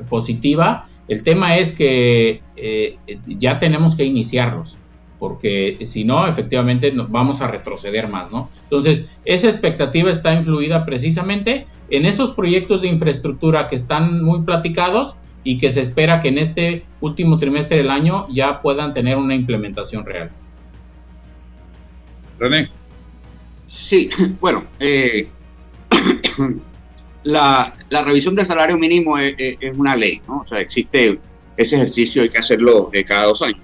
positiva. 0.09 0.89
El 1.09 1.23
tema 1.23 1.57
es 1.57 1.73
que 1.73 2.43
eh, 2.57 2.97
ya 3.27 3.59
tenemos 3.59 3.97
que 3.97 4.05
iniciarlos 4.05 4.79
porque 5.23 5.79
si 5.85 6.03
no, 6.03 6.27
efectivamente 6.27 6.93
vamos 7.09 7.43
a 7.43 7.47
retroceder 7.47 8.09
más, 8.09 8.33
¿no? 8.33 8.51
Entonces, 8.65 9.07
esa 9.25 9.47
expectativa 9.47 10.11
está 10.11 10.35
influida 10.35 10.85
precisamente 10.85 11.67
en 11.91 12.07
esos 12.07 12.33
proyectos 12.33 12.83
de 12.83 12.89
infraestructura 12.89 13.69
que 13.69 13.77
están 13.77 14.21
muy 14.25 14.41
platicados 14.41 15.15
y 15.45 15.59
que 15.59 15.71
se 15.71 15.81
espera 15.81 16.21
que 16.21 16.27
en 16.27 16.39
este 16.39 16.85
último 17.01 17.39
trimestre 17.39 17.77
del 17.77 17.91
año 17.91 18.27
ya 18.31 18.63
puedan 18.63 18.93
tener 18.93 19.17
una 19.17 19.37
implementación 19.37 20.05
real. 20.05 20.33
René. 22.41 22.69
Sí, 23.69 24.11
bueno, 24.41 24.65
eh, 24.81 25.29
la, 27.25 27.75
revisión 28.05 28.35
del 28.35 28.47
salario 28.47 28.79
mínimo 28.79 29.19
es, 29.19 29.35
una 29.77 29.97
ley, 29.97 30.21
¿no? 30.27 30.41
O 30.41 30.47
sea, 30.47 30.61
existe 30.61 31.19
ese 31.57 31.77
ejercicio, 31.77 32.23
hay 32.23 32.31
que 32.31 32.39
hacerlo 32.39 32.91
eh, 32.93 33.05
cada 33.05 33.27
dos 33.27 33.43
años. 33.43 33.61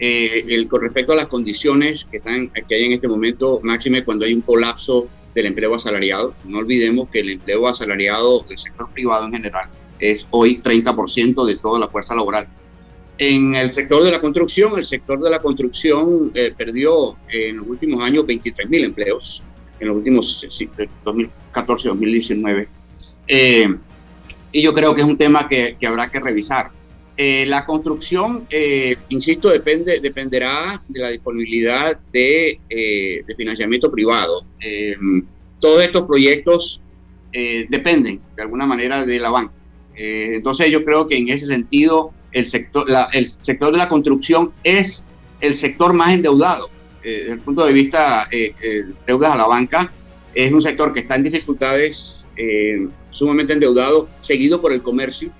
Eh, 0.00 0.44
el, 0.48 0.68
con 0.68 0.80
respecto 0.82 1.12
a 1.12 1.16
las 1.16 1.26
condiciones 1.26 2.04
que, 2.04 2.18
están, 2.18 2.50
que 2.68 2.74
hay 2.74 2.84
en 2.84 2.92
este 2.92 3.08
momento, 3.08 3.60
máxime 3.62 4.04
cuando 4.04 4.26
hay 4.26 4.34
un 4.34 4.42
colapso 4.42 5.08
del 5.34 5.46
empleo 5.46 5.74
asalariado. 5.74 6.34
No 6.44 6.58
olvidemos 6.58 7.08
que 7.10 7.20
el 7.20 7.30
empleo 7.30 7.66
asalariado 7.66 8.44
del 8.48 8.58
sector 8.58 8.88
privado 8.90 9.24
en 9.26 9.32
general 9.32 9.68
es 9.98 10.26
hoy 10.30 10.60
30% 10.62 11.44
de 11.44 11.56
toda 11.56 11.80
la 11.80 11.88
fuerza 11.88 12.14
laboral. 12.14 12.48
En 13.18 13.56
el 13.56 13.72
sector 13.72 14.04
de 14.04 14.12
la 14.12 14.20
construcción, 14.20 14.78
el 14.78 14.84
sector 14.84 15.18
de 15.20 15.28
la 15.28 15.40
construcción 15.40 16.30
eh, 16.34 16.54
perdió 16.56 17.16
en 17.28 17.56
los 17.56 17.66
últimos 17.66 18.04
años 18.04 18.24
23 18.24 18.68
mil 18.68 18.84
empleos, 18.84 19.42
en 19.80 19.88
los 19.88 19.96
últimos 19.96 20.46
2014-2019. 21.04 22.68
Eh, 23.28 23.68
y 24.50 24.62
yo 24.62 24.74
creo 24.74 24.94
que 24.94 25.02
es 25.02 25.06
un 25.06 25.18
tema 25.18 25.48
que, 25.48 25.76
que 25.78 25.86
habrá 25.86 26.10
que 26.10 26.20
revisar. 26.20 26.72
Eh, 27.20 27.46
la 27.46 27.66
construcción, 27.66 28.46
eh, 28.48 28.96
insisto, 29.08 29.48
depende, 29.48 29.98
dependerá 29.98 30.80
de 30.86 31.00
la 31.00 31.08
disponibilidad 31.08 31.98
de, 32.12 32.60
eh, 32.70 33.24
financiamiento 33.36 33.90
privado. 33.90 34.46
todos 35.58 35.84
estos 35.84 36.02
proyectos 36.02 36.82
dependen 37.68 38.20
de 38.36 38.42
alguna 38.42 38.66
manera 38.66 39.04
de 39.04 39.18
la 39.18 39.30
banca. 39.30 39.54
entonces 39.96 40.70
yo 40.70 40.84
creo 40.84 41.08
que 41.08 41.16
en 41.16 41.28
ese 41.28 41.46
sentido 41.46 42.12
el 42.32 42.46
sector, 42.46 42.86
el 43.12 43.28
sector 43.28 43.72
de 43.72 43.78
la 43.78 43.88
construcción 43.88 44.52
es 44.62 45.08
el 45.40 45.54
sector 45.56 45.92
más 45.92 46.14
endeudado. 46.14 46.70
desde 47.02 47.32
el 47.32 47.40
punto 47.40 47.66
de 47.66 47.72
vista 47.72 48.28
deudas 49.06 49.32
a 49.32 49.36
la 49.36 49.48
banca, 49.48 49.92
es 50.44 50.52
un 50.52 50.62
sector 50.62 50.92
que 50.92 51.00
está 51.00 51.16
en 51.16 51.24
dificultades, 51.24 52.26
sumamente 53.10 53.52
endeudado, 53.52 54.08
seguido 54.20 54.60
por 54.60 54.72
el 54.72 54.82
comercio 54.82 55.32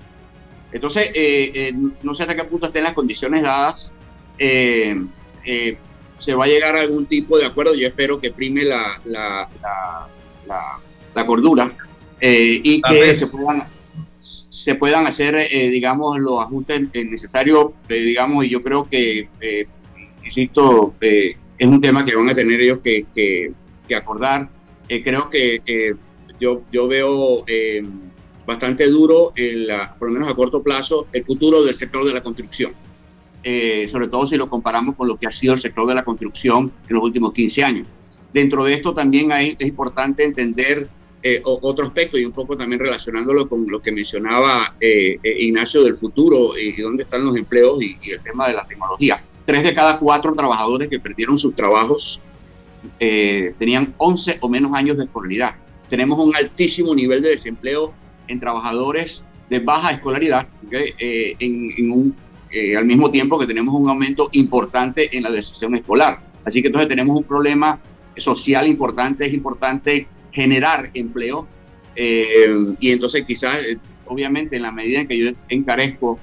entonces, 0.71 1.09
eh, 1.13 1.51
eh, 1.53 1.73
no 2.03 2.13
sé 2.13 2.23
hasta 2.23 2.35
qué 2.35 2.43
punto 2.43 2.67
estén 2.67 2.83
las 2.83 2.93
condiciones 2.93 3.43
dadas. 3.43 3.93
Eh, 4.37 4.95
se 6.17 6.35
va 6.35 6.45
a 6.45 6.47
llegar 6.47 6.75
a 6.75 6.81
algún 6.81 7.05
tipo 7.05 7.37
de 7.37 7.45
acuerdo. 7.45 7.73
Yo 7.75 7.87
espero 7.87 8.19
que 8.19 8.31
prime 8.31 8.63
la, 8.63 9.01
la, 9.05 9.49
la, 11.15 11.25
cordura 11.25 11.75
y 12.21 12.81
que 12.81 13.15
se 13.15 13.27
puedan, 13.27 13.63
se 14.21 14.75
puedan 14.75 15.07
hacer, 15.07 15.47
digamos, 15.49 16.19
los 16.19 16.43
ajustes 16.43 16.81
necesarios, 16.93 17.71
digamos, 17.87 18.45
y 18.45 18.49
yo 18.49 18.61
creo 18.61 18.87
que, 18.87 19.27
insisto, 20.23 20.93
es 21.01 21.67
un 21.67 21.81
tema 21.81 22.05
que 22.05 22.15
van 22.15 22.29
a 22.29 22.35
tener 22.35 22.61
ellos 22.61 22.79
que, 22.79 23.05
que, 23.13 23.51
que 23.87 23.95
acordar. 23.95 24.49
Creo 25.03 25.29
que 25.29 25.95
yo, 26.39 26.63
yo 26.71 26.87
veo 26.87 27.45
bastante 28.49 28.89
duro, 28.89 29.31
en 29.35 29.67
la, 29.67 29.95
por 29.95 30.07
lo 30.07 30.15
menos 30.15 30.27
a 30.27 30.35
corto 30.35 30.63
plazo, 30.63 31.07
el 31.13 31.23
futuro 31.23 31.63
del 31.63 31.75
sector 31.75 32.03
de 32.03 32.13
la 32.13 32.21
construcción. 32.21 32.73
Eh, 33.43 33.87
sobre 33.89 34.07
todo 34.07 34.25
si 34.25 34.35
lo 34.35 34.49
comparamos 34.49 34.95
con 34.95 35.07
lo 35.07 35.17
que 35.17 35.27
ha 35.27 35.31
sido 35.31 35.53
el 35.53 35.61
sector 35.61 35.87
de 35.87 35.95
la 35.95 36.03
construcción 36.03 36.73
en 36.89 36.95
los 36.95 37.03
últimos 37.03 37.31
15 37.31 37.63
años. 37.63 37.87
Dentro 38.33 38.63
de 38.63 38.73
esto 38.73 38.93
también 38.93 39.31
hay, 39.31 39.55
es 39.57 39.67
importante 39.67 40.23
entender 40.23 40.89
eh, 41.21 41.41
otro 41.43 41.85
aspecto 41.85 42.17
y 42.17 42.25
un 42.25 42.31
poco 42.31 42.57
también 42.57 42.79
relacionándolo 42.79 43.47
con 43.47 43.65
lo 43.67 43.81
que 43.81 43.91
mencionaba 43.91 44.75
eh, 44.79 45.17
Ignacio 45.23 45.83
del 45.83 45.95
futuro 45.95 46.57
y, 46.57 46.81
dónde 46.81 47.03
están 47.03 47.23
los 47.25 47.37
empleos 47.37 47.81
y, 47.83 47.97
y, 48.01 48.11
el 48.11 48.21
tema 48.23 48.47
de 48.47 48.55
la 48.55 48.65
tecnología. 48.65 49.23
Tres 49.45 49.63
de 49.63 49.75
cada 49.75 49.99
cuatro 49.99 50.33
trabajadores 50.33 50.87
que 50.87 50.99
perdieron 50.99 51.37
sus 51.37 51.55
trabajos 51.55 52.19
tenían 52.97 53.93
11 53.97 54.37
o 54.41 54.49
menos 54.49 54.71
años 54.73 54.97
de 54.97 55.03
escolaridad. 55.03 55.55
Tenemos 55.89 56.19
un 56.19 56.35
altísimo 56.35 56.93
nivel 56.93 57.21
de 57.21 57.29
desempleo 57.29 57.93
en 58.27 58.39
trabajadores 58.39 59.23
de 59.49 59.59
baja 59.59 59.91
escolaridad, 59.91 60.47
eh, 60.71 61.35
en, 61.39 61.91
un, 61.91 62.15
eh, 62.51 62.77
al 62.77 62.85
mismo 62.85 63.09
tiempo 63.09 63.37
que 63.39 63.47
tenemos 63.47 63.73
un 63.73 63.89
aumento 63.89 64.29
importante 64.33 65.15
en 65.17 65.23
la 65.23 65.31
deserción 65.31 65.75
escolar. 65.75 66.21
Así 66.45 66.61
que 66.61 66.67
entonces 66.67 66.87
tenemos 66.87 67.17
un 67.17 67.23
problema 67.23 67.79
social 68.15 68.67
importante, 68.67 69.25
es 69.25 69.33
importante 69.33 70.07
generar 70.31 70.91
empleo 70.93 71.47
eh, 71.95 72.47
y 72.79 72.91
entonces 72.91 73.23
quizás, 73.25 73.79
obviamente, 74.05 74.55
en 74.55 74.61
la 74.61 74.71
medida 74.71 75.01
en 75.01 75.07
que 75.07 75.17
yo 75.17 75.31
encarezco 75.49 76.19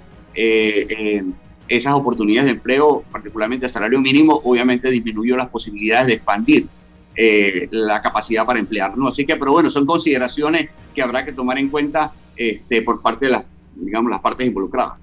esas 1.69 1.95
oportunidades 1.95 2.47
de 2.47 2.53
empleo, 2.53 3.05
particularmente 3.11 3.67
a 3.67 3.69
salario 3.69 4.01
mínimo, 4.01 4.41
obviamente 4.45 4.91
disminuyó 4.91 5.37
las 5.37 5.49
posibilidades 5.49 6.07
de 6.09 6.12
expandir 6.14 6.69
eh, 7.17 7.69
la 7.71 8.03
capacidad 8.03 8.45
para 8.45 8.59
emplear. 8.59 8.97
¿no? 8.97 9.09
Así 9.09 9.25
que, 9.25 9.37
pero 9.37 9.53
bueno, 9.53 9.71
son 9.71 9.87
consideraciones 9.87 10.69
que 10.95 11.03
habrá 11.03 11.25
que 11.25 11.33
tomar 11.33 11.59
en 11.59 11.69
cuenta 11.69 12.12
este, 12.37 12.83
por 12.83 13.01
parte 13.01 13.27
de 13.27 13.33
las, 13.33 13.43
digamos, 13.75 14.11
las 14.11 14.21
partes 14.21 14.47
involucradas. 14.47 14.95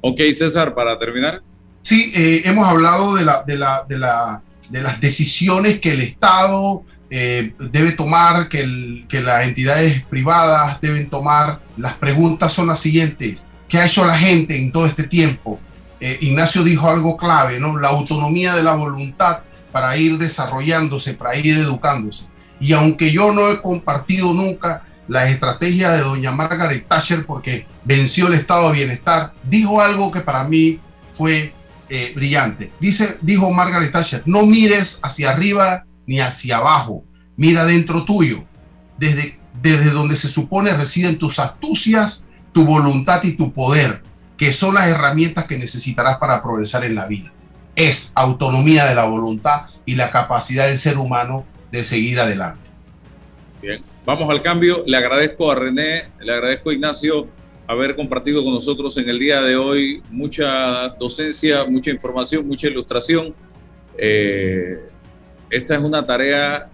Ok, 0.00 0.20
César, 0.34 0.74
para 0.74 0.98
terminar. 0.98 1.42
Sí, 1.80 2.12
eh, 2.14 2.42
hemos 2.44 2.66
hablado 2.66 3.14
de, 3.14 3.24
la, 3.24 3.42
de, 3.44 3.56
la, 3.56 3.84
de, 3.88 3.98
la, 3.98 4.42
de 4.68 4.82
las 4.82 5.00
decisiones 5.00 5.80
que 5.80 5.92
el 5.92 6.00
Estado 6.00 6.82
eh, 7.10 7.54
debe 7.70 7.92
tomar, 7.92 8.48
que, 8.48 8.60
el, 8.60 9.06
que 9.08 9.20
las 9.20 9.46
entidades 9.46 10.02
privadas 10.04 10.80
deben 10.80 11.08
tomar. 11.08 11.60
Las 11.76 11.94
preguntas 11.94 12.52
son 12.52 12.66
las 12.66 12.80
siguientes. 12.80 13.44
¿Qué 13.68 13.78
ha 13.78 13.86
hecho 13.86 14.06
la 14.06 14.18
gente 14.18 14.56
en 14.56 14.72
todo 14.72 14.86
este 14.86 15.04
tiempo? 15.04 15.58
Eh, 16.00 16.18
Ignacio 16.20 16.62
dijo 16.62 16.88
algo 16.88 17.16
clave, 17.16 17.58
¿no? 17.58 17.78
La 17.78 17.88
autonomía 17.88 18.54
de 18.54 18.62
la 18.62 18.74
voluntad 18.74 19.42
para 19.72 19.96
ir 19.96 20.18
desarrollándose, 20.18 21.14
para 21.14 21.34
ir 21.36 21.58
educándose. 21.58 22.28
Y 22.60 22.72
aunque 22.72 23.10
yo 23.10 23.32
no 23.32 23.50
he 23.50 23.60
compartido 23.60 24.32
nunca 24.32 24.84
las 25.08 25.30
estrategias 25.30 25.92
de 25.92 26.02
doña 26.02 26.32
Margaret 26.32 26.86
Thatcher 26.88 27.26
porque 27.26 27.66
venció 27.84 28.28
el 28.28 28.34
estado 28.34 28.68
de 28.68 28.74
bienestar, 28.74 29.32
dijo 29.42 29.80
algo 29.80 30.10
que 30.10 30.20
para 30.20 30.44
mí 30.44 30.80
fue 31.08 31.52
eh, 31.88 32.12
brillante. 32.14 32.72
Dice, 32.80 33.18
dijo 33.20 33.50
Margaret 33.50 33.92
Thatcher, 33.92 34.22
no 34.26 34.46
mires 34.46 35.00
hacia 35.02 35.30
arriba 35.30 35.84
ni 36.06 36.20
hacia 36.20 36.58
abajo, 36.58 37.04
mira 37.36 37.64
dentro 37.64 38.04
tuyo, 38.04 38.44
desde, 38.98 39.38
desde 39.60 39.90
donde 39.90 40.16
se 40.16 40.28
supone 40.28 40.72
residen 40.74 41.18
tus 41.18 41.38
astucias, 41.38 42.28
tu 42.54 42.64
voluntad 42.64 43.22
y 43.24 43.36
tu 43.36 43.52
poder, 43.52 44.02
que 44.38 44.54
son 44.54 44.74
las 44.74 44.88
herramientas 44.88 45.44
que 45.44 45.58
necesitarás 45.58 46.16
para 46.16 46.42
progresar 46.42 46.84
en 46.84 46.94
la 46.94 47.06
vida 47.06 47.30
es 47.76 48.12
autonomía 48.14 48.86
de 48.86 48.94
la 48.94 49.06
voluntad 49.06 49.66
y 49.84 49.96
la 49.96 50.10
capacidad 50.10 50.68
del 50.68 50.78
ser 50.78 50.98
humano 50.98 51.44
de 51.70 51.82
seguir 51.84 52.20
adelante. 52.20 52.70
Bien, 53.60 53.82
vamos 54.04 54.30
al 54.30 54.42
cambio. 54.42 54.84
Le 54.86 54.96
agradezco 54.96 55.50
a 55.50 55.54
René, 55.56 56.08
le 56.20 56.32
agradezco 56.32 56.70
a 56.70 56.74
Ignacio 56.74 57.28
haber 57.66 57.96
compartido 57.96 58.44
con 58.44 58.52
nosotros 58.52 58.96
en 58.98 59.08
el 59.08 59.18
día 59.18 59.40
de 59.40 59.56
hoy 59.56 60.02
mucha 60.10 60.88
docencia, 60.88 61.64
mucha 61.64 61.90
información, 61.90 62.46
mucha 62.46 62.68
ilustración. 62.68 63.34
Eh, 63.96 64.78
esta 65.50 65.74
es 65.74 65.80
una 65.80 66.04
tarea 66.04 66.68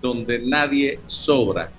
donde 0.00 0.40
nadie 0.40 0.98
sobra. 1.06 1.70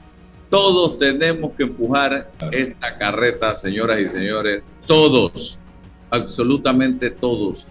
Todos 0.54 1.00
tenemos 1.00 1.54
que 1.58 1.64
empujar 1.64 2.30
esta 2.52 2.96
carreta, 2.96 3.56
señoras 3.56 4.00
y 4.00 4.08
señores, 4.08 4.62
todos 4.86 5.60
absolutamente 6.12 7.10
todos. 7.10 7.66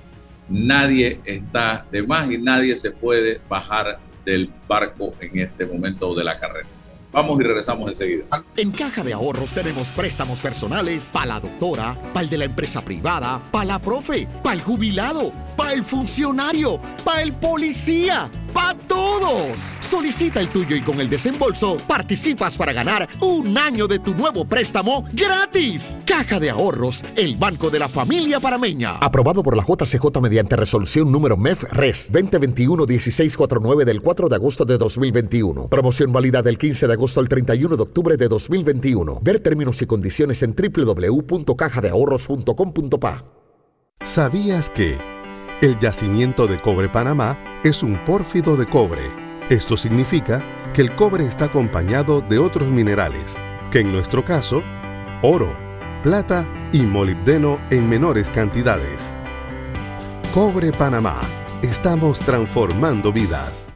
Nadie 0.48 1.20
está 1.24 1.86
de 1.92 2.02
más 2.02 2.28
y 2.28 2.38
nadie 2.38 2.74
se 2.74 2.90
puede 2.90 3.40
bajar 3.48 4.00
del 4.24 4.50
barco 4.66 5.14
en 5.20 5.38
este 5.38 5.64
momento 5.64 6.12
de 6.12 6.24
la 6.24 6.36
carrera. 6.36 6.66
Vamos 7.12 7.38
y 7.40 7.42
regresamos 7.42 7.88
enseguida. 7.90 8.24
En 8.56 8.70
Caja 8.70 9.04
de 9.04 9.12
Ahorros 9.12 9.52
tenemos 9.52 9.92
préstamos 9.92 10.40
personales 10.40 11.10
para 11.12 11.26
la 11.26 11.40
doctora, 11.40 11.94
para 12.14 12.24
el 12.24 12.30
de 12.30 12.38
la 12.38 12.44
empresa 12.46 12.80
privada, 12.82 13.40
para 13.50 13.66
la 13.66 13.78
profe, 13.78 14.26
para 14.42 14.54
el 14.54 14.62
jubilado, 14.62 15.30
para 15.56 15.74
el 15.74 15.84
funcionario, 15.84 16.80
para 17.04 17.20
el 17.20 17.34
policía, 17.34 18.30
para 18.54 18.78
todos. 18.78 19.74
Solicita 19.80 20.40
el 20.40 20.48
tuyo 20.48 20.74
y 20.74 20.80
con 20.80 21.00
el 21.00 21.10
desembolso 21.10 21.76
participas 21.86 22.56
para 22.56 22.72
ganar 22.72 23.06
un 23.20 23.58
año 23.58 23.86
de 23.86 23.98
tu 23.98 24.14
nuevo 24.14 24.46
préstamo 24.46 25.04
gratis. 25.12 26.00
Caja 26.06 26.40
de 26.40 26.48
Ahorros, 26.48 27.04
el 27.16 27.36
banco 27.36 27.68
de 27.68 27.78
la 27.78 27.90
familia 27.90 28.40
parameña. 28.40 28.92
Aprobado 29.00 29.42
por 29.42 29.54
la 29.54 29.64
JCJ 29.64 30.18
mediante 30.22 30.56
resolución 30.56 31.12
número 31.12 31.36
MEF 31.36 31.64
RES 31.64 32.10
2021-1649 32.10 33.84
del 33.84 34.00
4 34.00 34.28
de 34.30 34.36
agosto 34.36 34.64
de 34.64 34.78
2021. 34.78 35.68
Promoción 35.68 36.10
válida 36.10 36.40
del 36.40 36.56
15 36.56 36.86
de 36.86 36.92
agosto 36.94 37.01
agosto 37.02 37.18
al 37.18 37.28
31 37.28 37.76
de 37.76 37.82
octubre 37.82 38.16
de 38.16 38.28
2021. 38.28 39.18
Ver 39.22 39.40
términos 39.40 39.82
y 39.82 39.86
condiciones 39.86 40.40
en 40.44 40.54
www.cajadeahorros.com.pa. 40.54 43.24
¿Sabías 44.02 44.70
que 44.70 44.96
el 45.60 45.76
yacimiento 45.80 46.46
de 46.46 46.60
cobre 46.60 46.88
Panamá 46.88 47.60
es 47.64 47.82
un 47.82 48.04
pórfido 48.04 48.56
de 48.56 48.66
cobre? 48.66 49.02
Esto 49.50 49.76
significa 49.76 50.44
que 50.72 50.82
el 50.82 50.94
cobre 50.94 51.26
está 51.26 51.46
acompañado 51.46 52.20
de 52.20 52.38
otros 52.38 52.70
minerales, 52.70 53.34
que 53.72 53.80
en 53.80 53.90
nuestro 53.90 54.24
caso, 54.24 54.62
oro, 55.24 55.58
plata 56.04 56.48
y 56.72 56.82
molibdeno 56.82 57.58
en 57.70 57.88
menores 57.88 58.30
cantidades. 58.30 59.16
Cobre 60.32 60.70
Panamá. 60.70 61.20
Estamos 61.62 62.20
transformando 62.20 63.12
vidas. 63.12 63.71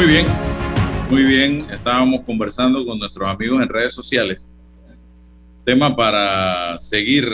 Muy 0.00 0.08
bien, 0.08 0.26
muy 1.10 1.24
bien. 1.24 1.66
Estábamos 1.70 2.22
conversando 2.24 2.86
con 2.86 2.98
nuestros 2.98 3.28
amigos 3.28 3.60
en 3.60 3.68
redes 3.68 3.94
sociales. 3.94 4.46
Tema 5.62 5.94
para 5.94 6.80
seguir, 6.80 7.28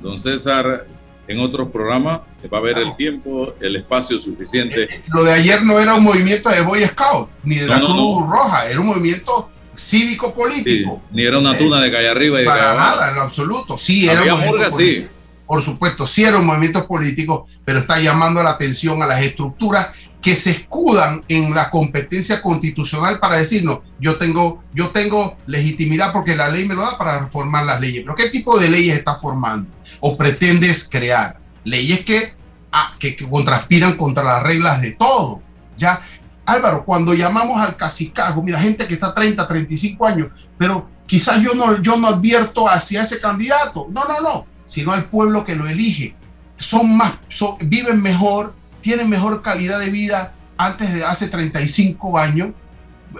don 0.00 0.18
César, 0.18 0.86
en 1.28 1.40
otros 1.40 1.68
programas. 1.68 2.22
Va 2.50 2.56
a 2.56 2.60
haber 2.60 2.78
el 2.78 2.96
tiempo, 2.96 3.52
el 3.60 3.76
espacio 3.76 4.18
suficiente. 4.18 4.88
Lo 5.08 5.22
de 5.22 5.34
ayer 5.34 5.62
no 5.64 5.78
era 5.78 5.94
un 5.94 6.02
movimiento 6.04 6.48
de 6.48 6.62
Boy 6.62 6.82
Scout, 6.86 7.28
ni 7.44 7.56
de 7.56 7.66
No, 7.66 7.72
la 7.74 7.78
no, 7.80 7.86
Cruz 7.88 8.20
no. 8.20 8.32
Roja, 8.32 8.70
era 8.70 8.80
un 8.80 8.86
movimiento 8.86 9.50
cívico-político. 9.76 11.02
Ni 11.10 11.26
era 11.26 11.36
una 11.36 11.58
tuna 11.58 11.78
de 11.82 11.92
calle 11.92 12.08
arriba 12.08 12.38
y 12.38 12.40
de 12.40 12.46
Para 12.48 12.74
nada, 12.74 13.10
en 13.10 13.16
lo 13.16 13.20
absoluto. 13.20 13.76
Sí, 13.76 14.08
era 14.08 14.20
Había 14.20 14.32
un 14.32 14.40
movimiento 14.40 14.70
murga, 14.70 14.82
sí. 14.82 15.06
Por 15.46 15.60
supuesto, 15.60 16.06
sí 16.06 16.24
era 16.24 16.38
un 16.38 16.46
movimiento 16.46 16.86
político, 16.86 17.46
pero 17.66 17.80
está 17.80 18.00
llamando 18.00 18.42
la 18.42 18.52
atención 18.52 19.02
a 19.02 19.06
las 19.06 19.20
estructuras 19.20 19.92
que 20.22 20.36
se 20.36 20.50
escudan 20.52 21.24
en 21.26 21.52
la 21.52 21.68
competencia 21.68 22.40
constitucional 22.40 23.18
para 23.18 23.38
decir, 23.38 23.64
no, 23.64 23.82
yo 23.98 24.16
tengo, 24.16 24.62
yo 24.72 24.90
tengo 24.90 25.36
legitimidad 25.46 26.12
porque 26.12 26.36
la 26.36 26.48
ley 26.48 26.66
me 26.66 26.76
lo 26.76 26.82
da 26.82 26.96
para 26.96 27.18
reformar 27.18 27.66
las 27.66 27.80
leyes. 27.80 28.04
Pero 28.04 28.14
¿qué 28.14 28.30
tipo 28.30 28.56
de 28.58 28.70
leyes 28.70 28.96
está 28.96 29.16
formando 29.16 29.68
o 29.98 30.16
pretendes 30.16 30.88
crear? 30.88 31.40
Leyes 31.64 32.04
que, 32.04 32.34
ah, 32.70 32.94
que, 33.00 33.16
contraspiran 33.16 33.96
contra 33.96 34.22
las 34.22 34.44
reglas 34.44 34.80
de 34.80 34.92
todo. 34.92 35.42
Ya, 35.76 36.00
Álvaro, 36.46 36.84
cuando 36.84 37.14
llamamos 37.14 37.60
al 37.60 37.76
cacicago, 37.76 38.44
mira, 38.44 38.60
gente 38.60 38.86
que 38.86 38.94
está 38.94 39.12
30, 39.12 39.46
35 39.46 40.06
años, 40.06 40.28
pero 40.56 40.88
quizás 41.06 41.42
yo 41.42 41.54
no, 41.54 41.82
yo 41.82 41.96
no 41.96 42.06
advierto 42.06 42.68
hacia 42.68 43.02
ese 43.02 43.20
candidato. 43.20 43.88
No, 43.90 44.04
no, 44.04 44.20
no, 44.20 44.46
sino 44.66 44.92
al 44.92 45.06
pueblo 45.06 45.44
que 45.44 45.56
lo 45.56 45.66
elige. 45.66 46.14
Son 46.56 46.96
más, 46.96 47.14
viven 47.60 48.00
mejor, 48.00 48.54
tienen 48.82 49.08
mejor 49.08 49.40
calidad 49.40 49.78
de 49.80 49.90
vida 49.90 50.34
antes 50.58 50.92
de 50.92 51.04
hace 51.04 51.28
35 51.28 52.18
años. 52.18 52.50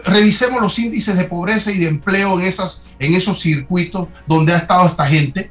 Revisemos 0.04 0.60
los 0.60 0.78
índices 0.78 1.16
de 1.16 1.24
pobreza 1.24 1.70
y 1.70 1.78
de 1.78 1.88
empleo 1.88 2.38
en, 2.38 2.46
esas, 2.46 2.84
en 2.98 3.14
esos 3.14 3.40
circuitos 3.40 4.08
donde 4.26 4.52
ha 4.52 4.56
estado 4.58 4.86
esta 4.88 5.06
gente. 5.06 5.50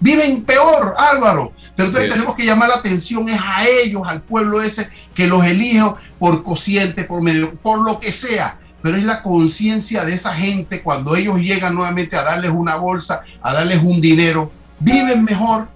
Viven 0.00 0.42
peor, 0.42 0.94
Álvaro. 0.98 1.52
Pero 1.76 1.88
entonces 1.88 2.10
Sí. 2.10 2.14
tenemos 2.14 2.36
que 2.36 2.44
llamar 2.44 2.68
la 2.68 2.76
atención 2.76 3.28
es 3.28 3.40
a 3.40 3.66
ellos, 3.66 4.02
al 4.06 4.22
pueblo 4.22 4.60
ese 4.62 4.88
que 5.14 5.26
los 5.26 5.44
elige 5.44 5.82
por 6.18 6.42
cociente, 6.44 7.04
por 7.04 7.22
medio, 7.22 7.54
por 7.56 7.84
lo 7.84 7.98
que 8.00 8.12
sea. 8.12 8.58
Pero 8.82 8.96
es 8.98 9.04
la 9.04 9.22
conciencia 9.22 10.04
de 10.04 10.12
esa 10.14 10.34
gente 10.34 10.82
cuando 10.82 11.16
ellos 11.16 11.38
llegan 11.38 11.74
nuevamente 11.74 12.16
a 12.16 12.22
darles 12.22 12.50
una 12.50 12.76
bolsa, 12.76 13.22
a 13.42 13.52
darles 13.54 13.82
un 13.82 14.00
dinero. 14.00 14.52
Viven 14.78 15.24
mejor. 15.24 15.68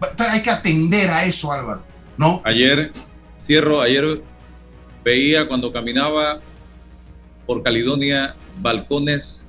Entonces 0.00 0.34
hay 0.34 0.42
que 0.42 0.50
atender 0.50 1.10
a 1.10 1.24
eso, 1.24 1.52
Álvaro. 1.52 1.82
¿No? 2.16 2.40
Ayer, 2.44 2.92
cierro, 3.46 3.80
ayer 3.80 4.20
veía 5.04 5.46
cuando 5.46 5.70
caminaba 5.70 6.40
por 7.46 7.62
Caledonia 7.62 8.34
balcones 8.60 9.44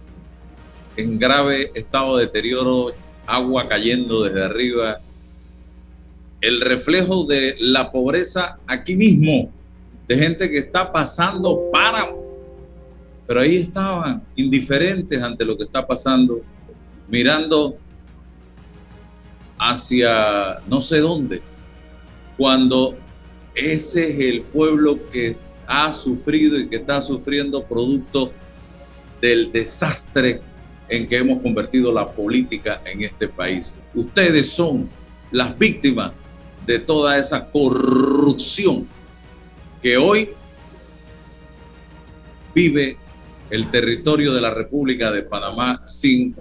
en 0.95 1.17
grave 1.17 1.71
estado 1.73 2.17
de 2.17 2.25
deterioro, 2.25 2.91
agua 3.25 3.67
cayendo 3.67 4.23
desde 4.23 4.45
arriba, 4.45 4.99
el 6.41 6.61
reflejo 6.61 7.25
de 7.25 7.55
la 7.59 7.91
pobreza 7.91 8.59
aquí 8.67 8.95
mismo, 8.95 9.51
de 10.07 10.15
gente 10.15 10.47
que 10.47 10.59
está 10.59 10.91
pasando 10.91 11.63
para, 11.73 12.07
pero 13.25 13.41
ahí 13.41 13.57
estaban 13.57 14.21
indiferentes 14.35 15.19
ante 15.23 15.43
lo 15.43 15.57
que 15.57 15.63
está 15.63 15.85
pasando, 15.85 16.41
mirando 17.07 17.77
hacia 19.57 20.59
no 20.67 20.81
sé 20.81 20.99
dónde, 20.99 21.41
cuando 22.37 22.95
ese 23.57 24.11
es 24.11 24.19
el 24.19 24.41
pueblo 24.43 24.99
que 25.11 25.35
ha 25.65 25.91
sufrido 25.91 26.57
y 26.59 26.69
que 26.69 26.77
está 26.77 27.01
sufriendo 27.01 27.63
producto 27.63 28.31
del 29.19 29.51
desastre 29.51 30.41
en 30.87 31.07
que 31.07 31.17
hemos 31.17 31.41
convertido 31.41 31.91
la 31.91 32.07
política 32.07 32.81
en 32.85 33.03
este 33.03 33.27
país. 33.27 33.77
Ustedes 33.93 34.49
son 34.49 34.87
las 35.31 35.57
víctimas 35.57 36.13
de 36.65 36.79
toda 36.79 37.17
esa 37.17 37.49
corrupción 37.49 38.87
que 39.81 39.97
hoy 39.97 40.29
vive 42.53 42.97
el 43.49 43.69
territorio 43.71 44.33
de 44.33 44.41
la 44.41 44.53
República 44.53 45.11
de 45.11 45.23
Panamá 45.23 45.81
sin 45.87 46.35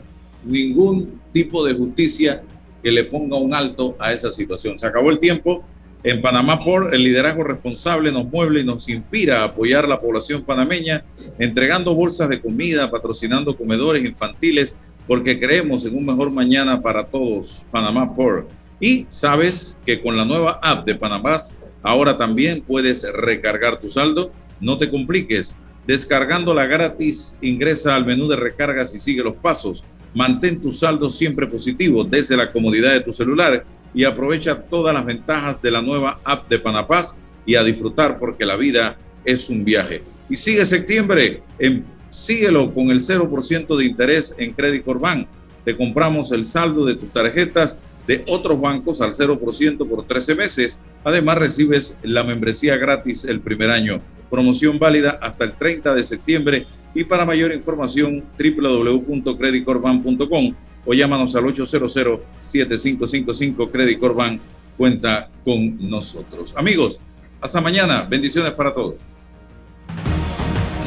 ningún 0.44 1.20
tipo 1.32 1.64
de 1.64 1.74
justicia 1.74 2.42
que 2.82 2.90
le 2.90 3.04
ponga 3.04 3.36
un 3.36 3.54
alto 3.54 3.96
a 3.98 4.12
esa 4.12 4.30
situación. 4.30 4.78
Se 4.78 4.86
acabó 4.86 5.10
el 5.10 5.18
tiempo. 5.18 5.64
En 6.06 6.20
Panamá 6.20 6.60
por 6.60 6.94
el 6.94 7.02
liderazgo 7.02 7.42
responsable 7.42 8.12
nos 8.12 8.26
mueve 8.26 8.60
y 8.60 8.64
nos 8.64 8.88
inspira 8.88 9.40
a 9.40 9.46
apoyar 9.46 9.86
a 9.86 9.88
la 9.88 10.00
población 10.00 10.44
panameña, 10.44 11.04
entregando 11.36 11.96
bolsas 11.96 12.28
de 12.28 12.40
comida, 12.40 12.88
patrocinando 12.92 13.56
comedores 13.56 14.04
infantiles, 14.04 14.78
porque 15.08 15.40
creemos 15.40 15.84
en 15.84 15.96
un 15.96 16.06
mejor 16.06 16.30
mañana 16.30 16.80
para 16.80 17.06
todos. 17.06 17.66
Panamá 17.72 18.14
por. 18.14 18.46
Y 18.78 19.06
sabes 19.08 19.76
que 19.84 20.00
con 20.00 20.16
la 20.16 20.24
nueva 20.24 20.60
app 20.62 20.86
de 20.86 20.94
Panamá 20.94 21.38
ahora 21.82 22.16
también 22.16 22.62
puedes 22.64 23.04
recargar 23.12 23.80
tu 23.80 23.88
saldo. 23.88 24.30
No 24.60 24.78
te 24.78 24.88
compliques. 24.88 25.56
Descargándola 25.88 26.66
gratis, 26.66 27.36
ingresa 27.42 27.96
al 27.96 28.06
menú 28.06 28.28
de 28.28 28.36
recargas 28.36 28.94
y 28.94 29.00
sigue 29.00 29.24
los 29.24 29.34
pasos. 29.34 29.84
Mantén 30.14 30.60
tu 30.60 30.70
saldo 30.70 31.08
siempre 31.08 31.48
positivo 31.48 32.04
desde 32.04 32.36
la 32.36 32.52
comodidad 32.52 32.92
de 32.92 33.00
tu 33.00 33.10
celular 33.10 33.64
y 33.96 34.04
aprovecha 34.04 34.60
todas 34.60 34.94
las 34.94 35.04
ventajas 35.06 35.62
de 35.62 35.70
la 35.70 35.80
nueva 35.80 36.20
app 36.22 36.50
de 36.50 36.58
Panapaz 36.58 37.16
y 37.46 37.54
a 37.56 37.64
disfrutar 37.64 38.18
porque 38.18 38.44
la 38.44 38.56
vida 38.56 38.98
es 39.24 39.48
un 39.48 39.64
viaje. 39.64 40.02
Y 40.28 40.36
sigue 40.36 40.66
septiembre, 40.66 41.40
en, 41.58 41.86
síguelo 42.10 42.74
con 42.74 42.90
el 42.90 43.00
0% 43.00 43.74
de 43.74 43.86
interés 43.86 44.34
en 44.36 44.52
Credit 44.52 44.84
Corban. 44.84 45.26
Te 45.64 45.74
compramos 45.74 46.30
el 46.32 46.44
saldo 46.44 46.84
de 46.84 46.96
tus 46.96 47.10
tarjetas 47.10 47.78
de 48.06 48.22
otros 48.28 48.60
bancos 48.60 49.00
al 49.00 49.14
0% 49.14 49.88
por 49.88 50.06
13 50.06 50.34
meses. 50.34 50.78
Además 51.02 51.38
recibes 51.38 51.96
la 52.02 52.22
membresía 52.22 52.76
gratis 52.76 53.24
el 53.24 53.40
primer 53.40 53.70
año. 53.70 54.02
Promoción 54.30 54.78
válida 54.78 55.18
hasta 55.22 55.44
el 55.44 55.54
30 55.54 55.94
de 55.94 56.04
septiembre 56.04 56.66
y 56.94 57.04
para 57.04 57.24
mayor 57.24 57.50
información 57.50 58.24
www.creditcorban.com 58.38 60.54
o 60.86 60.94
llámanos 60.94 61.36
al 61.36 61.44
800-7555 61.44 63.70
Credit 63.70 63.98
Corban 63.98 64.40
cuenta 64.76 65.30
con 65.44 65.90
nosotros. 65.90 66.54
Amigos, 66.56 67.00
hasta 67.40 67.60
mañana. 67.60 68.06
Bendiciones 68.08 68.52
para 68.52 68.72
todos. 68.72 68.94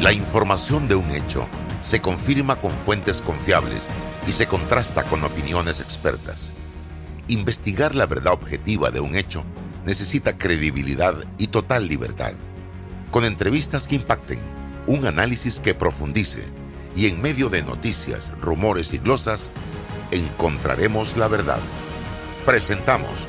La 0.00 0.12
información 0.12 0.88
de 0.88 0.94
un 0.94 1.10
hecho 1.10 1.46
se 1.82 2.00
confirma 2.00 2.60
con 2.60 2.70
fuentes 2.70 3.22
confiables 3.22 3.88
y 4.26 4.32
se 4.32 4.46
contrasta 4.46 5.04
con 5.04 5.22
opiniones 5.24 5.80
expertas. 5.80 6.52
Investigar 7.28 7.94
la 7.94 8.06
verdad 8.06 8.32
objetiva 8.32 8.90
de 8.90 9.00
un 9.00 9.14
hecho 9.14 9.44
necesita 9.84 10.36
credibilidad 10.36 11.14
y 11.38 11.48
total 11.48 11.86
libertad. 11.86 12.32
Con 13.10 13.24
entrevistas 13.24 13.88
que 13.88 13.96
impacten, 13.96 14.40
un 14.86 15.06
análisis 15.06 15.60
que 15.60 15.74
profundice 15.74 16.44
y 16.96 17.06
en 17.06 17.20
medio 17.20 17.48
de 17.48 17.62
noticias, 17.62 18.32
rumores 18.40 18.92
y 18.92 18.98
glosas, 18.98 19.52
encontraremos 20.10 21.16
la 21.16 21.28
verdad. 21.28 21.60
Presentamos 22.44 23.26